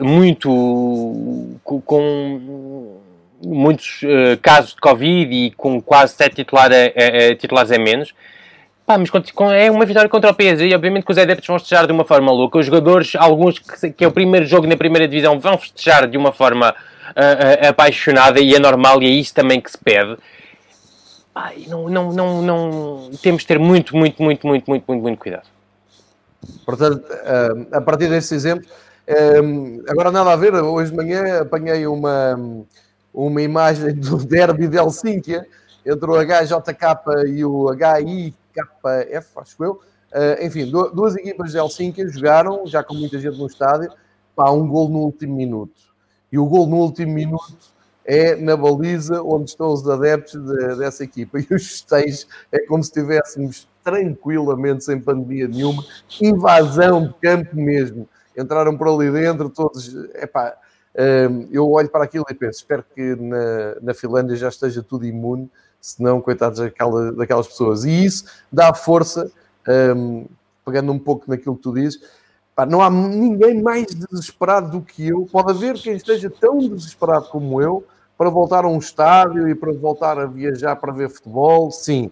muito 0.00 1.60
com, 1.64 2.98
muitos 3.44 4.00
casos 4.42 4.74
de 4.74 4.80
Covid 4.80 5.32
e 5.32 5.50
com 5.52 5.80
quase 5.80 6.14
7 6.14 6.36
titular 6.36 6.70
titulares 7.38 7.70
a 7.70 7.78
menos. 7.78 8.12
Pá, 8.90 8.98
mas 8.98 9.08
é 9.52 9.70
uma 9.70 9.86
vitória 9.86 10.08
contra 10.08 10.32
o 10.32 10.34
PSG 10.34 10.66
e 10.66 10.74
obviamente 10.74 11.04
que 11.04 11.12
os 11.12 11.18
adeptos 11.18 11.46
vão 11.46 11.60
festejar 11.60 11.86
de 11.86 11.92
uma 11.92 12.04
forma 12.04 12.32
louca. 12.32 12.58
Os 12.58 12.66
jogadores, 12.66 13.14
alguns 13.14 13.56
que, 13.60 14.04
é 14.04 14.08
o 14.08 14.10
primeiro 14.10 14.44
jogo 14.46 14.66
na 14.66 14.76
primeira 14.76 15.06
divisão, 15.06 15.38
vão 15.38 15.56
festejar 15.56 16.08
de 16.08 16.18
uma 16.18 16.32
forma 16.32 16.70
uh, 16.70 16.72
uh, 16.72 17.68
apaixonada 17.68 18.40
e 18.40 18.52
é 18.52 18.58
normal 18.58 19.00
e 19.00 19.06
é 19.06 19.10
isso 19.10 19.32
também 19.32 19.60
que 19.60 19.70
se 19.70 19.78
pede. 19.78 20.16
Não, 21.68 21.88
não, 21.88 22.12
não, 22.12 22.42
não, 22.42 23.10
temos 23.22 23.42
de 23.42 23.46
ter 23.46 23.60
muito, 23.60 23.96
muito, 23.96 24.20
muito, 24.20 24.44
muito, 24.44 24.68
muito, 24.68 24.84
muito, 24.88 25.02
muito 25.02 25.18
cuidado. 25.20 25.46
Portanto, 26.66 27.04
a 27.70 27.80
partir 27.80 28.08
desse 28.08 28.34
exemplo, 28.34 28.68
agora 29.88 30.10
nada 30.10 30.32
a 30.32 30.36
ver, 30.36 30.52
hoje 30.52 30.90
de 30.90 30.96
manhã 30.96 31.42
apanhei 31.42 31.86
uma, 31.86 32.66
uma 33.14 33.40
imagem 33.40 33.94
do 33.94 34.16
derby 34.26 34.66
de 34.66 34.78
Helsínquia 34.78 35.46
entre 35.86 36.10
o 36.10 36.16
HJK 36.16 37.28
e 37.28 37.44
o 37.44 37.70
HI 37.72 38.34
KF, 38.52 39.38
acho 39.38 39.64
eu. 39.64 39.80
Uh, 40.12 40.44
enfim, 40.44 40.70
duas 40.70 41.14
equipas 41.16 41.52
de 41.52 41.58
Helsinki 41.58 42.08
jogaram, 42.08 42.66
já 42.66 42.82
com 42.82 42.94
muita 42.94 43.18
gente 43.18 43.38
no 43.38 43.46
estádio, 43.46 43.92
para 44.34 44.50
um 44.50 44.66
gol 44.66 44.88
no 44.88 44.98
último 45.00 45.36
minuto. 45.36 45.80
E 46.32 46.38
o 46.38 46.46
gol 46.46 46.66
no 46.66 46.76
último 46.76 47.12
minuto 47.12 47.56
é 48.04 48.34
na 48.34 48.56
baliza 48.56 49.22
onde 49.22 49.50
estão 49.50 49.72
os 49.72 49.88
adeptos 49.88 50.42
de, 50.44 50.76
dessa 50.76 51.04
equipa. 51.04 51.38
E 51.38 51.54
os 51.54 51.66
festejos 51.66 52.26
é 52.50 52.58
como 52.66 52.82
se 52.82 52.90
estivéssemos 52.90 53.68
tranquilamente, 53.84 54.84
sem 54.84 55.00
pandemia 55.00 55.48
nenhuma, 55.48 55.84
invasão 56.20 57.06
de 57.06 57.14
campo 57.14 57.56
mesmo. 57.56 58.08
Entraram 58.36 58.76
por 58.76 58.88
ali 58.88 59.10
dentro, 59.10 59.48
todos. 59.48 59.94
Epá, 60.14 60.56
um, 61.30 61.48
eu 61.52 61.70
olho 61.70 61.88
para 61.88 62.04
aquilo 62.04 62.24
e 62.28 62.34
penso: 62.34 62.58
espero 62.58 62.84
que 62.94 63.14
na, 63.16 63.76
na 63.80 63.94
Finlândia 63.94 64.36
já 64.36 64.48
esteja 64.48 64.82
tudo 64.82 65.06
imune 65.06 65.48
senão, 65.80 66.20
coitados 66.20 66.58
daquela, 66.58 67.12
daquelas 67.12 67.48
pessoas. 67.48 67.84
E 67.84 68.04
isso 68.04 68.24
dá 68.52 68.74
força, 68.74 69.30
um, 69.96 70.26
pegando 70.64 70.92
um 70.92 70.98
pouco 70.98 71.24
naquilo 71.28 71.56
que 71.56 71.62
tu 71.62 71.72
dizes, 71.72 72.00
pá, 72.54 72.66
não 72.66 72.82
há 72.82 72.90
ninguém 72.90 73.62
mais 73.62 73.86
desesperado 73.86 74.70
do 74.70 74.82
que 74.82 75.08
eu. 75.08 75.26
Pode 75.30 75.50
haver 75.50 75.74
quem 75.76 75.94
esteja 75.94 76.28
tão 76.28 76.58
desesperado 76.58 77.28
como 77.28 77.60
eu 77.60 77.84
para 78.16 78.28
voltar 78.28 78.64
a 78.64 78.68
um 78.68 78.78
estádio 78.78 79.48
e 79.48 79.54
para 79.54 79.72
voltar 79.72 80.18
a 80.18 80.26
viajar 80.26 80.76
para 80.76 80.92
ver 80.92 81.08
futebol, 81.08 81.70
sim. 81.70 82.10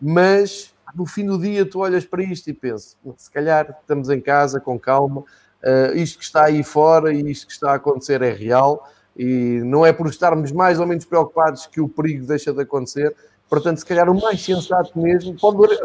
Mas 0.00 0.72
no 0.94 1.04
fim 1.04 1.26
do 1.26 1.38
dia 1.38 1.68
tu 1.68 1.80
olhas 1.80 2.04
para 2.04 2.22
isto 2.22 2.48
e 2.48 2.54
pensas, 2.54 2.96
se 3.16 3.30
calhar 3.30 3.76
estamos 3.80 4.08
em 4.08 4.20
casa 4.20 4.58
com 4.58 4.78
calma, 4.78 5.20
uh, 5.20 5.94
isto 5.94 6.18
que 6.18 6.24
está 6.24 6.46
aí 6.46 6.64
fora 6.64 7.12
e 7.12 7.30
isto 7.30 7.46
que 7.46 7.52
está 7.52 7.72
a 7.72 7.74
acontecer 7.74 8.22
é 8.22 8.32
real 8.32 8.88
e 9.22 9.60
não 9.66 9.84
é 9.84 9.92
por 9.92 10.06
estarmos 10.06 10.50
mais 10.50 10.80
ou 10.80 10.86
menos 10.86 11.04
preocupados 11.04 11.66
que 11.66 11.78
o 11.78 11.86
perigo 11.86 12.24
deixa 12.24 12.54
de 12.54 12.62
acontecer. 12.62 13.14
Portanto, 13.50 13.76
se 13.76 13.84
calhar 13.84 14.08
o 14.08 14.18
mais 14.18 14.42
sensato 14.42 14.98
mesmo, 14.98 15.36
pode, 15.38 15.78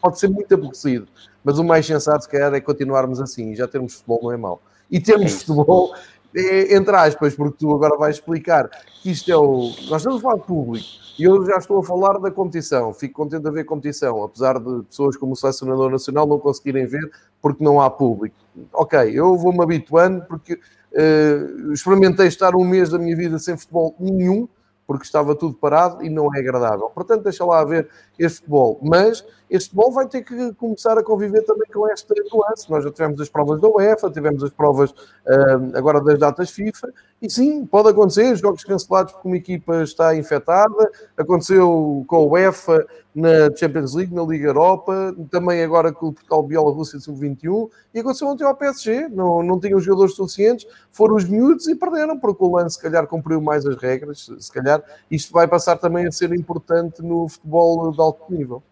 pode 0.00 0.20
ser 0.20 0.28
muito 0.28 0.54
aborrecido, 0.54 1.08
mas 1.42 1.58
o 1.58 1.64
mais 1.64 1.84
sensato, 1.84 2.22
se 2.22 2.28
calhar, 2.28 2.54
é 2.54 2.60
continuarmos 2.60 3.20
assim. 3.20 3.56
Já 3.56 3.66
termos 3.66 3.94
futebol 3.94 4.20
não 4.22 4.32
é 4.32 4.36
mau. 4.36 4.62
E 4.88 5.00
termos 5.00 5.34
é 5.34 5.36
futebol, 5.36 5.96
é, 6.32 6.76
entre 6.76 6.94
aspas, 6.94 7.34
porque 7.34 7.56
tu 7.58 7.74
agora 7.74 7.96
vais 7.96 8.16
explicar 8.16 8.70
que 9.02 9.10
isto 9.10 9.32
é 9.32 9.36
o. 9.36 9.72
Nós 9.88 10.02
estamos 10.02 10.18
a 10.18 10.20
falar 10.20 10.36
de 10.36 10.44
público 10.44 10.86
e 11.18 11.24
eu 11.24 11.44
já 11.44 11.56
estou 11.56 11.80
a 11.80 11.82
falar 11.82 12.20
da 12.20 12.30
competição. 12.30 12.94
Fico 12.94 13.14
contente 13.14 13.42
de 13.42 13.48
haver 13.48 13.64
competição, 13.64 14.22
apesar 14.22 14.60
de 14.60 14.84
pessoas 14.84 15.16
como 15.16 15.32
o 15.32 15.36
selecionador 15.36 15.90
nacional 15.90 16.24
não 16.24 16.38
conseguirem 16.38 16.86
ver 16.86 17.10
porque 17.42 17.64
não 17.64 17.80
há 17.80 17.90
público. 17.90 18.36
Ok, 18.72 19.10
eu 19.12 19.36
vou-me 19.36 19.60
habituando 19.60 20.24
porque 20.26 20.60
uh, 20.96 21.72
experimentei 21.72 22.26
estar 22.26 22.54
um 22.54 22.64
mês 22.64 22.90
da 22.90 22.98
minha 22.98 23.16
vida 23.16 23.38
sem 23.38 23.56
futebol 23.56 23.94
nenhum 23.98 24.48
porque 24.86 25.04
estava 25.04 25.34
tudo 25.34 25.54
parado 25.54 26.04
e 26.04 26.08
não 26.08 26.32
é 26.34 26.38
agradável. 26.38 26.88
Portanto, 26.90 27.24
deixa 27.24 27.44
lá 27.44 27.64
ver 27.64 27.88
este 28.18 28.38
futebol. 28.38 28.78
Mas 28.80 29.24
este 29.50 29.70
futebol 29.70 29.92
vai 29.92 30.08
ter 30.08 30.22
que 30.22 30.54
começar 30.54 30.96
a 30.96 31.02
conviver 31.02 31.42
também 31.42 31.68
com 31.72 31.90
esta 31.90 32.14
nuance. 32.32 32.70
Nós 32.70 32.84
já 32.84 32.90
tivemos 32.92 33.20
as 33.20 33.28
provas 33.28 33.60
da 33.60 33.68
UEFA, 33.68 34.10
tivemos 34.10 34.44
as 34.44 34.50
provas 34.50 34.90
uh, 34.92 35.76
agora 35.76 36.00
das 36.00 36.18
datas 36.18 36.50
FIFA, 36.50 36.92
e 37.20 37.30
sim, 37.30 37.64
pode 37.64 37.88
acontecer, 37.88 38.36
jogos 38.36 38.62
cancelados 38.62 39.12
porque 39.14 39.26
uma 39.26 39.36
equipa 39.38 39.82
está 39.82 40.14
infectada, 40.14 40.90
aconteceu 41.16 42.04
com 42.06 42.16
a 42.16 42.20
UEFA 42.20 42.86
na 43.14 43.50
Champions 43.56 43.94
League, 43.94 44.14
na 44.14 44.22
Liga 44.22 44.48
Europa, 44.48 45.16
também 45.30 45.62
agora 45.62 45.90
com 45.90 46.08
o 46.08 46.12
Portugal 46.12 46.42
Bielorrússia 46.42 47.00
Sub-21, 47.00 47.70
e 47.94 48.00
aconteceu 48.00 48.28
ontem 48.28 48.44
ao 48.44 48.54
PSG, 48.54 49.08
não, 49.08 49.42
não 49.42 49.58
tinham 49.58 49.80
jogadores 49.80 50.14
suficientes, 50.14 50.66
foram 50.90 51.16
os 51.16 51.24
miúdos 51.24 51.66
e 51.68 51.74
perderam, 51.74 52.18
porque 52.18 52.44
o 52.44 52.54
lance 52.54 52.76
se 52.76 52.82
calhar 52.82 53.06
cumpriu 53.06 53.40
mais 53.40 53.64
as 53.64 53.76
regras, 53.76 54.30
se 54.38 54.52
calhar. 54.52 54.82
Isto 55.10 55.32
vai 55.32 55.48
passar 55.48 55.76
também 55.76 56.06
a 56.06 56.12
ser 56.12 56.30
importante 56.34 57.02
no 57.02 57.26
futebol 57.28 57.90
de 57.92 58.00
alto 58.00 58.30
nível. 58.30 58.62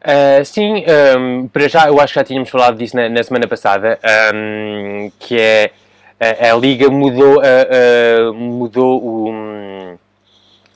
Uh, 0.00 0.44
sim, 0.44 0.84
um, 1.16 1.46
para 1.48 1.68
já, 1.68 1.86
eu 1.88 2.00
acho 2.00 2.12
que 2.12 2.20
já 2.20 2.24
tínhamos 2.24 2.48
falado 2.48 2.76
disso 2.76 2.96
na, 2.96 3.08
na 3.08 3.22
semana 3.22 3.46
passada, 3.46 3.98
um, 4.34 5.10
que 5.18 5.38
é 5.38 5.72
a, 6.20 6.52
a 6.52 6.56
Liga 6.56 6.88
mudou, 6.88 7.38
uh, 7.38 8.30
uh, 8.30 8.34
mudou 8.34 9.02
o, 9.02 9.98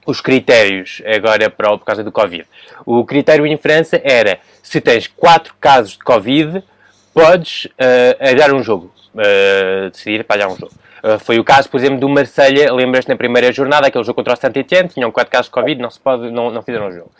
os 0.07 0.20
critérios 0.20 1.03
agora 1.07 1.51
para, 1.51 1.70
por 1.70 1.84
causa 1.84 2.05
do 2.05 2.12
Covid. 2.12 2.47
O 2.86 3.05
critério 3.05 3.47
em 3.47 3.57
França 3.57 4.01
era, 4.03 4.38
se 4.62 4.80
tens 4.80 5.07
4 5.07 5.55
casos 5.61 5.93
de 5.93 5.99
Covid, 5.99 6.62
podes 7.12 7.66
uh, 7.66 8.55
um 8.55 8.62
jogo, 8.62 8.93
decidir 9.93 10.24
para 10.24 10.49
um 10.49 10.57
jogo. 10.57 10.72
Uh, 11.03 11.18
foi 11.18 11.36
o 11.40 11.43
caso, 11.43 11.68
por 11.68 11.78
exemplo, 11.80 11.99
do 11.99 12.09
Marselha, 12.09 12.72
lembras-te 12.72 13.09
na 13.09 13.16
primeira 13.16 13.51
jornada, 13.51 13.88
aquele 13.88 14.05
jogo 14.05 14.14
contra 14.14 14.34
o 14.34 14.36
Saint-Etienne, 14.36 14.88
tinham 14.88 15.11
4 15.11 15.32
casos 15.32 15.47
de 15.47 15.51
Covid, 15.51 15.82
não, 15.82 15.90
se 15.90 15.99
pode, 15.99 16.30
não, 16.30 16.49
não 16.49 16.62
fizeram 16.62 16.86
o 16.86 16.93
jogo. 16.93 17.11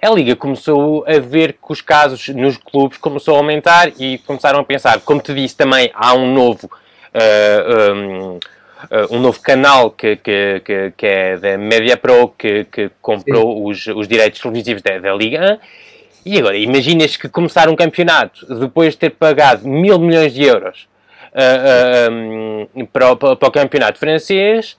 A 0.00 0.10
Liga 0.10 0.36
começou 0.36 1.06
a 1.08 1.18
ver 1.18 1.54
que 1.54 1.72
os 1.72 1.80
casos 1.80 2.28
nos 2.28 2.58
clubes 2.58 2.98
começou 2.98 3.34
a 3.34 3.38
aumentar 3.38 3.90
e 3.98 4.18
começaram 4.18 4.60
a 4.60 4.64
pensar, 4.64 5.00
como 5.00 5.22
te 5.22 5.32
disse 5.32 5.56
também, 5.56 5.90
há 5.94 6.12
um 6.12 6.34
novo, 6.34 6.66
uh, 6.66 6.79
um, 7.14 8.36
uh, 8.36 9.16
um, 9.16 9.20
novo 9.20 9.40
canal 9.40 9.90
que, 9.90 10.16
que, 10.16 10.62
que, 10.64 10.92
que 10.96 11.06
é 11.06 11.36
da 11.36 11.58
MediaPro, 11.58 12.34
que, 12.38 12.64
que 12.64 12.90
comprou 13.00 13.66
os, 13.66 13.86
os 13.86 14.08
direitos 14.08 14.40
televisivos 14.40 14.82
da, 14.82 14.98
da 14.98 15.14
Liga 15.14 15.58
1, 15.64 15.90
e 16.24 16.38
agora, 16.38 16.56
imaginas 16.56 17.16
que 17.16 17.28
começar 17.28 17.68
um 17.68 17.76
campeonato 17.76 18.46
depois 18.58 18.92
de 18.92 18.98
ter 18.98 19.10
pagado 19.10 19.66
mil 19.66 19.98
milhões 19.98 20.34
de 20.34 20.42
euros 20.44 20.86
uh, 21.32 22.68
uh, 22.78 22.86
para, 22.88 23.12
o, 23.12 23.16
para, 23.16 23.48
o, 23.48 23.50
campeonato 23.50 23.98
francês, 23.98 24.76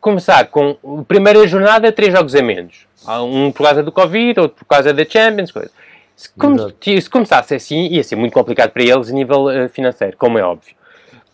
começar 0.00 0.46
com 0.46 0.76
a 1.00 1.02
primeira 1.02 1.44
jornada, 1.48 1.90
três 1.90 2.12
jogos 2.12 2.34
a 2.36 2.42
menos. 2.42 2.86
Um 3.08 3.50
por 3.50 3.64
causa 3.64 3.82
do 3.82 3.90
Covid, 3.90 4.40
outro 4.40 4.56
por 4.58 4.64
causa 4.64 4.92
da 4.92 5.04
Champions, 5.04 5.50
coisa. 5.50 5.70
Se, 6.16 7.00
se 7.00 7.10
começasse 7.10 7.54
assim, 7.54 7.88
ia 7.88 8.02
ser 8.02 8.16
muito 8.16 8.32
complicado 8.32 8.70
para 8.70 8.82
eles 8.82 9.10
a 9.10 9.12
nível 9.12 9.46
financeiro, 9.70 10.16
como 10.16 10.38
é 10.38 10.42
óbvio. 10.42 10.74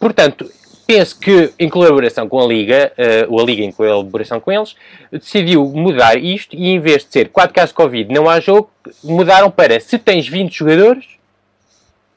Portanto, 0.03 0.51
penso 0.85 1.17
que, 1.17 1.53
em 1.57 1.69
colaboração 1.69 2.29
com 2.29 2.41
a 2.41 2.45
Liga, 2.45 2.93
uh, 2.99 3.33
ou 3.33 3.41
a 3.41 3.45
Liga 3.45 3.63
em 3.63 3.71
colaboração 3.71 4.41
com 4.41 4.51
eles, 4.51 4.75
decidiu 5.13 5.65
mudar 5.67 6.17
isto 6.17 6.57
e, 6.57 6.71
em 6.71 6.81
vez 6.81 7.05
de 7.05 7.13
ser 7.13 7.29
4 7.29 7.55
casos 7.55 7.71
de 7.71 7.77
Covid, 7.77 8.13
não 8.13 8.29
há 8.29 8.41
jogo, 8.41 8.69
mudaram 9.05 9.49
para 9.49 9.79
se 9.79 9.97
tens 10.01 10.27
20 10.27 10.53
jogadores, 10.53 11.05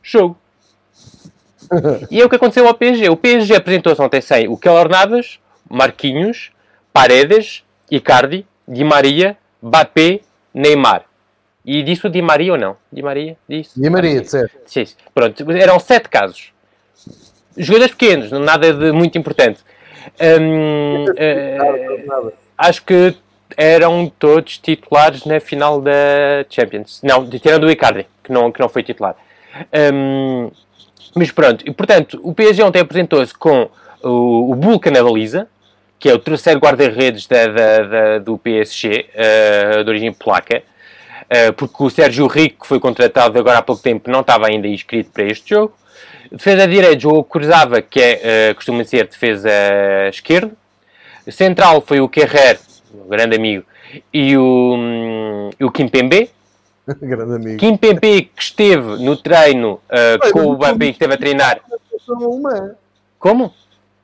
jogo. 0.01 0.35
e 2.09 2.19
é 2.19 2.25
o 2.25 2.29
que 2.29 2.37
aconteceu 2.37 2.67
ao 2.67 2.73
PSG. 2.73 3.07
O 3.07 3.15
PSG 3.15 3.55
apresentou-se 3.55 4.01
ontem 4.01 4.19
sem 4.19 4.47
o 4.47 4.57
Keller 4.57 4.89
Navas, 4.89 5.39
Marquinhos, 5.69 6.49
Paredes, 6.91 7.63
Icardi, 7.91 8.47
Di 8.67 8.83
Maria, 8.83 9.37
Bappé, 9.61 10.21
Neymar. 10.51 11.03
E 11.63 11.83
disse 11.83 12.07
o 12.07 12.09
Di 12.09 12.23
Maria 12.23 12.53
ou 12.53 12.57
não? 12.57 12.77
Di 12.91 13.03
Maria? 13.03 13.37
Disse? 13.47 13.79
Di 13.79 13.91
Maria, 13.91 14.23
certo. 14.23 14.57
Sim, 14.65 14.85
pronto. 15.13 15.51
Eram 15.51 15.79
sete 15.79 16.09
casos. 16.09 16.54
Jogadores 17.57 17.95
pequenos, 17.95 18.31
nada 18.31 18.73
de 18.73 18.91
muito 18.91 19.17
importante. 19.17 19.59
Hum, 20.21 21.05
uh, 21.05 22.33
acho 22.57 22.83
que 22.83 23.15
eram 23.57 24.11
todos 24.19 24.57
titulares 24.57 25.25
na 25.25 25.39
final 25.39 25.81
da 25.81 25.91
Champions. 26.49 27.01
Não, 27.03 27.27
tirando 27.29 27.65
o 27.65 27.71
Icardi, 27.71 28.05
que 28.23 28.31
não, 28.31 28.51
que 28.51 28.59
não 28.59 28.69
foi 28.69 28.83
titular. 28.83 29.15
Um, 29.93 30.51
mas 31.15 31.31
pronto, 31.31 31.63
e 31.65 31.71
portanto, 31.71 32.19
o 32.23 32.33
PSG 32.33 32.63
ontem 32.63 32.79
apresentou-se 32.79 33.33
com 33.33 33.69
o, 34.03 34.51
o 34.51 34.55
Bulka 34.55 34.91
na 34.91 35.01
baliza, 35.01 35.47
que 35.97 36.09
é 36.09 36.13
o 36.13 36.19
terceiro 36.19 36.59
guarda-redes 36.59 37.25
da, 37.25 37.47
da, 37.47 37.79
da, 37.79 38.19
do 38.19 38.37
PSG, 38.37 39.05
uh, 39.79 39.83
de 39.83 39.89
origem 39.89 40.11
polaca, 40.11 40.61
uh, 41.23 41.53
porque 41.53 41.83
o 41.83 41.89
Sérgio 41.89 42.27
Rico, 42.27 42.61
que 42.63 42.67
foi 42.67 42.79
contratado 42.79 43.39
agora 43.39 43.59
há 43.59 43.61
pouco 43.61 43.81
tempo, 43.81 44.11
não 44.11 44.19
estava 44.19 44.47
ainda 44.47 44.67
inscrito 44.67 45.11
para 45.11 45.23
este 45.23 45.51
jogo. 45.51 45.73
Defesa 46.31 46.67
direita, 46.67 47.07
o 47.07 47.23
Cruzava, 47.23 47.81
que 47.81 48.01
é, 48.01 48.51
uh, 48.51 48.55
costuma 48.55 48.83
ser 48.83 49.07
defesa 49.07 49.49
esquerda. 50.09 50.51
Central 51.29 51.81
foi 51.81 52.01
o 52.01 52.09
Kerrer, 52.09 52.59
um 52.93 53.07
grande 53.07 53.35
amigo, 53.35 53.63
e 54.13 54.37
o, 54.37 54.75
um, 54.75 55.49
e 55.59 55.63
o 55.63 55.71
Kimpembe, 55.71 56.29
Grande 57.01 57.35
amigo. 57.35 57.57
Kim 57.57 57.77
Pempe, 57.77 58.23
que 58.35 58.41
esteve 58.41 59.03
no 59.03 59.17
treino 59.17 59.79
uh, 59.89 60.31
com 60.31 60.47
o 60.47 60.53
Mbappé, 60.53 60.85
que 60.85 60.91
esteve 60.91 61.13
a 61.13 61.17
treinar. 61.17 61.59
Como? 63.17 63.53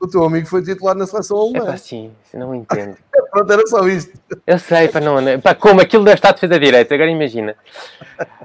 O 0.01 0.07
teu 0.07 0.23
amigo 0.23 0.47
foi 0.47 0.63
titular 0.63 0.95
na 0.95 1.05
seleção 1.05 1.37
alemã. 1.37 1.59
É 1.59 1.67
pá, 1.67 1.77
sim, 1.77 2.11
não 2.33 2.55
entendo. 2.55 2.97
Pronto, 3.31 3.53
era 3.53 3.67
só 3.67 3.87
isto. 3.87 4.11
Eu 4.47 4.57
sei, 4.57 4.87
pá, 4.87 4.99
não, 4.99 5.21
não, 5.21 5.39
pá, 5.39 5.53
como 5.53 5.79
aquilo 5.79 6.03
deve 6.03 6.15
estar 6.15 6.29
a 6.29 6.31
defesa 6.31 6.59
direita, 6.59 6.95
agora 6.95 7.11
imagina. 7.11 7.55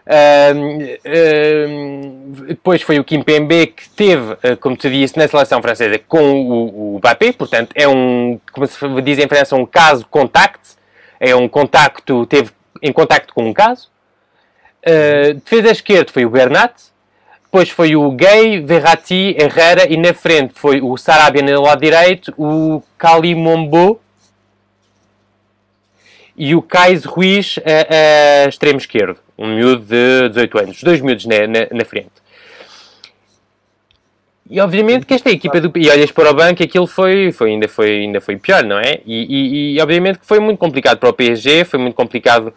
Uh, 0.06 0.98
uh, 1.08 2.44
depois 2.44 2.82
foi 2.82 3.00
o 3.00 3.04
Kim 3.04 3.22
Pembe 3.22 3.68
que 3.68 3.88
teve, 3.88 4.34
uh, 4.34 4.56
como 4.60 4.76
te 4.76 4.90
disse, 4.90 5.16
na 5.16 5.26
seleção 5.26 5.62
francesa 5.62 5.98
com 5.98 6.42
o, 6.42 6.96
o 6.96 6.98
Mbappé, 6.98 7.32
portanto 7.32 7.70
é 7.74 7.88
um, 7.88 8.38
como 8.52 8.66
se 8.66 9.02
diz 9.02 9.18
em 9.18 9.26
França, 9.26 9.56
um 9.56 9.64
caso 9.64 10.06
contact, 10.08 10.76
é 11.18 11.34
um 11.34 11.48
contacto, 11.48 12.26
teve 12.26 12.50
em 12.82 12.92
contacto 12.92 13.32
com 13.32 13.48
um 13.48 13.54
caso. 13.54 13.90
Uh, 14.86 15.34
defesa 15.34 15.70
esquerda 15.70 16.12
foi 16.12 16.26
o 16.26 16.30
Bernat, 16.30 16.74
depois 17.56 17.70
foi 17.70 17.96
o 17.96 18.10
Gay, 18.10 18.60
Verratti, 18.60 19.34
Herrera 19.40 19.90
e 19.90 19.96
na 19.96 20.12
frente 20.12 20.52
foi 20.54 20.82
o 20.82 20.94
Sarabia 20.98 21.40
no 21.40 21.62
lado 21.62 21.80
direito, 21.80 22.34
o 22.36 22.82
Kalimombo 22.98 23.98
e 26.36 26.54
o 26.54 26.60
Kais 26.60 27.06
Ruiz 27.06 27.58
a, 27.64 28.44
a, 28.44 28.48
extremo 28.50 28.76
esquerdo, 28.76 29.16
um 29.38 29.54
miúdo 29.54 29.86
de 29.86 30.28
18 30.28 30.58
anos, 30.58 30.82
dois 30.82 31.00
miúdos 31.00 31.24
na, 31.24 31.46
na, 31.46 31.66
na 31.72 31.84
frente. 31.86 32.12
E 34.50 34.60
obviamente 34.60 35.06
que 35.06 35.14
esta 35.14 35.30
equipa 35.30 35.58
do 35.58 35.72
e 35.78 35.88
olhas 35.88 36.12
para 36.12 36.30
o 36.30 36.34
banco 36.34 36.62
aquilo 36.62 36.86
foi, 36.86 37.32
foi, 37.32 37.52
ainda, 37.52 37.68
foi, 37.68 38.00
ainda 38.00 38.20
foi 38.20 38.36
pior, 38.36 38.64
não 38.64 38.78
é? 38.78 39.00
E, 39.06 39.72
e, 39.74 39.76
e 39.76 39.80
obviamente 39.80 40.18
que 40.18 40.26
foi 40.26 40.40
muito 40.40 40.58
complicado 40.58 40.98
para 40.98 41.08
o 41.08 41.12
PSG, 41.14 41.64
foi 41.64 41.80
muito 41.80 41.94
complicado 41.94 42.52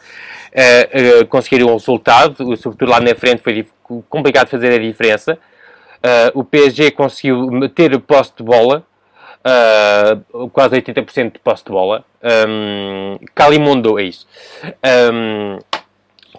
uh, 0.60 1.22
uh, 1.22 1.28
conseguir 1.28 1.64
um 1.64 1.74
resultado, 1.74 2.36
sobretudo 2.58 2.90
lá 2.90 3.00
na 3.00 3.16
frente 3.16 3.42
foi 3.42 3.66
complicado 4.10 4.48
fazer 4.48 4.74
a 4.74 4.78
diferença. 4.78 5.38
Uh, 5.98 6.40
o 6.40 6.44
PSG 6.44 6.92
conseguiu 6.92 7.70
ter 7.70 7.98
posse 8.00 8.34
de 8.38 8.44
bola, 8.44 8.84
quase 10.52 10.76
80% 10.82 11.34
de 11.34 11.40
posse 11.40 11.64
de 11.64 11.72
bola. 11.72 12.04
Um, 12.48 13.18
Calimondo 13.34 14.00
é 14.00 14.04
isso. 14.04 14.28
Um, 15.14 15.60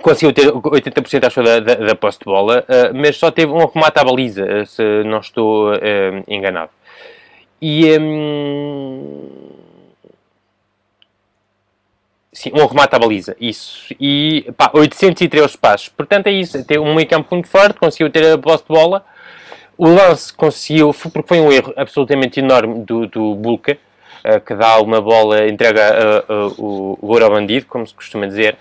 conseguiu 0.03 0.33
ter 0.33 0.51
80% 0.51 1.27
acho 1.27 1.43
da, 1.43 1.61
da, 1.61 1.75
da 1.75 1.95
posse 1.95 2.19
de 2.19 2.25
bola, 2.25 2.65
mas 2.95 3.17
só 3.17 3.31
teve 3.31 3.53
um 3.53 3.67
remate 3.67 3.99
à 3.99 4.05
baliza, 4.05 4.65
se 4.67 4.83
não 5.05 5.19
estou 5.19 5.73
enganado. 6.29 6.71
E 7.61 7.99
um, 7.99 9.60
sim, 12.43 12.51
um 12.55 12.67
remate 12.67 12.95
à 12.95 12.99
baliza, 12.99 13.37
isso. 13.41 13.95
E 14.01 14.51
pá, 14.57 14.71
803 14.73 15.57
passos. 15.57 15.89
Portanto, 15.89 16.27
é 16.27 16.33
isso. 16.33 16.65
Tem 16.65 16.79
um 16.79 16.95
meio 16.95 17.09
campo 17.09 17.29
muito 17.33 17.49
forte, 17.49 17.79
conseguiu 17.79 18.11
ter 18.11 18.33
a 18.33 18.39
posse 18.39 18.65
de 18.65 18.69
bola. 18.69 19.05
O 19.77 19.89
lance 19.89 20.33
conseguiu, 20.33 20.93
porque 20.93 21.29
foi 21.29 21.41
um 21.41 21.51
erro 21.51 21.73
absolutamente 21.77 22.41
enorme 22.41 22.85
do, 22.85 23.07
do 23.07 23.35
Bulka, 23.35 23.79
que 24.47 24.55
dá 24.55 24.79
uma 24.79 25.01
bola, 25.01 25.49
entrega 25.49 26.25
o, 26.59 26.99
o 27.01 27.07
ouro 27.07 27.25
ao 27.25 27.31
bandido, 27.31 27.65
como 27.67 27.87
se 27.87 27.95
costuma 27.95 28.27
dizer 28.27 28.59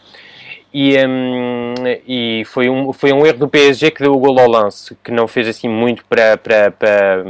e, 0.74 0.96
um, 1.06 1.74
e 2.08 2.44
foi, 2.46 2.70
um, 2.70 2.94
foi 2.94 3.12
um 3.12 3.26
erro 3.26 3.40
do 3.40 3.48
PSG 3.48 3.92
que 3.92 4.04
deu 4.04 4.14
o 4.14 4.20
gol 4.20 4.40
ao 4.40 4.48
lance, 4.48 4.96
que 5.04 5.12
não 5.12 5.28
fez 5.28 5.48
assim 5.48 5.68
muito 5.68 6.06
para, 6.06 6.38
para, 6.38 6.72
para, 6.72 7.24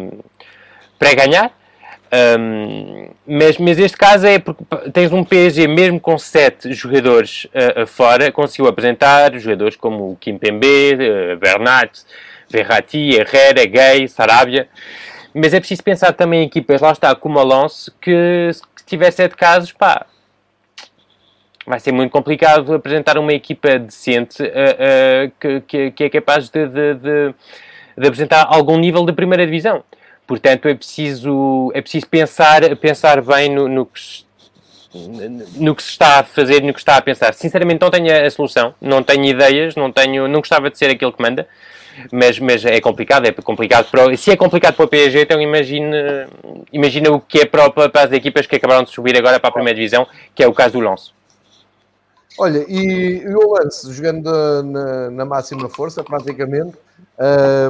para 0.97 1.13
ganhar. 1.13 1.51
Um, 2.11 3.09
mas, 3.27 3.57
mas 3.59 3.77
este 3.77 3.95
caso 3.95 4.25
é 4.25 4.39
porque 4.39 4.63
tens 4.91 5.11
um 5.11 5.23
PSG 5.23 5.67
mesmo 5.67 5.99
com 5.99 6.17
sete 6.17 6.73
jogadores 6.73 7.45
uh, 7.45 7.85
fora, 7.85 8.31
conseguiu 8.31 8.67
apresentar 8.67 9.37
jogadores 9.37 9.75
como 9.75 10.11
o 10.11 10.15
Kimpembe, 10.15 10.95
uh, 10.95 11.37
Bernat, 11.37 12.01
Verratti, 12.49 13.11
Herrera, 13.11 13.65
Gay, 13.65 14.07
Sarabia. 14.07 14.67
Mas 15.33 15.53
é 15.53 15.59
preciso 15.59 15.83
pensar 15.83 16.11
também 16.13 16.41
em 16.41 16.45
equipas, 16.45 16.81
lá 16.81 16.91
está, 16.91 17.13
como 17.15 17.37
a 17.37 17.43
Lance, 17.43 17.91
que 18.01 18.49
se 18.51 18.63
tiver 18.85 19.11
sete 19.11 19.35
casos, 19.35 19.71
pá, 19.71 20.07
vai 21.69 21.79
ser 21.79 21.91
muito 21.91 22.11
complicado 22.11 22.73
apresentar 22.73 23.19
uma 23.19 23.31
equipa 23.31 23.77
decente 23.77 24.41
uh, 24.41 24.45
uh, 24.47 25.31
que, 25.39 25.61
que, 25.61 25.91
que, 25.91 26.03
é 26.05 26.09
capaz 26.09 26.49
de, 26.49 26.65
de, 26.65 26.95
de, 26.95 27.35
de, 27.95 28.07
apresentar 28.07 28.47
algum 28.49 28.75
nível 28.79 29.05
de 29.05 29.13
primeira 29.13 29.45
divisão. 29.45 29.83
Portanto, 30.29 30.67
é 30.67 30.75
preciso, 30.75 31.71
é 31.73 31.81
preciso 31.81 32.05
pensar, 32.05 32.75
pensar 32.75 33.19
bem 33.19 33.49
no, 33.49 33.67
no 33.67 33.83
que 33.83 33.99
se 33.99 34.29
no 35.55 35.75
que 35.75 35.81
se 35.81 35.89
está 35.89 36.19
a 36.19 36.23
fazer, 36.23 36.61
no 36.61 36.71
que 36.71 36.79
se 36.79 36.83
está 36.83 36.97
a 36.97 37.01
pensar. 37.01 37.33
Sinceramente, 37.33 37.81
não 37.81 37.89
tenho 37.89 38.25
a 38.25 38.29
solução, 38.29 38.75
não 38.79 39.01
tenho 39.01 39.25
ideias, 39.25 39.75
não 39.75 39.91
tenho, 39.91 40.27
não 40.27 40.39
gostava 40.39 40.69
de 40.69 40.77
ser 40.77 40.91
aquele 40.91 41.11
que 41.11 41.21
manda, 41.21 41.47
mas, 42.11 42.37
mas 42.37 42.63
é 42.63 42.79
complicado, 42.79 43.25
é 43.25 43.31
complicado 43.31 43.89
para, 43.89 44.15
se 44.15 44.29
é 44.29 44.37
complicado 44.37 44.75
para 44.75 44.85
o 44.85 44.87
PSG, 44.87 45.21
então 45.21 45.41
imagina, 45.41 46.27
imagina 46.71 47.11
o 47.11 47.19
que 47.19 47.39
é 47.39 47.45
para, 47.45 47.67
para 47.71 48.03
as 48.03 48.11
equipas 48.11 48.45
que 48.45 48.55
acabaram 48.55 48.83
de 48.83 48.91
subir 48.91 49.17
agora 49.17 49.39
para 49.39 49.49
a 49.49 49.53
primeira 49.53 49.75
divisão, 49.75 50.07
que 50.35 50.43
é 50.43 50.47
o 50.47 50.53
caso 50.53 50.73
do 50.73 50.79
Lance. 50.79 51.11
Olha, 52.37 52.63
e, 52.67 53.23
e 53.23 53.35
o 53.35 53.53
Lance, 53.53 53.91
jogando 53.91 54.63
na, 54.63 55.09
na 55.09 55.25
máxima 55.25 55.67
força, 55.67 56.03
praticamente, 56.03 56.77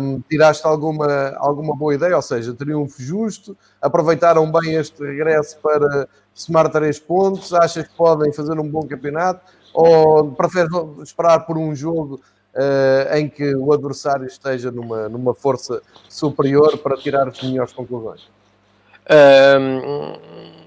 um, 0.01 0.22
tiraste 0.30 0.66
alguma, 0.68 1.34
alguma 1.38 1.76
boa 1.76 1.95
ideia, 1.95 2.16
ou 2.16 2.22
seja, 2.22 2.53
triunfo 2.53 3.01
justo, 3.01 3.57
aproveitaram 3.82 4.51
bem 4.51 4.76
este 4.76 5.03
regresso 5.03 5.57
para 5.60 6.07
somar 6.34 6.70
três 6.70 6.99
pontos, 6.99 7.53
achas 7.53 7.88
que 7.88 7.95
podem 7.95 8.32
fazer 8.34 8.60
um 8.60 8.68
bom 8.68 8.86
campeonato, 8.86 9.41
ou 9.74 10.32
preferes 10.32 10.70
esperar 11.03 11.45
por 11.45 11.57
um 11.57 11.74
jogo 11.74 12.20
uh, 12.53 13.16
em 13.16 13.30
que 13.30 13.55
o 13.55 13.72
adversário 13.72 14.26
esteja 14.26 14.72
numa, 14.72 15.07
numa 15.10 15.34
força 15.34 15.82
superior 16.07 16.78
para 16.78 16.97
tirar 16.97 17.28
as 17.28 17.41
melhores 17.41 17.74
conclusões? 17.74 18.28
Um 19.10 20.59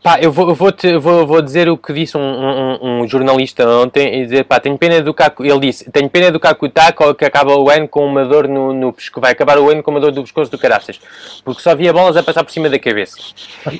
Pá, 0.00 0.16
eu 0.20 0.30
vou, 0.30 0.54
vou, 0.54 0.70
te, 0.70 0.96
vou, 0.96 1.26
vou 1.26 1.42
dizer 1.42 1.68
o 1.68 1.76
que 1.76 1.92
disse 1.92 2.16
um, 2.16 2.20
um, 2.20 3.00
um, 3.02 3.08
jornalista 3.08 3.68
ontem 3.68 4.20
e 4.20 4.24
dizer, 4.26 4.44
pá, 4.44 4.60
tenho 4.60 4.78
pena 4.78 5.02
do 5.02 5.12
Caco, 5.12 5.44
ele 5.44 5.58
disse, 5.58 5.90
tenho 5.90 6.08
pena 6.08 6.30
do 6.30 6.38
Kakutá 6.38 6.92
que 6.92 7.24
acaba 7.24 7.56
o 7.58 7.68
ano 7.68 7.88
com 7.88 8.06
uma 8.06 8.24
dor 8.24 8.46
no, 8.46 8.72
no 8.72 8.92
pescoço, 8.92 9.20
vai 9.20 9.32
acabar 9.32 9.58
o 9.58 9.68
ano 9.68 9.82
com 9.82 9.90
uma 9.90 9.98
dor 9.98 10.12
do 10.12 10.22
pescoço 10.22 10.52
do 10.52 10.56
caraças, 10.56 11.00
porque 11.44 11.60
só 11.60 11.74
via 11.74 11.92
bolas 11.92 12.16
a 12.16 12.22
passar 12.22 12.44
por 12.44 12.52
cima 12.52 12.70
da 12.70 12.78
cabeça. 12.78 13.18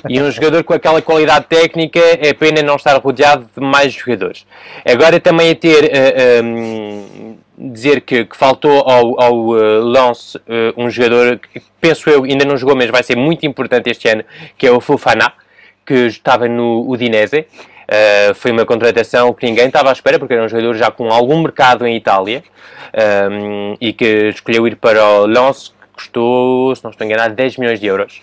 E 0.09 0.21
um 0.21 0.29
jogador 0.29 0.61
com 0.65 0.73
aquela 0.73 1.01
qualidade 1.01 1.45
técnica 1.45 2.01
é 2.01 2.33
pena 2.33 2.61
não 2.61 2.75
estar 2.75 2.97
rodeado 2.97 3.49
de 3.55 3.63
mais 3.63 3.93
jogadores. 3.93 4.45
Agora 4.85 5.21
também 5.21 5.51
a 5.51 5.55
ter, 5.55 5.85
uh, 5.85 5.89
eh, 5.93 6.41
um, 6.43 7.37
ehm, 7.57 7.71
dizer 7.71 8.01
que, 8.01 8.25
que, 8.25 8.35
faltou 8.35 8.81
ao, 8.81 9.21
ao 9.21 9.35
uh, 9.47 9.79
Lance 9.83 10.37
uh, 10.37 10.41
um 10.75 10.89
jogador 10.89 11.39
que 11.39 11.61
penso 11.79 12.09
eu 12.09 12.25
ainda 12.25 12.43
não 12.43 12.57
jogou, 12.57 12.75
mas 12.75 12.89
vai 12.89 13.03
ser 13.03 13.15
muito 13.15 13.45
importante 13.45 13.89
este 13.89 14.09
ano, 14.09 14.25
que 14.57 14.67
é 14.67 14.71
o 14.71 14.81
Fofana 14.81 15.31
que 15.89 16.05
estava 16.05 16.47
no 16.47 16.87
Udinese. 16.87 17.39
Uh, 17.39 18.35
foi 18.35 18.51
uma 18.51 18.63
contratação 18.63 19.33
que 19.33 19.43
ninguém 19.43 19.65
estava 19.65 19.89
à 19.89 19.91
espera, 19.91 20.19
porque 20.19 20.35
era 20.35 20.43
um 20.43 20.47
jogador 20.47 20.75
já 20.75 20.91
com 20.91 21.11
algum 21.11 21.41
mercado 21.41 21.87
em 21.87 21.95
Itália 21.95 22.43
um, 23.31 23.75
e 23.81 23.91
que 23.91 24.29
escolheu 24.29 24.67
ir 24.67 24.75
para 24.75 25.03
o 25.03 25.25
Lens, 25.25 25.69
que 25.69 25.93
custou, 25.93 26.75
se 26.75 26.83
não 26.83 26.91
estou 26.91 27.07
enganado, 27.07 27.33
10 27.33 27.57
milhões 27.57 27.79
de 27.79 27.87
euros. 27.87 28.21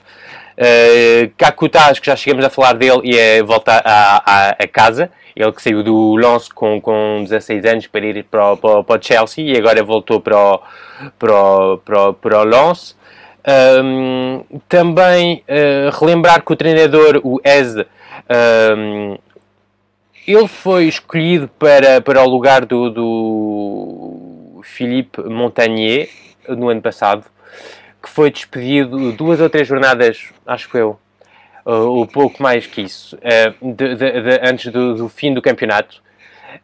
Uh, 0.57 1.29
Kakuta, 1.37 1.93
que 2.01 2.07
já 2.07 2.15
chegamos 2.15 2.45
a 2.45 2.51
falar 2.51 2.75
dele 2.75 3.01
e 3.03 3.19
é 3.19 3.43
volta 3.43 3.83
a, 3.85 4.23
a, 4.25 4.51
a, 4.51 4.69
casa. 4.69 5.11
Ele 5.35 5.51
que 5.51 5.61
saiu 5.61 5.83
do 5.83 6.15
Lens 6.15 6.49
com, 6.49 6.81
com 6.81 7.25
16 7.25 7.65
anos 7.65 7.87
para 7.89 8.07
ir 8.07 8.23
para 8.31 8.53
o, 8.53 8.57
para 8.85 9.01
o 9.01 9.03
Chelsea 9.03 9.45
e 9.45 9.59
agora 9.59 9.83
voltou 9.83 10.21
para 10.21 10.39
o, 10.39 10.63
para 11.19 11.35
o, 11.35 11.79
para 11.79 12.09
o, 12.11 12.15
para 12.15 12.39
o 12.39 12.45
Lens. 12.45 12.97
Um, 13.49 14.45
também 14.69 15.45
uh, 15.49 15.97
relembrar 15.97 16.43
que 16.45 16.53
o 16.53 16.57
treinador, 16.57 17.21
o 17.23 17.41
Ez, 17.45 17.77
um, 17.77 19.17
ele 20.27 20.49
foi 20.49 20.87
escolhido 20.87 21.49
para, 21.57 22.01
para 22.01 22.25
o 22.25 22.29
lugar 22.29 22.65
do, 22.65 22.91
do 22.91 24.61
Philippe 24.65 25.23
Montagnier 25.23 26.09
no 26.49 26.69
ano 26.69 26.83
passado, 26.83 27.25
que 28.03 28.11
foi 28.11 28.31
despedido 28.31 29.13
duas 29.13 29.41
ou 29.41 29.49
três 29.49 29.69
jornadas, 29.69 30.31
acho 30.45 30.77
eu, 30.77 30.99
uh, 31.65 32.03
um 32.03 32.07
pouco 32.07 32.43
mais 32.43 32.67
que 32.67 32.83
isso, 32.83 33.17
uh, 33.17 33.75
de, 33.75 33.95
de, 33.95 34.23
de, 34.23 34.41
antes 34.43 34.73
do, 34.73 34.95
do, 34.97 35.09
fim 35.09 35.33
do 35.33 35.41
campeonato. 35.41 36.05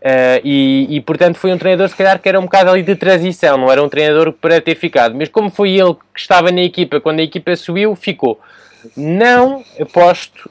Uh, 0.01 0.41
e, 0.43 0.97
e, 0.97 1.01
portanto 1.01 1.37
foi 1.37 1.53
um 1.53 1.59
treinador 1.59 1.89
se 1.89 1.97
calhar 1.97 2.19
que 2.21 2.29
era 2.29 2.39
um 2.39 2.45
bocado 2.45 2.71
ali 2.71 2.83
de 2.83 2.97
transição, 2.97 3.57
não 3.57 3.71
era 3.71 3.83
um 3.83 3.89
treinador 3.89 4.33
para 4.33 4.61
ter 4.61 4.75
ficado, 4.75 5.15
mas 5.15 5.29
como 5.29 5.51
foi 5.51 5.71
ele 5.71 5.95
que 6.15 6.21
estava 6.21 6.51
na 6.51 6.63
equipa 6.63 7.01
quando 7.01 7.21
a 7.21 7.23
equipa 7.23 7.55
subiu, 7.57 7.95
ficou. 7.95 8.41
Não 8.97 9.65
aposto 9.81 10.51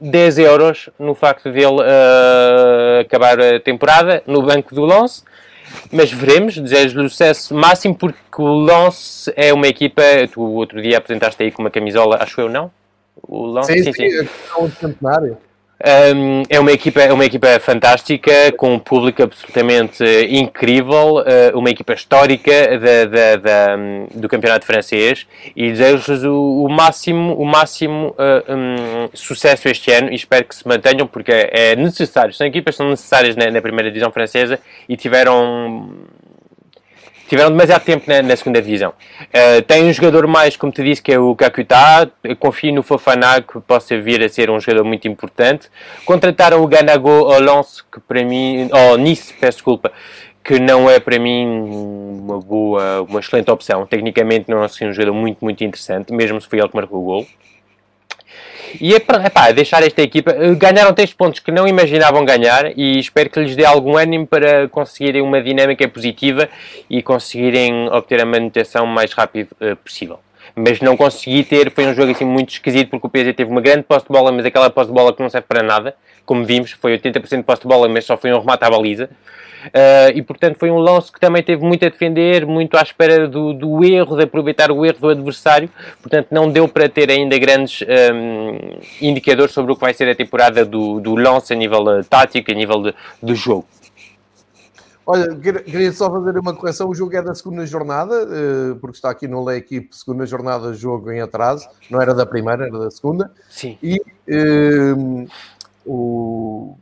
10 0.00 0.38
euros 0.38 0.88
no 0.98 1.14
facto 1.14 1.50
dele 1.50 1.80
uh, 1.80 3.00
acabar 3.00 3.40
a 3.40 3.60
temporada 3.60 4.22
no 4.26 4.42
banco 4.42 4.74
do 4.74 4.84
Lance, 4.84 5.24
mas 5.92 6.12
veremos, 6.12 6.56
desejo-lhe 6.56 7.08
sucesso 7.08 7.54
máximo 7.54 7.94
porque 7.94 8.18
o 8.38 8.46
Lance 8.46 9.32
é 9.36 9.52
uma 9.52 9.66
equipa, 9.66 10.02
tu 10.32 10.40
outro 10.40 10.80
dia 10.80 10.98
apresentaste 10.98 11.42
aí 11.42 11.50
com 11.50 11.62
uma 11.62 11.70
camisola, 11.70 12.18
acho 12.20 12.40
eu 12.40 12.48
não? 12.48 12.70
O 13.20 13.46
Lance, 13.46 13.72
sim, 13.72 13.82
sim, 13.82 13.92
sim. 13.92 14.10
sim. 14.10 14.28
É 14.56 14.60
um 14.60 14.70
centenário. 14.70 15.36
Um, 15.84 16.42
é, 16.48 16.58
uma 16.58 16.72
equipa, 16.72 17.00
é 17.00 17.12
uma 17.12 17.24
equipa 17.24 17.60
fantástica, 17.60 18.50
com 18.56 18.74
um 18.74 18.78
público 18.80 19.22
absolutamente 19.22 20.02
incrível, 20.28 21.18
uh, 21.18 21.56
uma 21.56 21.70
equipa 21.70 21.92
histórica 21.92 22.76
da, 22.78 23.04
da, 23.04 23.36
da, 23.36 23.76
do 24.12 24.28
campeonato 24.28 24.66
francês 24.66 25.24
e 25.54 25.70
desejo-lhes 25.70 26.24
o, 26.24 26.64
o, 26.64 26.68
máximo, 26.68 27.32
o 27.34 27.44
máximo 27.44 28.08
uh, 28.18 28.52
um, 28.52 29.08
sucesso 29.14 29.68
este 29.68 29.92
ano 29.92 30.10
e 30.10 30.16
espero 30.16 30.44
que 30.46 30.56
se 30.56 30.66
mantenham 30.66 31.06
porque 31.06 31.30
é, 31.30 31.70
é 31.70 31.76
necessário. 31.76 32.34
São 32.34 32.48
equipas 32.48 32.74
que 32.74 32.78
são 32.78 32.90
necessárias 32.90 33.36
na, 33.36 33.48
na 33.48 33.62
primeira 33.62 33.88
divisão 33.88 34.10
francesa 34.10 34.58
e 34.88 34.96
tiveram 34.96 35.90
tiveram 37.28 37.50
demasiado 37.50 37.84
tempo 37.84 38.04
na, 38.08 38.22
na 38.22 38.36
segunda 38.36 38.60
divisão. 38.60 38.92
Uh, 39.22 39.62
tem 39.62 39.84
um 39.84 39.92
jogador 39.92 40.26
mais, 40.26 40.56
como 40.56 40.72
te 40.72 40.82
disse, 40.82 41.02
que 41.02 41.12
é 41.12 41.18
o 41.18 41.36
Kakuta. 41.36 42.10
Confio 42.38 42.74
no 42.74 42.82
Fofana, 42.82 43.42
que 43.42 43.60
possa 43.60 44.00
vir 44.00 44.22
a 44.22 44.28
ser 44.28 44.50
um 44.50 44.58
jogador 44.58 44.84
muito 44.84 45.06
importante. 45.06 45.68
Contrataram 46.04 46.62
o 46.62 46.66
Ganago 46.66 47.10
ao 47.10 47.38
Lens, 47.38 47.82
que 47.82 48.00
para 48.00 48.24
mim, 48.24 48.68
ao 48.72 48.96
Nice, 48.96 49.34
peço 49.34 49.58
desculpa, 49.58 49.92
que 50.42 50.58
não 50.58 50.88
é 50.88 50.98
para 50.98 51.18
mim 51.18 51.46
uma 51.46 52.40
boa, 52.40 53.02
uma 53.02 53.20
excelente 53.20 53.50
opção. 53.50 53.86
Tecnicamente 53.86 54.46
não 54.48 54.62
é 54.62 54.64
assim 54.64 54.86
um 54.86 54.92
jogador 54.92 55.12
muito, 55.12 55.44
muito 55.44 55.62
interessante, 55.62 56.12
mesmo 56.12 56.40
se 56.40 56.48
foi 56.48 56.58
ele 56.58 56.68
que 56.68 56.76
marcou 56.76 57.00
o 57.00 57.04
gol. 57.04 57.26
E 58.80 58.92
é 58.92 58.96
epá, 58.96 59.50
deixar 59.52 59.82
esta 59.82 60.02
equipa. 60.02 60.30
Eh, 60.30 60.54
ganharam 60.54 60.92
3 60.92 61.12
pontos 61.14 61.40
que 61.40 61.50
não 61.50 61.66
imaginavam 61.66 62.24
ganhar 62.24 62.72
e 62.76 62.98
espero 62.98 63.30
que 63.30 63.40
lhes 63.40 63.56
dê 63.56 63.64
algum 63.64 63.96
ânimo 63.96 64.26
para 64.26 64.68
conseguirem 64.68 65.22
uma 65.22 65.40
dinâmica 65.40 65.88
positiva 65.88 66.48
e 66.88 67.02
conseguirem 67.02 67.88
obter 67.88 68.20
a 68.20 68.26
manutenção 68.26 68.84
o 68.84 68.88
mais 68.88 69.12
rápido 69.12 69.50
uh, 69.60 69.76
possível. 69.76 70.20
Mas 70.54 70.80
não 70.80 70.96
consegui 70.96 71.44
ter, 71.44 71.70
foi 71.70 71.86
um 71.86 71.94
jogo 71.94 72.10
assim 72.10 72.24
muito 72.24 72.50
esquisito 72.50 72.90
porque 72.90 73.06
o 73.06 73.10
PSG 73.10 73.32
teve 73.32 73.50
uma 73.50 73.60
grande 73.60 73.82
posse 73.82 74.06
de 74.06 74.12
bola, 74.12 74.32
mas 74.32 74.44
aquela 74.44 74.70
posse 74.70 74.88
de 74.88 74.94
bola 74.94 75.12
que 75.12 75.22
não 75.22 75.28
serve 75.28 75.46
para 75.46 75.62
nada, 75.62 75.94
como 76.24 76.44
vimos, 76.44 76.72
foi 76.72 76.98
80% 76.98 77.36
de 77.36 77.42
posse 77.42 77.62
de 77.62 77.68
bola, 77.68 77.88
mas 77.88 78.04
só 78.04 78.16
foi 78.16 78.32
um 78.32 78.40
remate 78.40 78.64
à 78.64 78.70
baliza. 78.70 79.08
Uh, 79.66 80.14
e 80.14 80.22
portanto 80.22 80.56
foi 80.58 80.70
um 80.70 80.78
lance 80.78 81.10
que 81.10 81.18
também 81.20 81.42
teve 81.42 81.64
muito 81.64 81.84
a 81.84 81.88
defender, 81.88 82.46
muito 82.46 82.76
à 82.76 82.82
espera 82.82 83.26
do, 83.26 83.52
do, 83.52 83.84
erro, 83.84 84.16
de 84.16 84.24
aproveitar 84.24 84.70
o 84.70 84.84
erro 84.84 84.98
do 85.00 85.08
adversário. 85.08 85.68
Portanto, 86.00 86.28
não 86.30 86.50
deu 86.50 86.68
para 86.68 86.88
ter 86.88 87.10
ainda 87.10 87.36
grandes 87.38 87.82
um, 87.82 88.78
indicadores 89.00 89.52
sobre 89.52 89.72
o 89.72 89.74
que 89.74 89.80
vai 89.80 89.92
ser 89.92 90.08
a 90.08 90.14
temporada 90.14 90.64
do, 90.64 91.00
do 91.00 91.14
lance 91.14 91.52
a 91.52 91.56
nível 91.56 91.82
uh, 91.82 92.04
tático, 92.04 92.50
a 92.50 92.54
nível 92.54 92.82
de, 93.22 93.34
jogo. 93.34 93.66
Olha, 95.06 95.34
queria 95.36 95.90
só 95.90 96.10
fazer 96.10 96.38
uma 96.38 96.54
correção. 96.54 96.88
O 96.88 96.94
jogo 96.94 97.16
é 97.16 97.22
da 97.22 97.34
segunda 97.34 97.64
jornada, 97.64 98.14
eh, 98.14 98.76
porque 98.78 98.96
está 98.98 99.08
aqui 99.08 99.26
no 99.26 99.42
Lei 99.42 99.56
Equipe, 99.56 99.96
segunda 99.96 100.26
jornada, 100.26 100.74
jogo 100.74 101.10
em 101.10 101.22
atraso. 101.22 101.66
Não 101.90 102.02
era 102.02 102.12
da 102.12 102.26
primeira, 102.26 102.66
era 102.66 102.78
da 102.78 102.90
segunda. 102.90 103.32
Sim. 103.48 103.78
E 103.82 103.98
um, 104.28 105.26
o, 105.86 106.76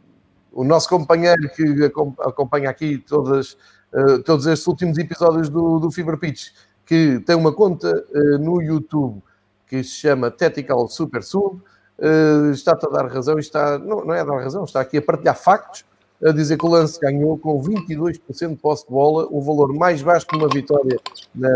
o 0.56 0.64
nosso 0.64 0.88
companheiro 0.88 1.50
que 1.50 1.84
acompanha 2.20 2.70
aqui 2.70 2.96
todas, 2.96 3.58
uh, 3.92 4.22
todos 4.24 4.46
estes 4.46 4.66
últimos 4.66 4.96
episódios 4.96 5.50
do, 5.50 5.78
do 5.78 5.90
Fever 5.90 6.16
Pitch, 6.16 6.48
que 6.86 7.20
tem 7.26 7.36
uma 7.36 7.52
conta 7.52 7.92
uh, 7.92 8.38
no 8.38 8.62
YouTube 8.62 9.22
que 9.66 9.84
se 9.84 9.90
chama 9.90 10.30
Tactical 10.30 10.88
Super 10.88 11.22
Sub, 11.22 11.60
uh, 11.98 12.50
está-te 12.52 12.86
a 12.86 12.88
dar 12.88 13.06
razão, 13.06 13.38
está, 13.38 13.78
não, 13.78 14.14
é 14.14 14.20
a 14.20 14.24
dar 14.24 14.40
razão, 14.40 14.64
está 14.64 14.80
aqui 14.80 14.96
a 14.96 15.02
partilhar 15.02 15.36
factos, 15.36 15.84
a 16.24 16.32
dizer 16.32 16.56
que 16.56 16.64
o 16.64 16.70
lance 16.70 16.98
ganhou 16.98 17.36
com 17.36 17.60
22% 17.60 18.48
de 18.48 18.56
posse 18.56 18.86
de 18.86 18.90
bola, 18.90 19.28
o 19.30 19.42
valor 19.42 19.74
mais 19.74 20.00
baixo 20.00 20.26
de 20.26 20.38
uma 20.38 20.48
vitória 20.48 20.98
na 21.34 21.50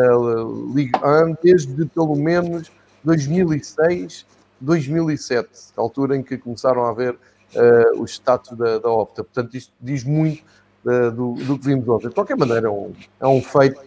Ligue 0.74 0.92
1 0.98 1.36
desde 1.42 1.86
pelo 1.86 2.14
menos 2.14 2.70
2006, 3.02 4.26
2007, 4.60 5.48
a 5.74 5.80
altura 5.80 6.18
em 6.18 6.22
que 6.22 6.36
começaram 6.36 6.84
a 6.84 6.90
haver 6.90 7.16
uh, 7.54 8.02
os 8.02 8.12
status 8.12 8.56
da, 8.56 8.78
da 8.78 8.90
Opta. 8.90 9.24
Portanto, 9.24 9.56
isto 9.56 9.72
diz 9.80 10.04
muito 10.04 10.42
uh, 10.84 11.10
do, 11.10 11.34
do, 11.34 11.58
que 11.58 11.66
vimos 11.66 11.88
ontem. 11.88 12.08
De 12.08 12.14
qualquer 12.14 12.36
maneira, 12.36 12.68
é 12.68 12.70
um, 12.70 12.92
é 13.20 13.26
um 13.26 13.42
feito, 13.42 13.80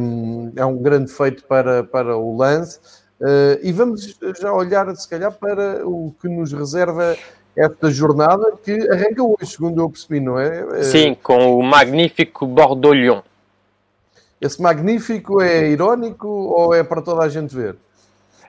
um, 0.00 0.52
é 0.56 0.64
um 0.64 0.76
grande 0.78 1.12
feito 1.12 1.44
para, 1.44 1.84
para 1.84 2.16
o 2.16 2.36
lance. 2.36 2.78
Uh, 3.20 3.58
e 3.62 3.72
vamos 3.72 4.18
já 4.40 4.52
olhar, 4.52 4.94
se 4.96 5.08
calhar, 5.08 5.32
para 5.32 5.86
o 5.86 6.14
que 6.20 6.28
nos 6.28 6.52
reserva 6.52 7.16
esta 7.56 7.90
jornada, 7.90 8.52
que 8.62 8.72
arranca 8.90 9.22
hoje, 9.22 9.52
segundo 9.52 9.80
eu 9.80 9.88
percebi, 9.88 10.18
não 10.18 10.38
é? 10.38 10.82
Sim, 10.82 11.14
com 11.14 11.56
o 11.56 11.62
magnífico 11.62 12.46
Bordeaux-Lyon. 12.46 13.22
Esse 14.40 14.60
magnífico 14.60 15.40
é 15.40 15.70
irónico 15.70 16.28
ou 16.28 16.74
é 16.74 16.82
para 16.82 17.00
toda 17.00 17.22
a 17.22 17.28
gente 17.28 17.54
ver? 17.54 17.76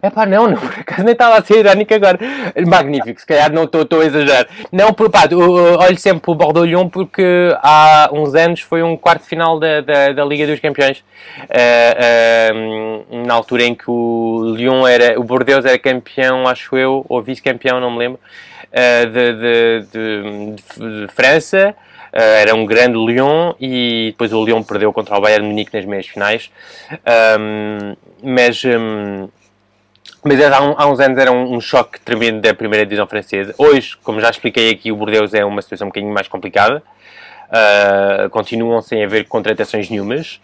É 0.06 0.10
pá, 0.12 0.24
não, 0.24 0.48
não, 0.48 0.58
por 0.58 0.70
acaso 0.70 1.04
nem 1.04 1.14
estava 1.14 1.36
a 1.36 1.44
ser 1.44 1.62
irónico 1.62 1.92
agora. 1.92 2.20
Magnífico, 2.68 3.20
se 3.20 3.26
calhar 3.26 3.52
não 3.52 3.64
estou 3.64 4.02
a 4.02 4.06
exagerar. 4.06 4.48
Não, 4.72 4.94
por 4.94 5.10
pá, 5.10 5.24
olho 5.32 5.98
sempre 5.98 6.22
para 6.22 6.32
o 6.32 6.36
Bordeaux-Lyon 6.36 6.90
porque 6.90 7.52
há 7.56 8.12
uns 8.14 8.36
anos 8.36 8.62
foi 8.62 8.84
um 8.84 8.96
quarto 8.96 9.24
final 9.26 9.60
da, 9.60 9.82
da, 9.82 10.12
da 10.12 10.24
Liga 10.24 10.46
dos 10.46 10.60
Campeões. 10.60 11.00
Uh, 11.40 13.16
uh, 13.16 13.26
na 13.26 13.34
altura 13.34 13.64
em 13.64 13.74
que 13.74 13.90
o 13.90 14.54
Lyon 14.56 14.86
era, 14.86 15.20
o 15.20 15.24
Bordeaux 15.24 15.66
era 15.66 15.80
campeão, 15.80 16.48
acho 16.48 16.78
eu, 16.78 17.04
ou 17.10 17.20
vice-campeão, 17.24 17.80
não 17.80 17.90
me 17.90 17.98
lembro, 17.98 18.20
uh, 18.68 19.10
de, 19.10 19.34
de, 19.34 19.86
de, 19.92 21.08
de, 21.08 21.08
França. 21.16 21.74
era 22.14 22.54
um 22.54 22.64
grande 22.64 22.96
Lyon 22.96 23.54
e 23.60 24.10
depois 24.12 24.32
o 24.32 24.46
Lyon 24.46 24.62
perdeu 24.62 24.94
contra 24.94 25.18
o 25.18 25.22
Bayern 25.22 25.48
Munique 25.48 25.76
nas 25.76 25.86
meias 25.86 26.06
finais. 26.06 26.52
mas. 28.22 28.64
Um, 28.66 29.28
mas 30.26 30.42
há, 30.42 30.62
um, 30.62 30.74
há, 30.76 30.88
uns 30.88 31.00
anos 31.00 31.18
era 31.20 31.32
um, 31.32 31.54
um, 31.54 31.62
choque 31.62 32.00
tremendo 32.00 32.42
da 32.42 32.54
primeira 32.54 32.84
divisão 32.84 33.06
francesa. 33.06 33.54
Hoje, 33.60 33.96
como 34.04 34.20
já 34.20 34.30
expliquei 34.30 34.72
aqui, 34.72 34.92
o 34.92 34.96
Bordeaux 34.96 35.32
é 35.36 35.46
uma 35.46 35.62
situação 35.62 35.86
um 35.86 35.90
bocadinho 35.90 36.12
mais 36.12 36.28
complicada. 36.28 36.82
Uh, 37.46 38.28
continuam 38.32 38.82
sem 38.82 39.04
haver 39.04 39.28
contratações 39.28 39.88
nenhumas. 39.88 40.42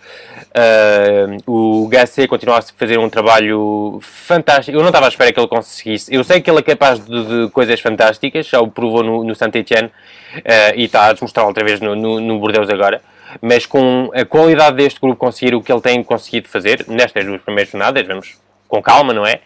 Uh, 0.56 1.52
o 1.52 1.88
Gasset 1.88 2.28
continua 2.28 2.60
a 2.60 2.62
fazer 2.62 3.00
um 3.00 3.10
trabalho 3.10 4.00
fantástico. 4.02 4.78
Eu 4.78 4.82
não 4.82 4.90
estava 4.90 5.08
à 5.08 5.10
espera 5.10 5.34
que 5.34 5.40
ele 5.40 5.48
conseguisse. 5.48 6.14
Eu 6.14 6.24
sei 6.24 6.42
que 6.42 6.50
ele 6.52 6.60
é 6.60 6.62
capaz 6.62 7.00
de, 7.00 7.46
de 7.46 7.52
coisas 7.52 7.80
fantásticas, 7.80 8.46
já 8.46 8.62
o 8.62 8.68
provou 8.68 9.02
no, 9.02 9.24
no 9.24 9.34
Saint-Etienne 9.34 9.88
uh, 9.88 10.76
e 10.76 10.86
está 10.86 11.08
a 11.08 11.14
demonstrar 11.14 11.48
outra 11.48 11.64
vez 11.64 11.82
no, 11.82 11.96
no, 11.96 12.20
no 12.20 12.40
Bordeaux 12.40 12.70
agora 12.70 13.02
mas 13.42 13.66
com 13.66 14.12
a 14.14 14.26
qualidade 14.26 14.76
deste 14.76 15.00
grupo 15.00 15.16
conseguir 15.16 15.56
o 15.56 15.62
que 15.62 15.72
ele 15.72 15.80
tem 15.80 16.04
conseguido 16.04 16.50
fazer 16.50 16.86
nestas 16.90 17.24
duas 17.24 17.42
primeiras 17.42 17.72
jornadas, 17.72 18.06
vamos 18.06 18.38
com 18.68 18.82
calma, 18.82 19.14
não 19.14 19.26
é? 19.26 19.40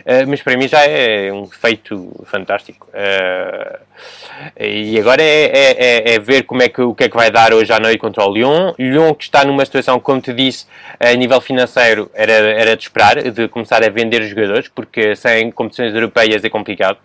Uh, 0.00 0.26
mas 0.28 0.42
para 0.42 0.56
mim 0.56 0.68
já 0.68 0.84
é 0.84 1.32
um 1.32 1.46
feito 1.46 2.12
fantástico. 2.24 2.88
Uh, 2.88 3.78
e 4.58 4.98
agora 4.98 5.22
é, 5.22 5.44
é, 5.44 5.72
é, 5.78 6.14
é, 6.14 6.18
ver 6.18 6.44
como 6.44 6.62
é 6.62 6.68
que, 6.68 6.80
o 6.80 6.94
que 6.94 7.04
é 7.04 7.08
que 7.08 7.16
vai 7.16 7.30
dar 7.30 7.52
hoje 7.52 7.72
à 7.72 7.80
noite 7.80 7.98
contra 7.98 8.24
o 8.24 8.32
Lyon. 8.32 8.74
Lyon 8.78 9.14
que 9.14 9.24
está 9.24 9.44
numa 9.44 9.64
situação, 9.64 9.98
como 9.98 10.20
te 10.20 10.32
disse, 10.32 10.66
a 11.00 11.12
nível 11.14 11.40
financeiro 11.40 12.10
era, 12.14 12.32
era 12.32 12.76
de 12.76 12.82
esperar, 12.82 13.30
de 13.30 13.48
começar 13.48 13.82
a 13.82 13.88
vender 13.88 14.22
jogadores, 14.24 14.68
porque 14.68 15.16
sem 15.16 15.50
competições 15.50 15.94
europeias 15.94 16.44
é 16.44 16.48
complicado. 16.48 16.98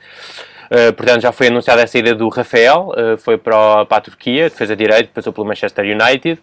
Uh, 0.66 0.94
portanto, 0.94 1.22
já 1.22 1.32
foi 1.32 1.48
anunciada 1.48 1.84
a 1.84 1.88
saída 1.88 2.14
do 2.16 2.30
Rafael, 2.30 2.92
foi 3.20 3.38
para, 3.38 3.86
para 3.86 3.98
a 3.98 4.02
Turquia, 4.02 4.50
defesa 4.50 4.76
direito, 4.76 5.10
passou 5.10 5.34
pelo 5.34 5.48
Manchester 5.48 5.86
United. 5.86 6.40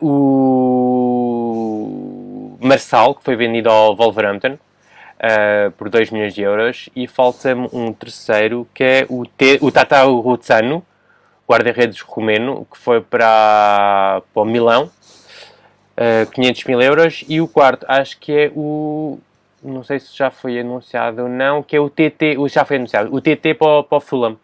o 0.00 1.26
Marçal, 2.60 3.14
que 3.14 3.22
foi 3.24 3.36
vendido 3.36 3.70
ao 3.70 3.94
Wolverhampton, 3.96 4.58
uh, 5.16 5.70
por 5.72 5.88
2 5.88 6.10
milhões 6.10 6.34
de 6.34 6.42
euros 6.42 6.88
e 6.94 7.06
falta-me 7.06 7.68
um 7.72 7.92
terceiro 7.92 8.66
que 8.74 8.84
é 8.84 9.06
o, 9.08 9.24
T, 9.26 9.58
o 9.60 9.70
Tata 9.70 10.02
Ruzzano, 10.02 10.84
guarda-redes 11.48 12.00
romeno, 12.00 12.66
que 12.70 12.78
foi 12.78 13.00
para, 13.00 14.22
para 14.32 14.42
o 14.42 14.44
Milão, 14.44 14.90
uh, 15.96 16.30
500 16.30 16.64
mil 16.64 16.82
euros, 16.82 17.24
e 17.28 17.40
o 17.40 17.48
quarto 17.48 17.86
acho 17.88 18.18
que 18.18 18.32
é 18.32 18.52
o, 18.54 19.18
não 19.62 19.82
sei 19.84 20.00
se 20.00 20.16
já 20.16 20.30
foi 20.30 20.58
anunciado 20.58 21.22
ou 21.22 21.28
não, 21.28 21.62
que 21.62 21.76
é 21.76 21.80
o 21.80 21.88
TT, 21.88 22.36
já 22.48 22.64
foi 22.64 22.76
anunciado, 22.76 23.14
o 23.14 23.20
TT 23.20 23.54
para, 23.54 23.82
para 23.84 23.98
o 23.98 24.00
Fulham, 24.00 24.36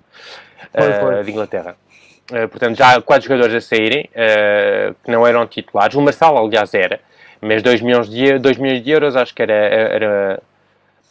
foi, 0.72 0.92
foi. 0.92 1.20
Uh, 1.20 1.24
de 1.24 1.30
Inglaterra. 1.30 1.76
Uh, 2.30 2.48
portanto, 2.48 2.76
já 2.76 2.96
há 2.96 3.02
quatro 3.02 3.28
jogadores 3.28 3.54
a 3.54 3.60
saírem, 3.60 4.08
uh, 4.12 4.94
que 5.04 5.10
não 5.10 5.26
eram 5.26 5.46
titulares. 5.46 5.94
O 5.96 6.00
Marçal, 6.00 6.38
aliás, 6.38 6.72
era, 6.72 7.00
mas 7.40 7.62
2 7.62 7.80
milhões 7.80 8.08
de, 8.08 8.38
2 8.38 8.56
milhões 8.58 8.82
de 8.82 8.90
euros 8.90 9.16
acho 9.16 9.34
que 9.34 9.42
era, 9.42 9.52
era 9.52 10.42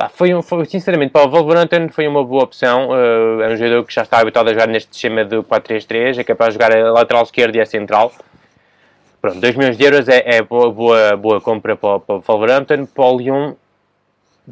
foi, 0.10 0.34
um, 0.34 0.42
foi, 0.42 0.66
sinceramente, 0.66 1.12
para 1.12 1.26
o 1.26 1.30
Wolverhampton 1.30 1.90
foi 1.90 2.08
uma 2.08 2.24
boa 2.24 2.44
opção. 2.44 2.90
Uh, 2.90 3.42
é 3.42 3.50
um 3.50 3.58
jogador 3.58 3.84
que 3.86 3.94
já 3.94 4.04
está 4.04 4.20
habituado 4.20 4.50
a 4.50 4.54
jogar 4.54 4.68
neste 4.68 4.92
esquema 4.94 5.26
de 5.26 5.38
4-3-3, 5.38 6.20
é 6.20 6.24
capaz 6.24 6.54
de 6.54 6.62
jogar 6.62 6.76
a 6.76 6.92
lateral 6.92 7.24
esquerda 7.24 7.58
e 7.58 7.62
a 7.62 7.66
central. 7.66 8.12
Pronto, 9.22 9.40
2 9.40 9.56
milhões 9.56 9.78
de 9.78 9.84
euros 9.84 10.10
é, 10.10 10.24
é 10.26 10.42
boa, 10.42 10.72
boa, 10.72 11.16
boa 11.16 11.42
compra 11.42 11.76
para, 11.76 12.00
para 12.00 12.16
o 12.16 12.22
Wolverhampton. 12.22 12.86
Para 12.88 13.06
o 13.06 13.18
Lyon 13.18 13.54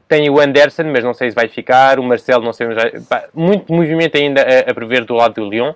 tem 0.08 0.30
o 0.30 0.40
Anderson, 0.40 0.84
mas 0.84 1.04
não 1.04 1.14
sei 1.14 1.30
se 1.30 1.36
vai 1.36 1.48
ficar. 1.48 2.00
O 2.00 2.04
Marcelo, 2.04 2.44
não 2.44 2.54
sei 2.54 2.68
se 2.68 2.74
vai. 2.74 2.92
Pá, 3.02 3.24
muito 3.34 3.74
movimento 3.74 4.16
ainda 4.16 4.42
a, 4.42 4.72
a, 4.72 4.74
prever 4.74 5.06
do 5.06 5.16
lado 5.16 5.36
do 5.36 5.50
Lyon. 5.50 5.74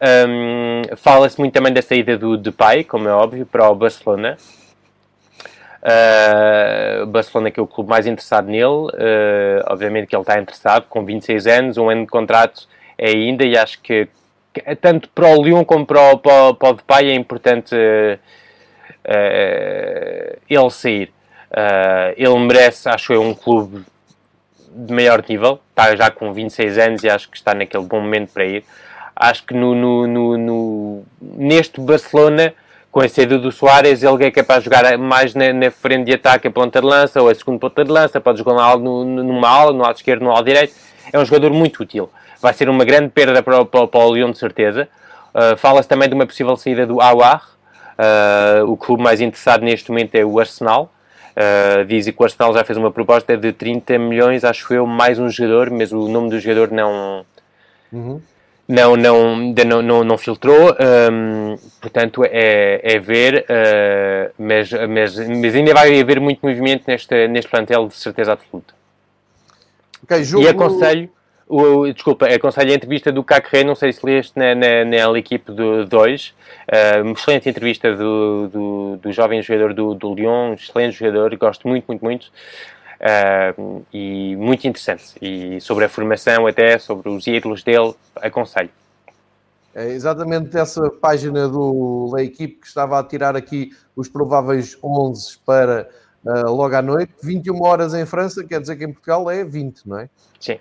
Um, 0.00 0.96
Fala-se 0.96 1.38
muito 1.38 1.52
também 1.52 1.72
da 1.72 1.82
saída 1.82 2.16
do 2.16 2.36
Depay, 2.36 2.84
como 2.84 3.08
é 3.08 3.12
óbvio, 3.12 3.44
para 3.44 3.68
o 3.70 3.74
Barcelona. 3.74 4.36
Uh, 5.84 7.04
Barcelona 7.04 7.50
que 7.50 7.60
é 7.60 7.62
o 7.62 7.66
clube 7.66 7.90
mais 7.90 8.06
interessado 8.06 8.46
nele, 8.46 8.64
uh, 8.64 8.90
obviamente 9.66 10.06
que 10.06 10.16
ele 10.16 10.22
está 10.22 10.40
interessado, 10.40 10.86
com 10.88 11.04
26 11.04 11.46
anos, 11.46 11.76
um 11.76 11.90
ano 11.90 12.00
de 12.02 12.06
contrato 12.06 12.66
é 12.96 13.10
ainda, 13.10 13.44
e 13.44 13.54
acho 13.54 13.82
que, 13.82 14.08
que 14.50 14.62
tanto 14.76 15.10
para 15.10 15.28
o 15.28 15.42
Lyon 15.42 15.62
como 15.62 15.84
para 15.84 16.12
o, 16.12 16.18
para, 16.18 16.54
para 16.54 16.68
o 16.70 16.72
Depay 16.72 17.10
é 17.10 17.14
importante 17.14 17.74
uh, 17.74 18.18
ele 20.48 20.70
sair. 20.70 21.12
ele 22.16 22.38
merece, 22.38 22.88
acho 22.88 23.12
eu, 23.12 23.20
um 23.20 23.34
clube 23.34 23.84
de 24.74 24.90
maior 24.90 25.22
nível, 25.28 25.60
está 25.68 25.94
já 25.94 26.10
com 26.10 26.32
26 26.32 26.78
anos 26.78 27.04
e 27.04 27.10
acho 27.10 27.28
que 27.28 27.36
está 27.36 27.52
naquele 27.52 27.84
bom 27.84 28.00
momento 28.00 28.32
para 28.32 28.46
ir. 28.46 28.64
Acho 29.14 29.44
que 29.44 29.52
no, 29.52 29.74
no, 29.74 30.06
no, 30.06 30.38
no 30.38 31.04
neste 31.20 31.78
Barcelona 31.78 32.54
com 32.94 33.00
a 33.00 33.08
saída 33.08 33.36
do 33.36 33.50
Soares, 33.50 34.04
ele 34.04 34.24
é 34.24 34.30
capaz 34.30 34.62
de 34.62 34.66
jogar 34.66 34.96
mais 34.96 35.34
na, 35.34 35.52
na, 35.52 35.68
frente 35.68 36.04
de 36.04 36.12
ataque 36.12 36.46
a 36.46 36.50
ponta 36.50 36.80
de 36.80 36.86
lança 36.86 37.20
ou 37.20 37.28
a 37.28 37.34
segunda 37.34 37.58
ponta 37.58 37.84
de 37.84 37.90
lança, 37.90 38.20
pode 38.20 38.38
jogar 38.38 38.78
no, 38.78 39.04
numa 39.04 39.48
ala, 39.48 39.72
no 39.72 39.82
lado 39.82 39.96
esquerdo, 39.96 40.22
no 40.22 40.30
lado 40.30 40.44
direito. 40.44 40.72
É 41.12 41.18
um 41.18 41.24
jogador 41.24 41.52
muito 41.52 41.82
útil. 41.82 42.08
Vai 42.40 42.54
ser 42.54 42.68
uma 42.68 42.84
grande 42.84 43.08
perda 43.08 43.42
para, 43.42 43.64
para, 43.64 43.88
para 43.88 44.06
o 44.06 44.14
Lyon, 44.14 44.30
de 44.30 44.38
certeza. 44.38 44.88
Uh, 45.34 45.56
Fala-se 45.56 45.88
também 45.88 46.08
de 46.08 46.14
uma 46.14 46.24
possível 46.24 46.56
saída 46.56 46.86
do 46.86 47.00
Awar. 47.00 47.42
Uh, 47.98 48.70
o 48.70 48.76
clube 48.76 49.02
mais 49.02 49.20
interessado 49.20 49.62
neste 49.62 49.90
momento 49.90 50.14
é 50.14 50.24
o 50.24 50.38
Arsenal. 50.38 50.88
Uh, 51.36 51.84
dizem 51.86 52.12
que 52.12 52.22
o 52.22 52.24
Arsenal 52.24 52.54
já 52.54 52.62
fez 52.62 52.78
uma 52.78 52.92
proposta 52.92 53.36
de 53.36 53.52
30 53.52 53.98
milhões, 53.98 54.44
acho 54.44 54.72
eu, 54.72 54.86
mais 54.86 55.18
um 55.18 55.28
jogador, 55.28 55.68
mas 55.68 55.90
o 55.90 56.06
nome 56.06 56.30
do 56.30 56.38
jogador 56.38 56.70
não. 56.70 57.26
Uhum 57.92 58.20
não, 58.66 58.96
não, 58.96 59.36
não, 59.36 59.82
não, 59.82 60.04
não 60.04 60.18
filtrou, 60.18 60.74
um, 61.12 61.56
portanto 61.80 62.24
é, 62.24 62.80
é 62.82 62.98
ver, 62.98 63.44
uh, 63.44 64.32
mas, 64.38 64.70
mas, 64.72 65.28
mas 65.28 65.54
ainda 65.54 65.74
vai 65.74 66.00
haver 66.00 66.18
muito 66.18 66.44
movimento 66.44 66.84
neste, 66.86 67.28
neste 67.28 67.50
plantel 67.50 67.88
de 67.88 67.94
certeza 67.94 68.32
absoluta. 68.32 68.74
Okay, 70.02 70.24
jogo... 70.24 70.44
E 70.44 70.48
aconselho, 70.48 71.10
o, 71.46 71.92
desculpa, 71.92 72.26
aconselho 72.26 72.72
a 72.72 72.74
entrevista 72.74 73.12
do 73.12 73.22
Cacré, 73.22 73.64
não 73.64 73.74
sei 73.74 73.92
se 73.92 74.04
leste 74.04 74.32
na, 74.38 74.54
na, 74.54 74.84
na 74.84 75.18
equipe 75.18 75.52
do 75.52 75.84
2, 75.84 76.28
uh, 76.28 77.02
uma 77.02 77.12
excelente 77.12 77.48
entrevista 77.48 77.94
do, 77.94 78.48
do, 78.48 78.96
do 78.96 79.12
jovem 79.12 79.42
jogador 79.42 79.74
do, 79.74 79.94
do 79.94 80.14
Lyon, 80.14 80.54
excelente 80.54 80.96
jogador, 80.96 81.36
gosto 81.36 81.68
muito, 81.68 81.84
muito, 81.86 82.02
muito. 82.02 82.32
Uh, 83.04 83.84
e 83.92 84.34
muito 84.36 84.66
interessante. 84.66 85.14
E 85.20 85.60
sobre 85.60 85.84
a 85.84 85.88
formação, 85.90 86.46
até 86.46 86.78
sobre 86.78 87.10
os 87.10 87.26
ídolos 87.26 87.62
dele, 87.62 87.94
aconselho. 88.16 88.70
É 89.74 89.90
exatamente 89.90 90.56
essa 90.56 90.88
página 90.88 91.46
do 91.46 92.08
La 92.12 92.22
Equipe 92.22 92.60
que 92.60 92.66
estava 92.66 92.98
a 92.98 93.04
tirar 93.04 93.36
aqui 93.36 93.72
os 93.94 94.08
prováveis 94.08 94.78
11 94.82 95.38
para 95.44 95.90
uh, 96.24 96.50
logo 96.50 96.74
à 96.74 96.80
noite. 96.80 97.12
21 97.22 97.62
horas 97.62 97.92
em 97.92 98.06
França, 98.06 98.42
quer 98.42 98.60
dizer 98.60 98.76
que 98.76 98.84
em 98.84 98.92
Portugal 98.92 99.30
é 99.30 99.44
20, 99.44 99.86
não 99.86 99.98
é? 99.98 100.08
Sim. 100.40 100.58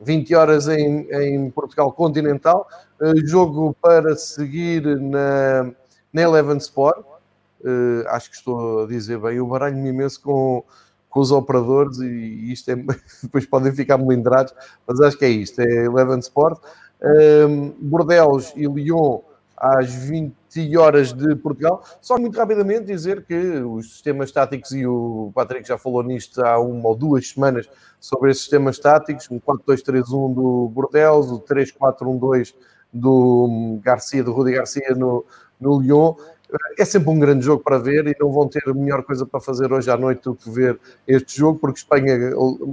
20 0.00 0.34
horas 0.34 0.68
em, 0.68 1.08
em 1.10 1.50
Portugal 1.50 1.90
continental. 1.90 2.68
Uh, 3.00 3.26
jogo 3.26 3.74
para 3.80 4.14
seguir 4.14 4.84
na, 5.00 5.72
na 6.12 6.22
Eleven 6.22 6.58
Sport. 6.58 6.98
Uh, 7.60 8.06
acho 8.08 8.30
que 8.30 8.36
estou 8.36 8.84
a 8.84 8.86
dizer 8.86 9.18
bem. 9.18 9.38
Eu 9.38 9.46
baralho-me 9.48 9.88
imenso 9.88 10.20
com 10.20 10.62
com 11.16 11.22
os 11.22 11.32
operadores 11.32 11.98
e 11.98 12.52
isto 12.52 12.70
é, 12.70 12.76
depois 13.24 13.46
podem 13.46 13.72
ficar 13.72 13.96
melindrados, 13.96 14.52
mas 14.86 15.00
acho 15.00 15.16
que 15.16 15.24
é 15.24 15.30
isto, 15.30 15.62
é 15.62 15.86
Eleven 15.86 16.18
Sport. 16.18 16.62
Um, 17.02 17.70
Bordeaux 17.80 18.52
e 18.54 18.66
Lyon 18.66 19.20
às 19.56 19.90
20 19.90 20.76
horas 20.76 21.14
de 21.14 21.34
Portugal. 21.36 21.82
Só 22.02 22.18
muito 22.18 22.38
rapidamente 22.38 22.84
dizer 22.84 23.24
que 23.24 23.34
os 23.34 23.92
sistemas 23.92 24.30
táticos, 24.30 24.72
e 24.72 24.86
o 24.86 25.32
Patrick 25.34 25.66
já 25.66 25.78
falou 25.78 26.02
nisto 26.02 26.44
há 26.44 26.58
uma 26.58 26.90
ou 26.90 26.94
duas 26.94 27.30
semanas, 27.30 27.66
sobre 27.98 28.30
esses 28.30 28.42
sistemas 28.42 28.78
táticos, 28.78 29.26
o 29.30 29.40
4-2-3-1 29.40 30.34
do 30.34 30.68
Bordeaux, 30.68 31.30
o 31.30 31.40
3-4-1-2 31.40 32.54
do 32.92 33.78
Garcia, 33.82 34.22
do 34.22 34.32
Rudi 34.32 34.52
Garcia 34.52 34.94
no, 34.94 35.24
no 35.58 35.80
Lyon. 35.80 36.14
É 36.78 36.84
sempre 36.84 37.10
um 37.10 37.18
grande 37.18 37.44
jogo 37.44 37.62
para 37.62 37.78
ver 37.78 38.06
e 38.06 38.16
não 38.20 38.30
vão 38.30 38.46
ter 38.48 38.62
melhor 38.74 39.02
coisa 39.02 39.26
para 39.26 39.40
fazer 39.40 39.72
hoje 39.72 39.90
à 39.90 39.96
noite 39.96 40.22
do 40.22 40.34
que 40.34 40.48
ver 40.48 40.78
este 41.06 41.38
jogo, 41.38 41.58
porque 41.58 41.78
Espanha 41.78 42.16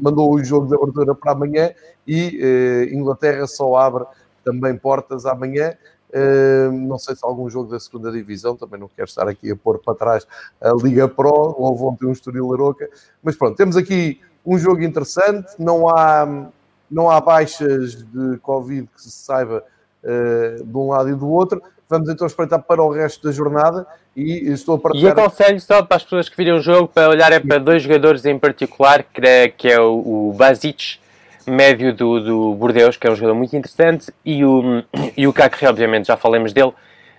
mandou 0.01 0.31
o 0.31 0.43
jogo 0.43 0.67
de 0.67 0.75
abertura 0.75 1.15
para 1.15 1.31
amanhã 1.31 1.71
e 2.07 2.39
eh, 2.41 2.93
Inglaterra 2.93 3.47
só 3.47 3.75
abre 3.75 4.05
também 4.43 4.77
portas 4.77 5.25
amanhã. 5.25 5.73
Uh, 6.15 6.71
não 6.71 6.99
sei 6.99 7.15
se 7.15 7.25
algum 7.25 7.49
jogo 7.49 7.71
da 7.71 7.79
segunda 7.79 8.11
divisão, 8.11 8.55
também 8.55 8.79
não 8.79 8.87
quero 8.87 9.07
estar 9.07 9.27
aqui 9.27 9.49
a 9.49 9.55
pôr 9.55 9.79
para 9.79 9.95
trás 9.95 10.27
a 10.61 10.71
Liga 10.73 11.07
Pro, 11.07 11.55
ou 11.57 11.75
vão 11.75 11.95
ter 11.95 12.05
um 12.05 12.11
Estoril 12.11 12.53
Aroca, 12.53 12.87
mas 13.23 13.35
pronto, 13.35 13.57
temos 13.57 13.75
aqui 13.75 14.21
um 14.45 14.55
jogo 14.59 14.83
interessante, 14.83 15.55
não 15.57 15.89
há, 15.89 16.51
não 16.91 17.09
há 17.09 17.19
baixas 17.19 17.95
de 17.95 18.37
Covid 18.43 18.87
que 18.93 19.01
se 19.01 19.09
saiba 19.09 19.63
uh, 20.03 20.63
de 20.63 20.77
um 20.77 20.89
lado 20.89 21.09
e 21.09 21.15
do 21.15 21.27
outro, 21.27 21.59
vamos 21.93 22.09
então 22.09 22.25
espreitar 22.25 22.61
para 22.61 22.81
o 22.81 22.91
resto 22.91 23.23
da 23.23 23.31
jornada 23.31 23.85
e 24.15 24.51
estou 24.51 24.75
a 24.75 24.79
partilhar... 24.79 25.15
E 25.15 25.21
aconselho 25.21 25.61
só 25.61 25.83
para 25.83 25.97
as 25.97 26.03
pessoas 26.03 26.27
que 26.27 26.35
viram 26.35 26.57
o 26.57 26.61
jogo 26.61 26.87
para 26.87 27.09
olharem 27.09 27.39
para 27.39 27.59
dois 27.59 27.83
jogadores 27.83 28.25
em 28.25 28.37
particular, 28.37 29.03
que 29.03 29.21
é, 29.25 29.47
que 29.47 29.69
é 29.69 29.79
o, 29.79 30.29
o 30.29 30.33
Basic, 30.33 30.97
médio 31.45 31.93
do, 31.93 32.19
do 32.19 32.55
Bordeaux, 32.55 32.97
que 32.97 33.05
é 33.05 33.11
um 33.11 33.15
jogador 33.15 33.35
muito 33.35 33.55
interessante, 33.55 34.11
e 34.25 34.43
o, 34.43 34.83
e 35.15 35.27
o 35.27 35.33
Cacré, 35.33 35.69
obviamente, 35.69 36.07
já 36.07 36.17
falamos 36.17 36.51
dele, 36.51 36.73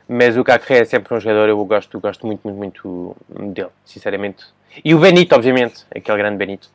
mas 0.08 0.36
o 0.36 0.42
Cacré 0.42 0.80
é 0.80 0.84
sempre 0.84 1.14
um 1.14 1.20
jogador, 1.20 1.48
eu 1.48 1.64
gosto, 1.64 2.00
gosto 2.00 2.26
muito, 2.26 2.46
muito, 2.48 2.56
muito 2.58 3.16
dele, 3.52 3.70
sinceramente. 3.84 4.44
E 4.84 4.94
o 4.94 4.98
Benito, 4.98 5.34
obviamente, 5.34 5.84
aquele 5.94 6.18
grande 6.18 6.36
Benito. 6.36 6.68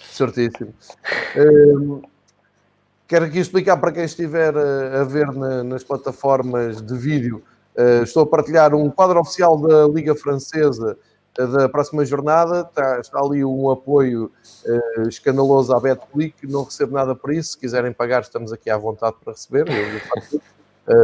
Certíssimo. 0.00 0.74
Um, 1.36 2.00
quero 3.06 3.24
aqui 3.26 3.38
explicar 3.38 3.76
para 3.76 3.92
quem 3.92 4.04
estiver 4.04 4.56
a, 4.56 5.00
a 5.00 5.04
ver 5.04 5.32
na, 5.32 5.64
nas 5.64 5.84
plataformas 5.84 6.80
de 6.80 6.96
vídeo, 6.96 7.42
uh, 7.76 8.02
estou 8.02 8.22
a 8.22 8.26
partilhar 8.26 8.74
um 8.74 8.90
quadro 8.90 9.20
oficial 9.20 9.56
da 9.58 9.86
Liga 9.86 10.14
Francesa 10.14 10.96
da 11.36 11.68
próxima 11.68 12.04
jornada. 12.04 12.60
Está, 12.60 13.00
está 13.00 13.18
ali 13.18 13.44
um 13.44 13.68
apoio 13.68 14.30
escandaloso 15.08 15.74
à 15.74 15.80
BetClick, 15.80 16.46
não 16.46 16.62
recebo 16.62 16.94
nada 16.94 17.14
por 17.14 17.32
isso. 17.32 17.52
Se 17.52 17.58
quiserem 17.58 17.92
pagar, 17.92 18.22
estamos 18.22 18.52
aqui 18.52 18.70
à 18.70 18.78
vontade 18.78 19.16
para 19.22 19.32
receber. 19.32 19.66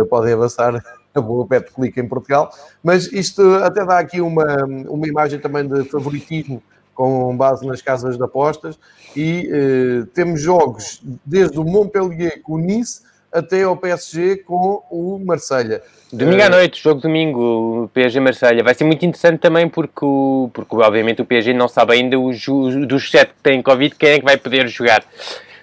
podem 0.09 0.32
avançar 0.32 0.80
a 1.12 1.20
boa 1.20 1.44
BetClick 1.46 1.98
em 1.98 2.07
Portugal. 2.07 2.53
Mas 2.80 3.12
isto 3.12 3.42
até 3.57 3.84
dá 3.84 3.98
aqui 3.98 4.20
uma, 4.20 4.64
uma 4.88 5.09
imagem 5.09 5.40
também 5.40 5.66
de 5.66 5.84
favoritismo 5.84 6.62
com 6.95 7.36
base 7.36 7.66
nas 7.66 7.80
casas 7.82 8.16
de 8.16 8.22
apostas. 8.22 8.78
E 9.16 9.49
uh, 9.49 10.07
temos 10.07 10.41
jogos 10.41 11.01
desde 11.24 11.59
o 11.59 11.64
Montpellier 11.64 12.41
com 12.43 12.55
o 12.55 12.59
Nice 12.59 13.03
até 13.32 13.62
ao 13.62 13.76
PSG 13.76 14.38
com 14.38 14.82
o 14.91 15.18
Marselha. 15.24 15.82
Domingo 16.12 16.43
à 16.43 16.47
eh, 16.47 16.51
noite, 16.51 16.82
jogo 16.82 17.01
domingo, 17.01 17.84
o 17.84 17.88
PSG 17.88 18.18
Marselha. 18.18 18.64
Vai 18.64 18.74
ser 18.74 18.84
muito 18.84 19.05
interessante 19.05 19.38
também 19.38 19.68
porque, 19.68 20.05
o, 20.05 20.51
porque 20.53 20.74
obviamente 20.76 21.22
o 21.22 21.24
PSG 21.24 21.55
não 21.55 21.68
sabe 21.68 21.95
ainda 21.95 22.18
os, 22.18 22.45
dos 22.45 23.11
sete 23.11 23.28
que 23.28 23.43
têm 23.43 23.62
Covid 23.62 23.95
quem 23.95 24.11
é 24.11 24.18
que 24.18 24.24
vai 24.24 24.36
poder 24.36 24.66
jogar. 24.68 25.05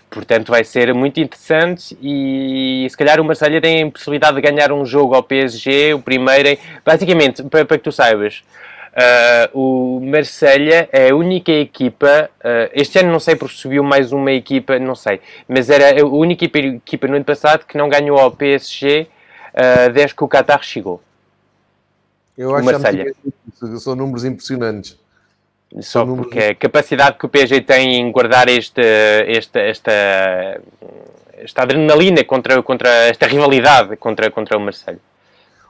Portanto, 0.09 0.49
vai 0.49 0.63
ser 0.63 0.93
muito 0.93 1.19
interessante 1.19 1.97
e 2.01 2.87
se 2.89 2.95
calhar 2.95 3.19
o 3.19 3.25
Marselha 3.25 3.59
tem 3.59 3.83
a 3.83 3.91
possibilidade 3.91 4.35
de 4.37 4.41
ganhar 4.41 4.71
um 4.71 4.85
jogo 4.85 5.13
ao 5.13 5.21
PSG, 5.21 5.93
o 5.93 5.99
primeiro. 5.99 6.57
Basicamente, 6.85 7.43
para, 7.43 7.65
para 7.65 7.77
que 7.77 7.83
tu 7.83 7.91
saibas, 7.91 8.41
Uh, 8.97 9.53
o 9.53 9.99
Marselha 10.01 10.89
é 10.91 11.11
a 11.11 11.15
única 11.15 11.51
equipa, 11.51 12.31
uh, 12.39 12.71
este 12.73 12.97
ano 12.97 13.11
não 13.11 13.19
sei 13.19 13.35
porque 13.35 13.55
subiu 13.55 13.83
mais 13.83 14.11
uma 14.11 14.31
equipa, 14.31 14.79
não 14.79 14.95
sei, 14.95 15.21
mas 15.47 15.69
era 15.69 16.01
a 16.01 16.03
única 16.03 16.43
equipa, 16.43 17.07
no 17.07 17.15
ano 17.15 17.23
passado 17.23 17.63
que 17.67 17.77
não 17.77 17.89
ganhou 17.89 18.17
ao 18.17 18.31
PSG 18.31 19.07
uh, 19.53 19.93
desde 19.93 20.15
que 20.15 20.23
o 20.23 20.27
Qatar 20.27 20.63
chegou. 20.63 20.99
Eu 22.35 22.55
acho 22.55 22.67
que 22.67 23.79
são 23.79 23.95
números 23.95 24.25
impressionantes. 24.25 24.97
Só 25.75 26.03
são 26.03 26.15
porque 26.15 26.39
números... 26.39 26.51
a 26.51 26.55
capacidade 26.55 27.17
que 27.19 27.25
o 27.27 27.29
PSG 27.29 27.61
tem 27.61 27.97
em 27.97 28.11
guardar 28.11 28.49
este, 28.49 28.81
este, 29.27 29.59
esta, 29.59 29.91
esta 31.33 31.61
adrenalina 31.61 32.23
contra, 32.23 32.63
contra 32.63 32.89
esta 32.89 33.27
rivalidade 33.27 33.95
contra, 33.97 34.31
contra 34.31 34.57
o 34.57 34.59
Marselha. 34.59 34.99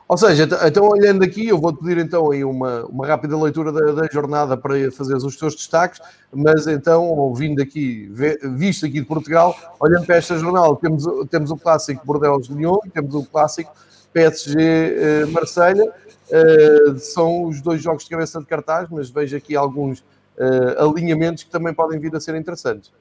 Ou 0.08 0.18
seja, 0.18 0.48
então 0.66 0.88
olhando 0.88 1.22
aqui, 1.22 1.50
eu 1.50 1.60
vou-te 1.60 1.80
pedir 1.80 1.98
então 1.98 2.32
aí 2.32 2.42
uma, 2.42 2.86
uma 2.86 3.06
rápida 3.06 3.38
leitura 3.38 3.74
da, 3.74 3.92
da, 3.92 4.08
jornada 4.10 4.56
para 4.56 4.90
fazer 4.90 5.16
os 5.16 5.36
teus 5.36 5.54
destaques, 5.54 6.00
mas 6.34 6.66
então, 6.66 7.10
ouvindo 7.10 7.62
aqui, 7.62 8.10
visto 8.56 8.86
aqui 8.86 9.02
de 9.02 9.06
Portugal, 9.06 9.54
olhando 9.78 10.06
para 10.06 10.16
esta 10.16 10.38
jornada, 10.38 10.74
temos, 10.78 11.04
temos 11.30 11.52
o 11.52 11.58
clássico 11.58 12.06
Bordeaux-Lyon, 12.06 12.80
temos 12.94 13.16
o 13.16 13.26
clássico 13.26 13.74
PSG-Marselha, 14.14 15.84
uh, 15.84 16.92
uh, 16.92 17.00
são 17.00 17.44
os 17.44 17.60
dois 17.60 17.82
jogos 17.82 18.06
de 18.06 18.10
cabeça 18.10 18.40
de 18.40 18.46
cartaz, 18.46 18.88
mas 18.90 19.10
vejo 19.10 19.36
aqui 19.36 19.58
alguns 19.58 20.00
uh, 20.00 20.90
alinhamentos 20.90 21.44
que 21.44 21.50
também 21.50 21.74
podem 21.74 22.00
vir 22.00 22.16
a 22.16 22.20
ser 22.22 22.34
interessantes. 22.36 22.94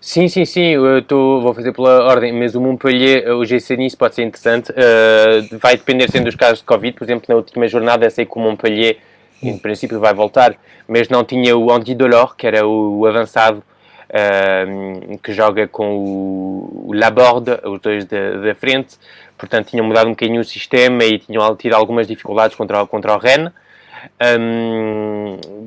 Sim, 0.00 0.28
sim, 0.28 0.44
sim, 0.44 0.68
eu 0.68 1.02
tô, 1.02 1.40
vou 1.40 1.52
fazer 1.52 1.72
pela 1.72 2.04
ordem, 2.04 2.32
mas 2.32 2.54
o 2.54 2.60
Montpellier, 2.60 3.28
o 3.36 3.44
GC 3.44 3.76
Nice 3.76 3.96
pode 3.96 4.14
ser 4.14 4.22
interessante, 4.22 4.70
uh, 4.70 5.58
vai 5.58 5.76
depender 5.76 6.10
sendo 6.10 6.24
dos 6.24 6.36
casos 6.36 6.60
de 6.60 6.64
Covid, 6.64 6.96
por 6.96 7.04
exemplo, 7.04 7.26
na 7.28 7.34
última 7.34 7.68
jornada 7.68 8.08
sei 8.08 8.24
que 8.24 8.36
o 8.36 8.40
Montpellier, 8.40 8.98
em 9.42 9.58
princípio, 9.58 10.00
vai 10.00 10.14
voltar, 10.14 10.56
mas 10.88 11.08
não 11.08 11.24
tinha 11.24 11.56
o 11.56 11.70
Andy 11.70 11.94
Delors, 11.94 12.32
que 12.34 12.46
era 12.46 12.66
o, 12.66 13.00
o 13.00 13.06
avançado, 13.06 13.62
uh, 14.08 15.18
que 15.18 15.32
joga 15.32 15.68
com 15.68 15.98
o, 15.98 16.84
o 16.86 16.92
Laborde, 16.94 17.58
os 17.64 17.80
dois 17.80 18.06
da, 18.06 18.54
frente, 18.54 18.96
portanto 19.36 19.68
tinham 19.68 19.84
mudado 19.84 20.06
um 20.06 20.12
bocadinho 20.12 20.40
o 20.40 20.44
sistema 20.44 21.04
e 21.04 21.18
tinham 21.18 21.54
tido 21.56 21.74
algumas 21.74 22.06
dificuldades 22.06 22.56
contra, 22.56 22.86
contra 22.86 23.14
o 23.14 23.18
Rennes, 23.18 23.52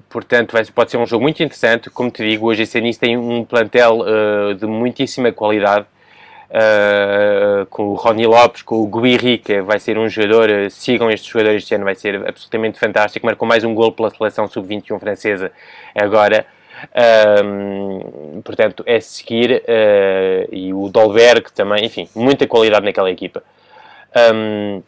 portanto, 0.09 0.53
vai, 0.53 0.65
pode 0.65 0.91
ser 0.91 0.97
um 0.97 1.05
jogo 1.05 1.23
muito 1.23 1.41
interessante. 1.43 1.89
Como 1.89 2.09
te 2.09 2.27
digo, 2.27 2.47
hoje 2.47 2.63
a 2.77 2.81
Nice 2.81 2.99
tem 2.99 3.17
um 3.17 3.43
plantel 3.43 3.99
uh, 3.99 4.55
de 4.55 4.65
muitíssima 4.65 5.31
qualidade. 5.31 5.85
Uh, 6.49 7.67
com 7.67 7.89
o 7.89 7.93
Rony 7.93 8.25
Lopes, 8.25 8.63
com 8.63 8.81
o 8.81 8.87
Guiri, 8.87 9.37
que 9.37 9.61
vai 9.61 9.79
ser 9.79 9.99
um 9.99 10.09
jogador, 10.09 10.49
uh, 10.49 10.69
sigam 10.71 11.11
estes 11.11 11.29
jogadores 11.29 11.61
este 11.61 11.75
ano, 11.75 11.83
vai 11.83 11.93
ser 11.93 12.27
absolutamente 12.27 12.79
fantástico. 12.79 13.23
Marcou 13.23 13.47
mais 13.47 13.63
um 13.63 13.75
gol 13.75 13.91
pela 13.91 14.09
seleção 14.09 14.47
sub-21 14.47 14.99
francesa 14.99 15.51
agora. 15.93 16.47
Um, 17.43 18.41
portanto, 18.41 18.83
é 18.85 18.99
seguir. 18.99 19.63
Uh, 19.63 20.49
e 20.51 20.73
o 20.73 20.89
Dolberg 20.89 21.51
também, 21.53 21.85
enfim, 21.85 22.09
muita 22.15 22.47
qualidade 22.47 22.85
naquela 22.85 23.11
equipa. 23.11 23.43
Um, 24.33 24.81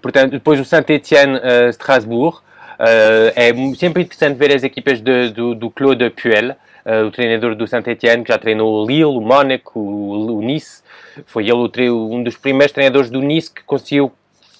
portanto, 0.00 0.32
depois 0.32 0.60
o 0.60 0.64
Saint-Étienne-Strasbourg. 0.64 2.36
Uh, 2.36 2.40
uh, 2.80 3.32
é 3.34 3.52
sempre 3.76 4.02
interessante 4.02 4.36
ver 4.36 4.54
as 4.54 4.62
equipas 4.62 5.00
de, 5.00 5.30
do, 5.30 5.54
do 5.54 5.70
Claude 5.70 6.10
Puel, 6.10 6.56
o 7.06 7.10
treinador 7.10 7.54
do 7.54 7.66
Saint-Étienne, 7.66 8.22
que 8.24 8.32
já 8.32 8.38
treinou 8.38 8.82
o 8.82 8.86
Lille, 8.86 9.04
o 9.04 9.20
Mónaco, 9.20 9.78
o, 9.78 10.38
o 10.38 10.40
Nice. 10.40 10.82
Foi 11.26 11.46
ele 11.46 11.90
um 11.90 12.22
dos 12.22 12.36
primeiros 12.36 12.72
treinadores 12.72 13.10
do 13.10 13.20
Nice 13.20 13.52
que 13.52 13.62
conseguiu 13.64 14.10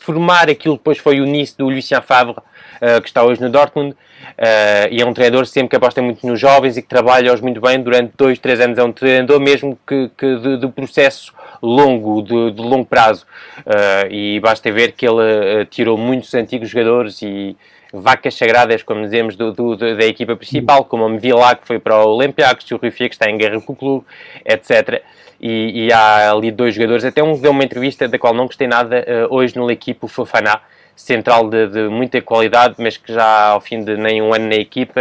formar 0.09 0.49
aquilo 0.49 0.77
que 0.77 0.81
depois 0.81 0.97
foi 0.97 1.21
o 1.21 1.27
Nice 1.27 1.55
do 1.55 1.69
Lucien 1.69 2.01
Favre, 2.01 2.33
uh, 2.39 3.03
que 3.03 3.09
está 3.09 3.23
hoje 3.23 3.43
no 3.43 3.51
Dortmund, 3.51 3.93
uh, 3.93 3.97
e 4.91 5.03
é 5.03 5.05
um 5.05 5.13
treinador 5.13 5.45
sempre 5.45 5.69
que 5.69 5.77
aposta 5.77 6.01
muito 6.01 6.27
nos 6.27 6.41
jovens 6.41 6.79
e 6.79 6.83
que 6.83 6.89
trabalha-os 6.89 7.43
muito 7.43 7.61
bem 7.61 7.79
durante 7.79 8.15
dois, 8.17 8.39
três 8.39 8.59
anos. 8.59 8.79
É 8.79 8.83
um 8.83 8.91
treinador 8.91 9.39
mesmo 9.39 9.79
que, 9.87 10.11
que 10.17 10.37
de, 10.37 10.57
de 10.61 10.69
processo 10.69 11.35
longo, 11.63 12.23
de, 12.23 12.53
de 12.53 12.63
longo 12.63 12.87
prazo. 12.87 13.27
Uh, 13.59 14.11
e 14.11 14.41
basta 14.41 14.73
ver 14.73 14.93
que 14.93 15.07
ele 15.07 15.67
tirou 15.67 15.99
muitos 15.99 16.33
antigos 16.33 16.71
jogadores 16.71 17.21
e 17.21 17.55
vacas 17.93 18.35
sagradas, 18.35 18.83
como 18.83 19.03
dizemos, 19.03 19.37
do, 19.37 19.53
do, 19.53 19.77
da 19.77 20.05
equipa 20.05 20.37
principal, 20.37 20.85
como 20.85 21.07
o 21.07 21.09
Mvila, 21.09 21.57
que 21.57 21.67
foi 21.67 21.79
para 21.79 22.05
o 22.05 22.17
Olympiacos, 22.17 22.71
o 22.71 22.77
Rui 22.77 22.91
Fia, 22.91 23.09
que 23.09 23.15
está 23.15 23.31
em 23.31 23.37
guerra 23.37 23.61
com 23.61 23.73
o 23.73 23.77
clube, 23.77 24.07
etc. 24.45 25.03
E, 25.41 25.87
e, 25.87 25.93
há 25.93 26.33
ali 26.33 26.51
dois 26.51 26.75
jogadores, 26.75 27.05
até 27.05 27.23
um 27.23 27.39
deu 27.39 27.53
uma 27.53 27.63
entrevista 27.65 28.09
da 28.09 28.19
qual 28.19 28.35
não 28.35 28.47
gostei 28.47 28.67
nada 28.67 29.05
uh, 29.31 29.35
hoje 29.35 29.57
no 29.57 29.71
equipe, 29.71 30.05
o 30.05 30.09
Fofana, 30.09 30.61
central 30.97 31.49
de, 31.49 31.69
de, 31.69 31.89
muita 31.89 32.21
qualidade, 32.21 32.75
mas 32.79 32.97
que 32.97 33.13
já 33.13 33.51
ao 33.51 33.61
fim 33.61 33.85
de 33.85 33.97
nem 33.97 34.21
um 34.21 34.35
ano 34.35 34.49
na 34.49 34.57
equipa, 34.57 35.01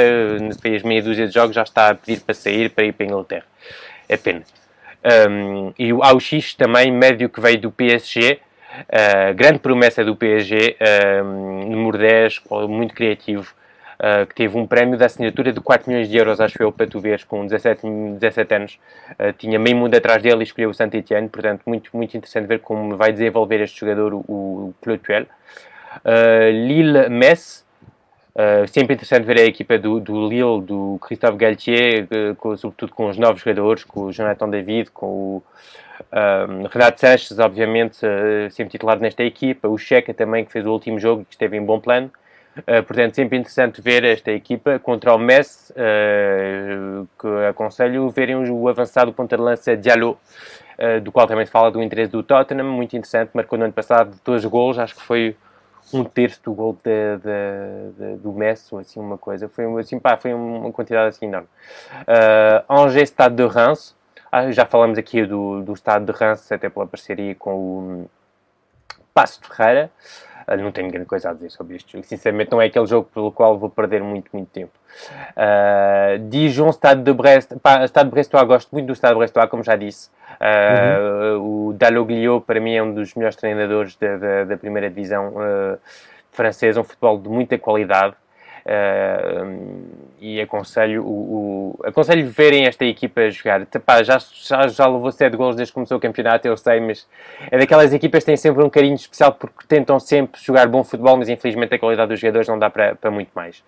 fez 0.61 0.83
meia 0.83 1.01
dúzia 1.01 1.27
de 1.27 1.33
jogos, 1.33 1.55
já 1.55 1.63
está 1.63 1.89
a 1.89 1.95
pedir 1.95 2.21
para 2.21 2.35
sair 2.35 2.69
para 2.69 2.85
ir 2.85 2.93
para 2.93 3.05
a 3.05 3.07
Inglaterra. 3.07 3.45
É 4.07 4.15
pena. 4.15 4.43
Um, 5.29 5.73
e 5.77 5.91
o 5.91 6.03
Auxix 6.03 6.53
também, 6.53 6.91
médio 6.91 7.29
que 7.29 7.41
veio 7.41 7.59
do 7.59 7.71
PSG, 7.71 8.39
uh, 8.81 9.33
grande 9.35 9.59
promessa 9.59 10.03
do 10.03 10.15
PSG, 10.15 10.77
um, 11.23 11.69
número 11.69 11.97
10, 11.97 12.41
muito 12.67 12.93
criativo. 12.93 13.53
uh, 13.99 14.25
que 14.27 14.35
teve 14.35 14.57
um 14.57 14.67
prémio 14.67 14.97
da 14.97 15.07
assinatura 15.07 15.51
de 15.51 15.59
4 15.59 15.89
milhões 15.89 16.09
de 16.09 16.17
euros, 16.17 16.39
acho 16.39 16.61
eu, 16.61 16.71
para 16.71 16.87
tu 16.87 16.99
veres, 16.99 17.23
com 17.23 17.45
17, 17.45 17.81
17 18.19 18.55
anos. 18.55 18.79
Uh, 19.11 19.33
tinha 19.33 19.57
meio 19.59 19.75
mundo 19.75 19.95
atrás 19.95 20.21
dele 20.21 20.39
e 20.39 20.43
escolheu 20.43 20.69
o 20.69 20.73
Saint-Etienne, 20.73 21.29
portanto, 21.29 21.63
muito, 21.65 21.89
muito 21.93 22.15
interessante 22.15 22.47
ver 22.47 22.59
como 22.59 22.95
vai 22.95 23.11
desenvolver 23.11 23.61
este 23.61 23.79
jogador, 23.79 24.13
o, 24.13 24.19
o 24.27 24.73
Clotuel. 24.81 25.25
Uh, 26.03 26.51
Lille-Metz, 26.51 27.65
Uh, 28.37 28.67
sempre 28.67 28.93
interessante 28.93 29.25
ver 29.25 29.39
a 29.39 29.45
equipa 29.45 29.79
do, 29.79 29.99
do 29.99 30.27
Lille, 30.29 30.61
do 30.61 30.99
Christophe 31.01 31.39
Galtier, 31.39 32.03
uh, 32.03 32.35
com, 32.35 32.55
sobretudo 32.55 32.93
com 32.93 33.09
os 33.09 33.17
novos 33.17 33.41
jogadores, 33.41 33.83
com 33.83 34.01
o 34.01 34.11
Jonathan 34.11 34.47
David, 34.47 34.91
com 34.91 35.07
o 35.07 35.43
um, 36.11 36.63
Renato 36.67 36.99
Sanches, 36.99 37.39
obviamente, 37.39 38.05
uh, 38.05 38.49
sempre 38.51 38.71
titular 38.71 38.99
nesta 38.99 39.23
equipa, 39.23 39.67
o 39.67 39.77
Checa 39.77 40.13
também, 40.13 40.45
que 40.45 40.51
fez 40.51 40.65
o 40.65 40.71
último 40.71 40.99
jogo 40.99 41.25
que 41.25 41.33
esteve 41.33 41.57
em 41.57 41.63
bom 41.63 41.79
plano. 41.79 42.11
portanto, 42.87 43.13
sempre 43.13 43.37
interessante 43.37 43.81
ver 43.81 44.03
esta 44.03 44.31
equipa 44.31 44.79
contra 44.79 45.13
o 45.13 45.17
Messi, 45.19 45.71
que 45.75 47.27
aconselho 47.47 48.09
verem 48.09 48.35
o 48.35 48.67
avançado 48.67 49.13
ponta 49.13 49.37
de 49.37 49.43
lança 49.43 49.77
Diallo, 49.77 50.17
do 51.03 51.11
qual 51.11 51.27
também 51.27 51.45
se 51.45 51.51
fala 51.51 51.69
do 51.69 51.83
interesse 51.83 52.11
do 52.11 52.23
Tottenham, 52.23 52.65
muito 52.65 52.97
interessante, 52.97 53.29
marcou 53.33 53.59
no 53.59 53.65
ano 53.65 53.73
passado 53.73 54.19
dois 54.25 54.43
gols, 54.43 54.79
acho 54.79 54.95
que 54.95 55.03
foi 55.03 55.35
um 55.93 56.03
terço 56.03 56.41
do 56.43 56.53
gol 56.53 56.77
de, 56.83 57.17
de, 57.17 57.91
de, 57.97 58.17
do 58.17 58.31
Messi, 58.33 58.73
ou 58.73 58.79
assim 58.79 58.99
uma 58.99 59.17
coisa. 59.17 59.47
Foi, 59.47 59.65
assim, 59.79 59.99
pá, 59.99 60.17
foi 60.17 60.33
uma 60.33 60.71
quantidade 60.71 61.09
assim 61.09 61.25
enorme. 61.25 61.47
Uh, 62.01 62.73
Angers 62.73 63.09
Stade 63.09 63.35
de 63.35 63.47
Reims, 63.47 63.95
ah, 64.31 64.51
já 64.51 64.65
falamos 64.65 64.97
aqui 64.97 65.25
do, 65.25 65.61
do 65.61 65.75
Stade 65.75 66.05
de 66.05 66.11
Reims, 66.11 66.51
até 66.51 66.69
pela 66.69 66.87
parceria 66.87 67.35
com 67.35 67.51
o 67.51 68.09
Passo 69.13 69.39
Ferreira. 69.41 69.89
Uh, 70.47 70.55
não 70.55 70.71
tenho 70.71 70.89
grande 70.89 71.05
coisa 71.05 71.29
a 71.29 71.33
dizer 71.33 71.49
sobre 71.49 71.75
este 71.75 71.91
jogo. 71.91 72.05
Sinceramente, 72.05 72.51
não 72.51 72.61
é 72.61 72.67
aquele 72.67 72.85
jogo 72.85 73.09
pelo 73.13 73.31
qual 73.31 73.57
vou 73.57 73.69
perder 73.69 74.01
muito, 74.01 74.29
muito 74.31 74.47
tempo. 74.49 74.71
Uh, 75.31 76.19
Dijon, 76.29 76.71
Stade 76.71 77.01
de 77.01 77.13
Brest. 77.13 77.53
Pá, 77.61 77.85
Stade 77.85 78.09
de 78.09 78.11
Brestois, 78.11 78.47
gosto 78.47 78.69
muito 78.71 78.87
do 78.87 78.95
Stade 78.95 79.13
de 79.13 79.17
Brestois, 79.17 79.49
como 79.49 79.61
já 79.63 79.75
disse. 79.75 80.09
Uh, 80.39 81.37
uhum. 81.37 81.69
O 81.69 81.73
Dalloglio, 81.73 82.39
para 82.39 82.61
mim, 82.61 82.75
é 82.75 82.81
um 82.81 82.93
dos 82.93 83.13
melhores 83.15 83.35
treinadores 83.35 83.97
da, 83.97 84.17
da, 84.17 84.43
da 84.45 84.57
primeira 84.57 84.89
divisão 84.89 85.29
uh, 85.29 85.77
francesa, 86.31 86.79
um 86.79 86.83
futebol 86.83 87.17
de 87.17 87.27
muita 87.27 87.57
qualidade. 87.57 88.15
E 90.19 90.41
aconselho 90.41 91.03
o, 91.03 91.77
o, 91.79 91.85
aconselho 91.85 92.27
verem 92.27 92.65
esta 92.65 92.83
equipa 92.83 93.29
jogar. 93.29 93.65
Pá, 93.85 94.01
já, 94.03 94.17
já, 94.19 94.67
já 94.67 94.87
levou 94.87 95.11
7 95.11 95.37
gols 95.37 95.55
desde 95.55 95.71
que 95.71 95.75
começou 95.75 95.97
o 95.97 96.01
campeonato, 96.01 96.47
eu 96.47 96.57
sei, 96.57 96.79
mas 96.79 97.07
é 97.51 97.57
daquelas 97.57 97.93
equipas 97.93 98.23
que 98.23 98.25
têm 98.25 98.37
sempre 98.37 98.63
um 98.63 98.69
carinho 98.69 98.95
especial 98.95 99.31
porque 99.33 99.65
tentam 99.67 99.99
sempre 99.99 100.41
jogar 100.41 100.67
bom 100.67 100.83
futebol, 100.83 101.17
mas 101.17 101.29
infelizmente 101.29 101.75
a 101.75 101.79
qualidade 101.79 102.09
dos 102.09 102.19
jogadores 102.19 102.47
não 102.47 102.57
dá 102.57 102.69
para, 102.69 102.95
para 102.95 103.11
muito 103.11 103.29
mais. 103.35 103.63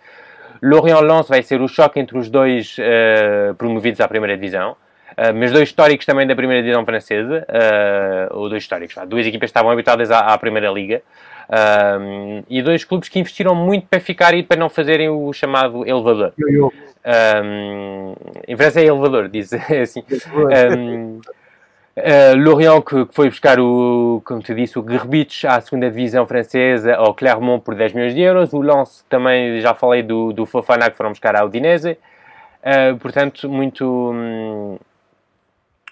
Lorient-Lens 0.61 1.27
vai 1.27 1.41
ser 1.43 1.61
o 1.61 1.67
choque 1.67 1.99
entre 1.99 2.17
os 2.17 2.29
dois 2.29 2.75
uh, 2.77 3.53
promovidos 3.55 4.01
à 4.01 4.07
primeira 4.07 4.35
divisão. 4.35 4.75
Uh, 5.11 5.33
mas 5.35 5.51
dois 5.51 5.69
históricos 5.69 6.05
também 6.05 6.25
da 6.25 6.35
primeira 6.35 6.61
divisão 6.61 6.85
francesa, 6.85 7.45
uh, 7.49 8.37
ou 8.37 8.49
dois 8.49 8.63
históricos, 8.63 8.95
duas 9.07 9.25
equipas 9.25 9.47
que 9.47 9.51
estavam 9.51 9.71
habituadas 9.71 10.11
à, 10.11 10.19
à 10.33 10.37
primeira 10.37 10.69
liga, 10.69 11.01
uh, 11.49 12.45
e 12.49 12.61
dois 12.61 12.83
clubes 12.83 13.09
que 13.09 13.19
investiram 13.19 13.55
muito 13.55 13.87
para 13.87 13.99
ficar 13.99 14.33
e 14.33 14.43
para 14.43 14.57
não 14.57 14.69
fazerem 14.69 15.09
o 15.09 15.33
chamado 15.33 15.87
elevador. 15.87 16.33
Um, 17.05 18.13
em 18.47 18.57
França 18.57 18.79
é 18.81 18.85
elevador, 18.85 19.27
diz 19.27 19.51
assim. 19.81 20.03
Um, 20.77 21.19
Uh, 21.99 22.33
Lorient 22.37 22.81
que, 22.81 23.05
que, 23.07 23.13
foi 23.13 23.29
buscar 23.29 23.59
o, 23.59 24.21
como 24.23 24.41
te 24.41 24.53
disse, 24.53 24.79
o 24.79 24.85
Gerbich 24.87 25.45
à 25.45 25.59
segunda 25.59 25.89
divisão 25.89 26.25
francesa, 26.25 26.95
ao 26.95 27.13
Clermont 27.13 27.61
por 27.61 27.75
10 27.75 27.93
milhões 27.93 28.15
de 28.15 28.21
euros. 28.21 28.53
O 28.53 28.61
Lens 28.61 29.05
também, 29.09 29.59
já 29.59 29.73
falei 29.73 30.01
do, 30.01 30.31
do 30.31 30.45
Fofana 30.45 30.89
que 30.89 30.95
foram 30.95 31.09
buscar 31.09 31.35
à 31.35 31.43
Udinese. 31.43 31.97
Uh, 32.61 32.97
portanto, 32.99 33.49
muito, 33.49 33.85
hum, 34.13 34.77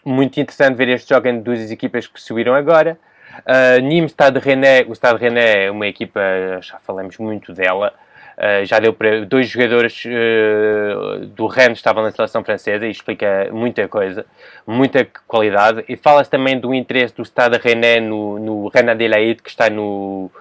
muito 0.05 0.39
interessante 0.39 0.76
ver 0.76 0.88
este 0.89 1.14
jogo 1.14 1.28
entre 1.28 1.41
duas 1.41 1.72
equipas 1.72 2.08
que 2.08 2.22
subiram 2.22 2.53
agora. 2.53 2.97
Uh, 3.46 3.82
Nîmes, 3.82 4.12
Stade 4.12 4.40
René, 4.40 4.86
o 4.88 4.94
Stade 4.96 5.20
René 5.20 5.66
é 5.66 5.72
uma 5.72 5.88
equipa, 5.88 6.20
já 6.62 6.80
falamos 6.80 7.18
muito 7.18 7.54
dela, 7.54 7.94
uh, 8.38 8.66
já 8.66 8.80
deu 8.80 8.94
para 8.94 9.26
dois 9.26 9.48
jogadores 9.48 10.04
uh, 10.06 11.26
do 11.28 11.48
Rennes 11.48 11.78
estavam 11.78 12.04
na 12.04 12.12
seleção 12.12 12.44
francesa 12.44 12.88
e 12.88 12.92
explica 12.92 13.50
muita 13.52 13.88
coisa, 13.88 14.26
muita 14.66 15.08
qualidade. 15.28 15.84
E 15.88 15.96
fala-se 15.96 16.30
também 16.30 16.60
do 16.60 16.74
interesse 16.74 17.16
do 17.16 17.24
Stade 17.24 17.58
René 17.58 18.00
no, 18.00 18.40
no 18.40 18.68
René 18.70 18.92
Adelaide, 18.94 19.42
que 19.42 19.50
está 19.50 19.70
no, 19.70 20.32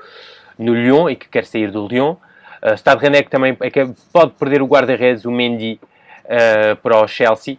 no 0.59 0.75
Lyon 0.75 1.11
e 1.11 1.17
que 1.17 1.29
quer 1.29 1.45
sair 1.45 1.71
do 1.71 1.87
Lyon. 1.87 2.17
Uh, 2.63 2.77
Stade 2.77 3.03
René 3.03 3.23
que 3.23 3.31
também 3.31 3.57
é 3.61 3.71
que 3.71 3.87
pode 4.13 4.33
perder 4.33 4.63
o 4.63 4.67
guarda-redes, 4.67 5.25
o 5.25 5.31
Mendy, 5.31 5.79
para 6.83 7.05
o 7.05 7.07
Chelsea. 7.07 7.57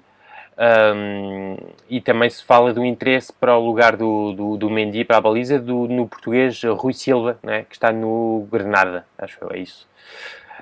Um, 0.60 1.56
e 1.88 2.02
também 2.02 2.30
se 2.32 2.44
fala 2.44 2.74
do 2.74 2.84
interesse 2.84 3.32
para 3.32 3.56
o 3.56 3.64
lugar 3.64 3.96
do, 3.96 4.34
do, 4.34 4.58
do 4.58 4.70
Mendy, 4.72 5.06
para 5.06 5.18
a 5.18 5.22
baliza, 5.22 5.60
do, 5.60 5.88
no 5.88 6.08
português 6.08 6.64
Rui 6.64 6.94
Silva, 6.94 7.38
né, 7.44 7.64
que 7.70 7.76
está 7.76 7.92
no 7.92 8.48
Granada, 8.52 9.06
acho 9.20 9.38
que 9.38 9.54
é 9.54 9.60
isso, 9.60 9.88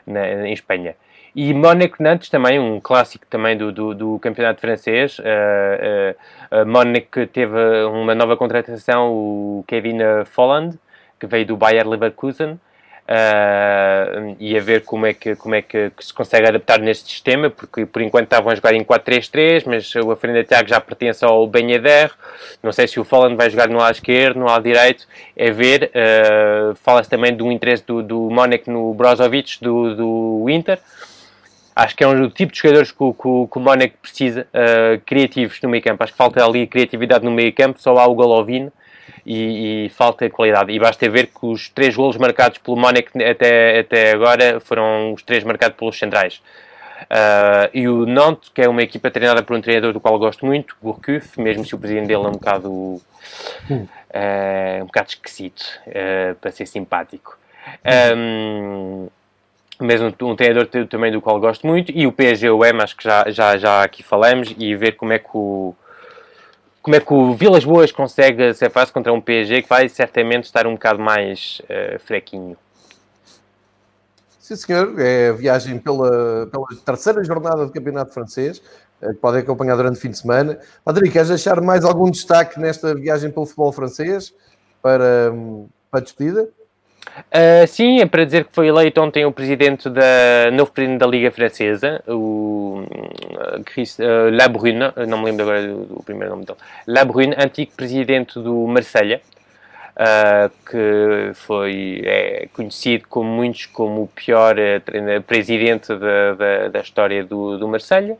na, 0.05 0.47
em 0.47 0.51
Espanha. 0.51 0.95
E 1.33 1.53
Mónaco 1.53 2.01
Nantes 2.01 2.29
também, 2.29 2.59
um 2.59 2.79
clássico 2.79 3.25
também 3.29 3.57
do, 3.57 3.71
do, 3.71 3.93
do 3.93 4.19
campeonato 4.19 4.61
francês. 4.61 5.19
Uh, 5.19 6.15
uh, 6.61 6.65
Mónaco 6.65 7.27
teve 7.27 7.85
uma 7.85 8.15
nova 8.15 8.37
contratação, 8.37 9.11
o 9.11 9.63
Kevin 9.67 9.97
Folland, 10.25 10.77
que 11.19 11.27
veio 11.27 11.45
do 11.45 11.57
Bayer 11.57 11.87
Leverkusen 11.87 12.57
uh, 13.05 14.35
e 14.39 14.57
a 14.57 14.61
ver 14.61 14.83
como 14.83 15.05
é, 15.05 15.13
que, 15.13 15.35
como 15.35 15.55
é 15.55 15.61
que, 15.61 15.91
que, 15.91 16.05
se 16.05 16.13
consegue 16.13 16.47
adaptar 16.47 16.79
neste 16.79 17.11
sistema, 17.11 17.49
porque 17.49 17.85
por 17.85 18.01
enquanto 18.01 18.25
estavam 18.25 18.51
a 18.51 18.55
jogar 18.55 18.73
em 18.73 18.83
4-3-3, 18.83 19.63
mas 19.65 19.95
o 19.95 20.11
Afrenda 20.11 20.43
Tiago 20.43 20.67
já 20.67 20.79
pertence 20.79 21.23
ao 21.23 21.45
Benhader, 21.47 22.11
não 22.61 22.71
sei 22.71 22.87
se 22.87 22.99
o 22.99 23.03
Folland 23.03 23.35
vai 23.35 23.49
jogar 23.49 23.69
no 23.69 23.77
lado 23.77 23.95
esquerdo, 23.95 24.39
no 24.39 24.45
lado 24.45 24.63
direito, 24.63 25.07
é 25.35 25.51
ver, 25.51 25.91
uh, 25.91 26.75
fala-se 26.75 27.09
também 27.09 27.35
do 27.35 27.51
interesse 27.51 27.83
do, 27.85 28.01
do 28.01 28.29
Mónaco 28.29 28.69
no 28.69 28.93
Brozovic, 28.93 29.61
do, 29.61 29.95
do 29.95 30.49
Inter, 30.49 30.79
acho 31.75 31.95
que 31.95 32.03
é 32.03 32.07
um 32.07 32.29
tipo 32.29 32.53
de 32.53 32.59
jogadores 32.59 32.91
que, 32.91 32.97
que, 32.97 33.47
que 33.51 33.57
o 33.57 33.59
Mónaco 33.59 33.95
precisa, 34.01 34.47
uh, 34.53 34.99
criativos 35.05 35.61
no 35.61 35.69
meio 35.69 35.83
campo. 35.83 36.03
Acho 36.03 36.13
que 36.13 36.17
falta 36.17 36.43
ali 36.43 36.65
criatividade 36.65 37.25
no 37.25 37.31
meio 37.31 37.53
campo, 37.53 37.81
só 37.81 37.97
há 37.97 38.07
o 38.07 38.15
Golovin 38.15 38.71
e, 39.25 39.85
e, 39.85 39.89
falta 39.89 40.29
qualidade. 40.29 40.71
E 40.71 40.79
basta 40.79 41.09
ver 41.09 41.27
que 41.27 41.45
os 41.45 41.69
três 41.69 41.95
golos 41.95 42.17
marcados 42.17 42.57
pelo 42.59 42.77
Mónaco 42.77 43.09
até, 43.21 43.79
até 43.79 44.11
agora 44.11 44.59
foram 44.59 45.13
os 45.13 45.23
três 45.23 45.43
marcados 45.43 45.77
pelos 45.77 45.97
centrais. 45.97 46.41
Uh, 47.03 47.69
e 47.73 47.87
o 47.87 48.05
Nantes, 48.05 48.49
que 48.49 48.61
é 48.61 48.69
uma 48.69 48.81
equipa 48.81 49.11
treinada 49.11 49.43
por 49.43 49.55
um 49.55 49.61
treinador 49.61 49.93
do 49.93 49.99
qual 49.99 50.17
gosto 50.17 50.45
muito, 50.45 50.75
Gourcuff, 50.81 51.39
mesmo 51.39 51.65
se 51.65 51.75
o 51.75 51.77
presidente 51.77 52.07
dele 52.07 52.23
é 52.23 52.27
um 52.27 52.33
bocado, 52.33 52.69
uh, 52.71 53.01
um 54.81 54.85
bocado 54.85 55.09
esquisito, 55.09 55.63
uh, 55.87 56.35
para 56.35 56.51
ser 56.51 56.65
simpático. 56.65 57.37
Um, 58.15 59.07
mesmo 59.79 60.13
um 60.21 60.35
treinador 60.35 60.67
também 60.87 61.11
do 61.11 61.21
qual 61.21 61.39
gosto 61.39 61.67
muito, 61.67 61.91
e 61.93 62.07
o 62.07 62.11
PSG, 62.11 62.49
o 62.49 62.63
M, 62.63 62.81
acho 62.81 62.95
que 62.95 63.03
já, 63.03 63.29
já, 63.29 63.57
já 63.57 63.83
aqui 63.83 64.01
falamos, 64.01 64.55
e 64.57 64.75
ver 64.75 64.93
como 64.93 65.11
é 65.11 65.19
que 65.19 65.29
o, 65.33 65.75
como 66.85 66.95
é 66.95 66.99
que 66.99 67.11
o 67.11 67.33
Vilas 67.33 67.65
Boas 67.65 67.91
consegue 67.91 68.53
ser 68.53 68.69
fácil 68.69 68.93
contra 68.93 69.11
um 69.11 69.19
PSG 69.19 69.63
que 69.63 69.67
vai 69.67 69.89
certamente 69.89 70.43
estar 70.43 70.67
um 70.67 70.73
bocado 70.73 70.99
mais 70.99 71.59
uh, 71.63 71.97
fraquinho. 71.97 72.55
Sim, 74.39 74.55
senhor. 74.55 74.93
É 74.99 75.29
a 75.29 75.33
viagem 75.33 75.79
pela, 75.79 76.45
pela 76.45 76.67
terceira 76.85 77.23
jornada 77.23 77.65
do 77.65 77.71
Campeonato 77.71 78.13
Francês, 78.13 78.61
eh, 79.01 79.07
que 79.07 79.15
podem 79.15 79.41
acompanhar 79.41 79.75
durante 79.75 79.97
o 79.97 79.99
fim 79.99 80.11
de 80.11 80.19
semana. 80.19 80.59
Adri, 80.85 81.09
queres 81.09 81.29
deixar 81.29 81.59
mais 81.59 81.83
algum 81.83 82.11
destaque 82.11 82.59
nesta 82.59 82.93
viagem 82.93 83.31
pelo 83.31 83.47
futebol 83.47 83.71
francês 83.71 84.31
para, 84.79 85.33
para 85.89 86.01
a 86.01 86.03
despedida? 86.03 86.47
Uh, 87.15 87.65
sim, 87.65 88.01
é 88.01 88.05
para 88.05 88.25
dizer 88.25 88.43
que 88.43 88.51
foi 88.51 88.67
eleito 88.67 88.99
ontem 89.01 89.25
o 89.25 89.31
presidente 89.31 89.89
da 89.89 90.51
novo 90.51 90.71
presidente 90.71 90.99
da 90.99 91.07
Liga 91.07 91.31
Francesa, 91.31 92.03
o 92.07 92.83
uh, 92.83 93.63
Chris, 93.63 93.97
uh, 93.99 94.29
Labrune, 94.33 94.91
não 95.07 95.19
me 95.19 95.25
lembro 95.25 95.43
agora 95.43 95.65
do, 95.65 95.85
do, 95.85 96.03
primeiro 96.03 96.31
nome 96.31 96.45
dele, 96.45 96.59
Labrune, 96.85 97.33
antigo 97.37 97.71
presidente 97.71 98.37
do 98.37 98.67
Marselha, 98.67 99.21
uh, 99.95 100.51
que 100.69 101.33
foi 101.35 102.01
é, 102.03 102.47
conhecido 102.53 103.05
como 103.07 103.29
muitos 103.29 103.65
como 103.67 104.03
o 104.03 104.07
pior 104.07 104.57
presidente 105.25 105.95
da, 105.95 106.33
da, 106.33 106.67
da, 106.67 106.79
história 106.81 107.23
do, 107.23 107.57
do 107.57 107.65
Marselha. 107.65 108.17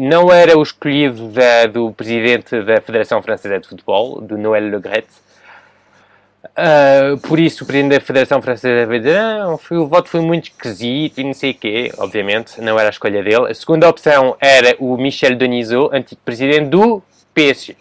não 0.00 0.32
era 0.32 0.56
o 0.56 0.62
escolhido 0.62 1.28
da, 1.28 1.66
do 1.66 1.92
presidente 1.92 2.62
da 2.62 2.80
Federação 2.80 3.22
Francesa 3.22 3.60
de 3.60 3.68
Futebol, 3.68 4.22
do 4.22 4.38
Noël 4.38 4.70
Le 4.70 4.80
Gret, 4.80 5.06
Uh, 6.52 7.16
por 7.26 7.40
isso, 7.40 7.64
o 7.64 7.66
presidente 7.66 7.94
da 7.94 8.00
Federação 8.00 8.42
Francesa 8.42 8.86
vai 8.86 8.98
dizer 8.98 9.16
ah, 9.16 9.56
foi, 9.58 9.78
o 9.78 9.86
voto 9.86 10.10
foi 10.10 10.20
muito 10.20 10.50
esquisito 10.50 11.18
e 11.18 11.24
não 11.24 11.32
sei 11.32 11.52
o 11.52 11.54
quê. 11.54 11.92
Obviamente, 11.98 12.60
não 12.60 12.78
era 12.78 12.88
a 12.88 12.90
escolha 12.90 13.22
dele. 13.22 13.50
A 13.50 13.54
segunda 13.54 13.88
opção 13.88 14.36
era 14.38 14.76
o 14.78 14.96
Michel 14.98 15.34
Denisot, 15.36 15.94
antigo 15.94 16.20
presidente 16.24 16.68
do 16.68 17.02
PSG. 17.32 17.76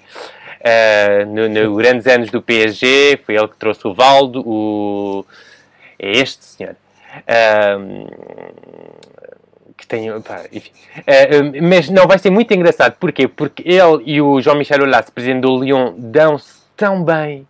Uh, 0.62 1.26
nos 1.26 1.50
no 1.50 1.76
grandes 1.76 2.08
anos 2.08 2.30
do 2.30 2.42
PSG, 2.42 3.20
foi 3.26 3.36
ele 3.36 3.48
que 3.48 3.58
trouxe 3.58 3.86
o 3.88 3.94
Valdo, 3.94 4.42
o... 4.48 5.26
É 6.00 6.12
este 6.12 6.46
senhor. 6.46 6.76
Um, 7.78 8.08
que 9.76 9.86
tem, 9.86 10.22
pá, 10.22 10.46
enfim. 10.52 10.72
Uh, 11.00 11.68
mas 11.68 11.90
não, 11.90 12.08
vai 12.08 12.18
ser 12.20 12.30
muito 12.30 12.54
engraçado. 12.54 12.96
Porquê? 13.00 13.28
Porque 13.28 13.64
ele 13.66 14.04
e 14.06 14.22
o 14.22 14.40
Jean-Michel 14.40 14.84
Aulas, 14.84 15.10
presidente 15.10 15.42
do 15.42 15.62
Lyon, 15.62 15.94
dão-se 15.98 16.62
tão 16.78 17.04
bem, 17.04 17.48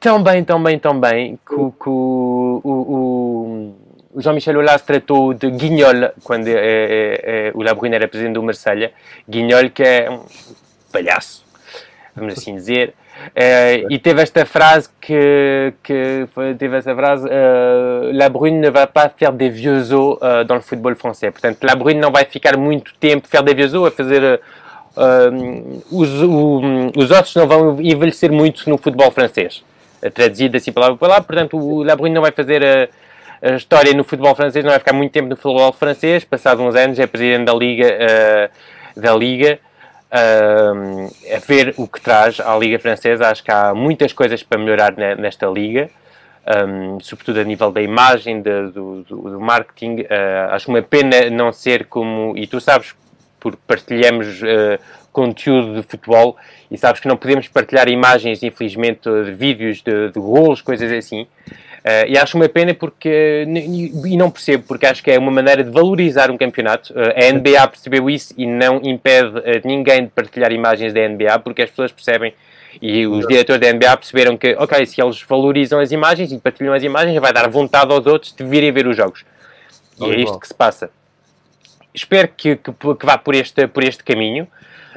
tão 0.00 0.22
bem, 0.22 0.42
tão 0.42 0.62
bem, 0.62 0.78
tão 0.78 0.98
bem, 0.98 1.38
que, 1.46 1.54
que 1.54 1.88
o, 1.88 2.60
o, 2.64 3.74
o 4.14 4.20
Jean-Michel 4.20 4.56
Aulas 4.56 4.82
tratou 4.82 5.34
de 5.34 5.50
Guignol, 5.50 6.10
quando 6.24 6.48
é, 6.48 6.52
é, 6.54 7.20
é, 7.22 7.52
o 7.54 7.62
Labrune 7.62 7.94
era 7.94 8.08
presidente 8.08 8.34
do 8.34 8.42
Marselha. 8.42 8.92
Guignol, 9.28 9.70
que 9.70 9.82
é 9.82 10.10
um 10.10 10.24
palhaço, 10.90 11.44
vamos 12.16 12.32
assim 12.32 12.54
dizer. 12.54 12.94
Uh, 13.36 13.92
e 13.92 13.98
teve 13.98 14.22
esta 14.22 14.46
frase 14.46 14.88
que, 14.98 15.74
que 15.82 16.26
teve 16.58 16.78
esta 16.78 16.94
frase 16.94 17.26
uh, 17.26 18.10
La 18.14 18.30
Brune 18.30 18.60
ne 18.60 18.70
va 18.70 18.86
pas 18.86 19.10
faire 19.14 19.32
des 19.32 19.50
vieux 19.50 19.76
os 19.76 19.90
uh, 19.92 20.42
dans 20.46 20.54
le 20.54 20.62
football 20.62 20.96
français. 20.96 21.30
Portanto, 21.30 21.58
La 21.62 21.74
Brune 21.74 22.00
não 22.00 22.10
vai 22.10 22.24
ficar 22.24 22.56
muito 22.56 22.94
tempo 22.98 23.28
faire 23.28 23.44
des 23.44 23.54
vieux 23.54 23.74
os, 23.74 23.86
a 23.86 23.90
fazer 23.90 24.40
os, 25.90 26.10
os 26.96 27.10
ossos 27.10 27.36
não 27.36 27.46
vão 27.46 27.80
envelhecer 27.80 28.32
muito 28.32 28.68
no 28.68 28.78
futebol 28.78 29.10
francês. 29.10 29.62
Traduzido 30.14 30.56
assim 30.56 30.72
palavra 30.72 30.96
por 30.96 31.06
palavra, 31.06 31.24
portanto, 31.24 31.56
o 31.56 31.82
La 31.82 31.94
Brune 31.94 32.14
não 32.14 32.22
vai 32.22 32.32
fazer 32.32 32.64
a, 32.64 32.88
a, 33.42 33.56
história 33.56 33.92
no 33.92 34.04
futebol 34.04 34.34
francês, 34.34 34.64
não 34.64 34.70
vai 34.70 34.78
ficar 34.78 34.92
muito 34.92 35.12
tempo 35.12 35.28
no 35.28 35.36
futebol 35.36 35.72
francês. 35.72 36.24
Passados 36.24 36.64
uns 36.64 36.74
anos, 36.74 36.98
é 36.98 37.06
presidente 37.06 37.44
da 37.44 37.54
Liga, 37.54 38.50
da 38.96 39.14
Liga 39.14 39.58
uh, 40.10 41.34
a 41.34 41.38
ver 41.38 41.74
o 41.76 41.86
que 41.86 42.00
traz 42.00 42.40
à 42.40 42.56
Liga 42.56 42.78
Francesa. 42.78 43.28
Acho 43.28 43.42
que 43.42 43.50
há 43.50 43.74
muitas 43.74 44.12
coisas 44.12 44.42
para 44.42 44.58
melhorar 44.58 44.94
nesta 44.96 45.46
Liga, 45.46 45.90
um, 46.66 46.98
sobretudo 47.00 47.40
a 47.40 47.44
nível 47.44 47.70
da 47.70 47.80
imagem, 47.80 48.42
de, 48.42 48.68
do, 48.70 49.02
do, 49.02 49.16
do, 49.30 49.40
marketing. 49.40 50.02
Uh, 50.02 50.50
acho 50.50 50.68
uma 50.70 50.82
pena 50.82 51.30
não 51.30 51.52
ser 51.52 51.86
como. 51.86 52.36
E 52.36 52.46
tu 52.46 52.60
sabes, 52.60 52.94
porque 53.38 53.58
partilhamos 53.66 54.42
uh, 54.42 54.78
conteúdo 55.12 55.74
de 55.74 55.82
futebol 55.82 56.36
e 56.70 56.78
sabes 56.78 57.00
que 57.00 57.08
não 57.08 57.16
podemos 57.16 57.48
partilhar 57.48 57.88
imagens, 57.88 58.42
infelizmente, 58.42 59.08
de 59.08 59.32
vídeos 59.32 59.82
de, 59.82 60.10
de 60.10 60.20
golos, 60.20 60.60
coisas 60.60 60.90
assim. 60.92 61.22
Uh, 61.22 62.04
e 62.08 62.18
acho 62.18 62.36
uma 62.36 62.48
pena 62.48 62.74
porque, 62.74 63.46
e 64.04 64.16
não 64.16 64.30
percebo, 64.30 64.64
porque 64.68 64.84
acho 64.84 65.02
que 65.02 65.10
é 65.10 65.18
uma 65.18 65.30
maneira 65.30 65.64
de 65.64 65.70
valorizar 65.70 66.30
um 66.30 66.36
campeonato. 66.36 66.92
Uh, 66.92 66.98
a 67.16 67.32
NBA 67.32 67.68
percebeu 67.68 68.10
isso 68.10 68.34
e 68.36 68.46
não 68.46 68.80
impede 68.84 69.38
uh, 69.38 69.42
ninguém 69.64 70.04
de 70.04 70.10
partilhar 70.10 70.52
imagens 70.52 70.92
da 70.92 71.08
NBA, 71.08 71.38
porque 71.38 71.62
as 71.62 71.70
pessoas 71.70 71.90
percebem 71.90 72.34
e 72.80 73.06
os 73.06 73.26
diretores 73.26 73.60
da 73.60 73.72
NBA 73.72 73.96
perceberam 73.96 74.36
que, 74.36 74.54
ok, 74.58 74.86
se 74.86 75.02
eles 75.02 75.20
valorizam 75.22 75.80
as 75.80 75.90
imagens 75.90 76.30
e 76.30 76.38
partilham 76.38 76.72
as 76.72 76.82
imagens, 76.82 77.18
vai 77.18 77.32
dar 77.32 77.48
vontade 77.48 77.92
aos 77.92 78.06
outros 78.06 78.32
de 78.32 78.44
virem 78.44 78.70
ver 78.70 78.86
os 78.86 78.96
jogos. 78.96 79.24
E 79.98 80.04
é 80.04 80.20
isto 80.20 80.38
que 80.38 80.46
se 80.46 80.54
passa. 80.54 80.90
Espero 81.92 82.28
que, 82.28 82.56
que, 82.56 82.72
que 82.72 83.06
vá 83.06 83.18
por 83.18 83.34
este, 83.34 83.66
por 83.66 83.82
este 83.82 84.04
caminho. 84.04 84.46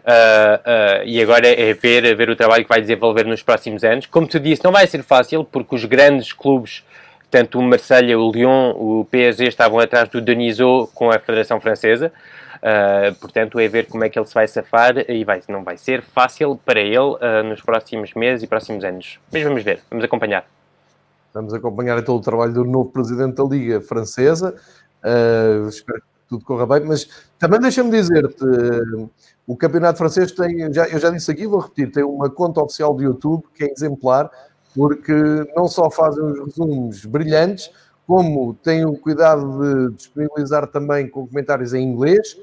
Uh, 0.04 0.60
uh, 0.60 1.06
e 1.06 1.22
agora 1.22 1.48
é 1.48 1.74
ver, 1.74 2.14
ver 2.16 2.30
o 2.30 2.36
trabalho 2.36 2.64
que 2.64 2.70
vai 2.70 2.82
desenvolver 2.82 3.26
nos 3.26 3.42
próximos 3.42 3.84
anos. 3.84 4.06
Como 4.06 4.28
tu 4.28 4.40
disse, 4.40 4.64
não 4.64 4.72
vai 4.72 4.86
ser 4.86 5.02
fácil, 5.02 5.46
porque 5.46 5.76
os 5.76 5.86
grandes 5.86 6.34
clubes, 6.34 6.84
tanto 7.32 7.58
o 7.58 7.64
Marselha, 7.64 8.20
o 8.20 8.32
Lyon, 8.32 8.72
o 8.76 9.06
PSG, 9.10 9.48
estavam 9.48 9.80
atrás 9.80 10.10
do 10.10 10.20
Denisot 10.20 10.92
com 10.94 11.10
a 11.10 11.18
Federação 11.20 11.60
Francesa. 11.60 12.12
Uh, 12.58 13.16
portanto, 13.16 13.60
é 13.60 13.68
ver 13.68 13.88
como 13.88 14.04
é 14.04 14.10
que 14.10 14.20
ele 14.20 14.26
se 14.26 14.34
vai 14.34 14.48
safar 14.48 15.10
e 15.10 15.24
vai, 15.24 15.42
não 15.48 15.64
vai 15.64 15.78
ser 15.78 16.02
fácil 16.02 16.60
para 16.66 16.80
ele 16.80 17.44
nos 17.46 17.62
próximos 17.62 18.14
meses 18.14 18.44
e 18.44 18.48
próximos 18.48 18.84
anos. 18.84 19.20
Mas 19.32 19.44
vamos 19.44 19.64
ver, 19.64 19.82
vamos 19.90 20.04
acompanhar. 20.04 20.46
Vamos 21.34 21.54
acompanhar 21.54 21.98
então 21.98 22.16
o 22.16 22.22
trabalho 22.22 22.54
do 22.54 22.64
novo 22.64 22.90
presidente 22.90 23.36
da 23.36 23.44
Liga 23.44 23.82
Francesa. 23.82 24.56
espero 25.68 26.00
que 26.00 26.13
tudo 26.34 26.46
corra 26.46 26.66
bem, 26.66 26.88
mas 26.88 27.08
também 27.38 27.60
deixa-me 27.60 27.92
dizer-te 27.92 28.44
o 29.46 29.56
campeonato 29.56 29.98
francês 29.98 30.32
tem, 30.32 30.74
já, 30.74 30.88
eu 30.88 31.00
já 31.00 31.10
disse 31.10 31.30
aqui, 31.32 31.46
vou 31.46 31.60
repetir, 31.60 31.92
tem 31.92 32.04
uma 32.04 32.30
conta 32.30 32.62
oficial 32.62 32.94
do 32.94 33.04
YouTube 33.04 33.44
que 33.54 33.66
é 33.66 33.72
exemplar, 33.72 34.32
porque 34.74 35.14
não 35.56 35.68
só 35.68 35.92
fazem 35.92 36.24
os 36.24 36.40
resumos 36.40 37.06
brilhantes, 37.06 37.70
como 38.08 38.54
têm 38.56 38.86
o 38.86 38.98
cuidado 38.98 39.90
de 39.90 39.96
disponibilizar 39.96 40.68
também 40.68 41.08
com 41.08 41.28
comentários 41.28 41.74
em 41.74 41.84
inglês 41.84 42.38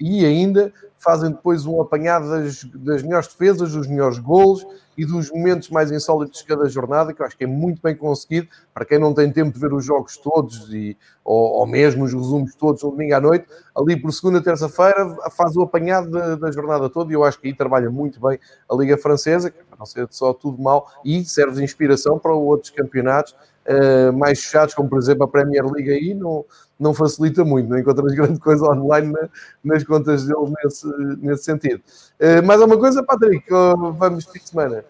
e 0.00 0.24
ainda 0.24 0.72
fazem 0.98 1.30
depois 1.30 1.66
um 1.66 1.80
apanhado 1.80 2.28
das, 2.28 2.64
das 2.64 3.02
melhores 3.02 3.28
defesas, 3.28 3.72
dos 3.72 3.86
melhores 3.86 4.18
golos 4.18 4.66
e 4.96 5.04
dos 5.04 5.30
momentos 5.30 5.68
mais 5.68 5.92
insólitos 5.92 6.40
de 6.40 6.46
cada 6.46 6.66
jornada, 6.68 7.12
que 7.12 7.20
eu 7.20 7.26
acho 7.26 7.36
que 7.36 7.44
é 7.44 7.46
muito 7.46 7.82
bem 7.82 7.94
conseguido. 7.94 8.48
Para 8.72 8.84
quem 8.84 8.98
não 8.98 9.12
tem 9.12 9.30
tempo 9.30 9.52
de 9.52 9.60
ver 9.60 9.72
os 9.72 9.84
jogos 9.84 10.16
todos, 10.16 10.72
e, 10.72 10.96
ou, 11.22 11.58
ou 11.58 11.66
mesmo 11.66 12.04
os 12.04 12.14
resumos 12.14 12.54
todos 12.54 12.82
no 12.82 12.90
domingo 12.90 13.14
à 13.14 13.20
noite, 13.20 13.46
ali 13.76 14.00
por 14.00 14.10
segunda, 14.12 14.42
terça-feira, 14.42 15.14
faz 15.30 15.54
o 15.54 15.62
apanhado 15.62 16.10
da, 16.10 16.34
da, 16.36 16.50
jornada 16.50 16.88
toda, 16.88 17.12
e 17.12 17.14
eu 17.14 17.24
acho 17.24 17.38
que 17.38 17.48
aí 17.48 17.54
trabalha 17.54 17.90
muito 17.90 18.18
bem 18.20 18.38
a 18.68 18.74
Liga 18.74 18.96
Francesa, 18.96 19.50
que 19.50 19.58
não 19.78 19.84
ser 19.84 20.08
só 20.10 20.32
tudo 20.32 20.60
mal, 20.62 20.90
e 21.04 21.24
serve 21.24 21.56
de 21.56 21.64
inspiração 21.64 22.18
para 22.18 22.32
outros 22.32 22.70
campeonatos 22.70 23.34
uh, 23.68 24.12
mais 24.12 24.42
fechados, 24.42 24.74
como 24.74 24.88
por 24.88 24.98
exemplo 24.98 25.24
a 25.24 25.28
Premier 25.28 25.64
League 25.64 25.90
aí, 25.90 26.14
não, 26.14 26.44
não 26.78 26.94
facilita 26.94 27.44
muito, 27.44 27.68
não 27.68 27.78
encontras 27.78 28.12
grande 28.14 28.38
coisa 28.40 28.64
online 28.64 29.12
na, 29.12 29.28
nas 29.64 29.84
contas 29.84 30.26
deles 30.26 30.52
nesse, 30.62 30.86
nesse 31.18 31.44
sentido. 31.44 31.82
Uh, 32.20 32.44
mais 32.44 32.60
alguma 32.60 32.80
coisa, 32.80 33.02
Patrick? 33.02 33.44
vamos 33.50 34.24
fim 34.24 34.38
de 34.38 34.48
semana? 34.48 34.84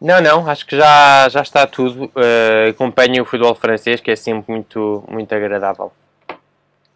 Não, 0.00 0.18
não, 0.20 0.48
acho 0.48 0.66
que 0.66 0.76
já, 0.76 1.28
já 1.28 1.42
está 1.42 1.66
tudo. 1.66 2.06
Uh, 2.06 2.70
acompanho 2.70 3.22
o 3.22 3.26
futebol 3.26 3.54
francês, 3.54 4.00
que 4.00 4.10
é 4.10 4.16
sempre 4.16 4.50
muito, 4.50 5.04
muito 5.08 5.34
agradável. 5.34 5.92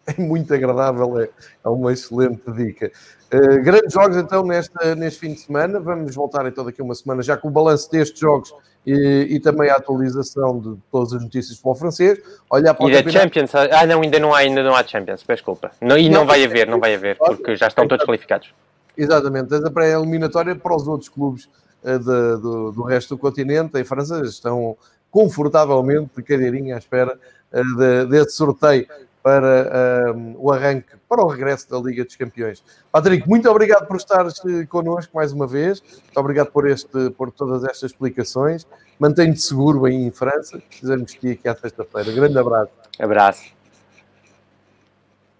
É 0.17 0.21
muito 0.21 0.53
agradável, 0.53 1.19
é, 1.19 1.29
é 1.63 1.67
uma 1.67 1.91
excelente 1.91 2.51
dica. 2.51 2.91
Uh, 3.33 3.63
grandes 3.63 3.91
jogos 3.91 4.15
então 4.17 4.43
neste, 4.43 4.95
neste 4.95 5.19
fim 5.19 5.33
de 5.33 5.39
semana. 5.39 5.79
Vamos 5.79 6.13
voltar 6.13 6.45
então 6.45 6.63
daqui 6.63 6.79
a 6.79 6.83
uma 6.83 6.93
semana, 6.93 7.23
já 7.23 7.35
com 7.35 7.47
o 7.47 7.51
balanço 7.51 7.89
destes 7.89 8.19
jogos 8.19 8.53
e, 8.85 9.27
e, 9.31 9.39
também 9.39 9.69
a 9.69 9.77
atualização 9.77 10.59
de 10.59 10.77
todas 10.91 11.13
as 11.13 11.23
notícias 11.23 11.57
para 11.57 11.71
o 11.71 11.75
francês. 11.75 12.19
Olhar 12.49 12.73
para 12.75 12.87
e 12.87 13.03
da 13.03 13.09
Champions, 13.09 13.55
ah 13.55 13.85
não, 13.87 14.01
ainda 14.01 14.19
não 14.19 14.33
há, 14.33 14.39
ainda 14.39 14.63
não 14.63 14.75
há 14.75 14.83
Champions, 14.83 15.23
peço 15.23 15.37
desculpa. 15.37 15.71
Não, 15.81 15.97
e 15.97 16.07
não, 16.07 16.25
vai 16.25 16.43
haver, 16.43 16.67
não 16.67 16.79
vai 16.79 16.93
haver, 16.93 17.17
porque 17.17 17.55
já 17.55 17.67
estão 17.67 17.87
todos 17.87 18.05
qualificados. 18.05 18.53
Exatamente, 18.95 19.53
a 19.55 19.71
pré-eliminatória 19.71 20.55
para 20.55 20.75
os 20.75 20.87
outros 20.87 21.09
clubes 21.09 21.49
uh, 21.83 21.97
de, 21.97 22.41
do, 22.41 22.71
do, 22.71 22.83
resto 22.83 23.15
do 23.15 23.17
continente, 23.17 23.77
em 23.77 23.83
França, 23.83 24.21
estão 24.21 24.77
confortavelmente 25.09 26.11
de 26.15 26.23
cadeirinha 26.23 26.75
à 26.75 26.77
espera 26.77 27.17
uh, 27.51 27.77
de, 27.77 28.05
desse 28.05 28.35
sorteio 28.35 28.87
para 29.25 30.13
uh, 30.13 30.35
o 30.37 30.51
arranque, 30.51 30.95
para 31.09 31.23
o 31.23 31.27
regresso 31.27 31.67
da 31.67 31.79
Liga 31.79 32.05
dos 32.05 32.15
Campeões. 32.15 32.63
Patrick, 32.91 33.27
muito 33.27 33.49
obrigado 33.49 33.87
por 33.87 33.97
estar 33.97 34.23
connosco 34.69 35.17
mais 35.17 35.31
uma 35.33 35.47
vez, 35.47 35.81
muito 35.81 36.19
obrigado 36.19 36.51
por, 36.51 36.69
este, 36.69 37.09
por 37.09 37.31
todas 37.31 37.63
estas 37.63 37.89
explicações. 37.89 38.67
Mantenho-te 38.99 39.41
seguro 39.41 39.85
aí 39.85 39.95
em 39.95 40.11
França, 40.11 40.61
fizemos 40.69 41.13
te 41.13 41.31
aqui 41.31 41.49
à 41.49 41.55
sexta-feira. 41.55 42.11
Grande 42.11 42.37
abraço. 42.37 42.71
Abraço. 42.99 43.54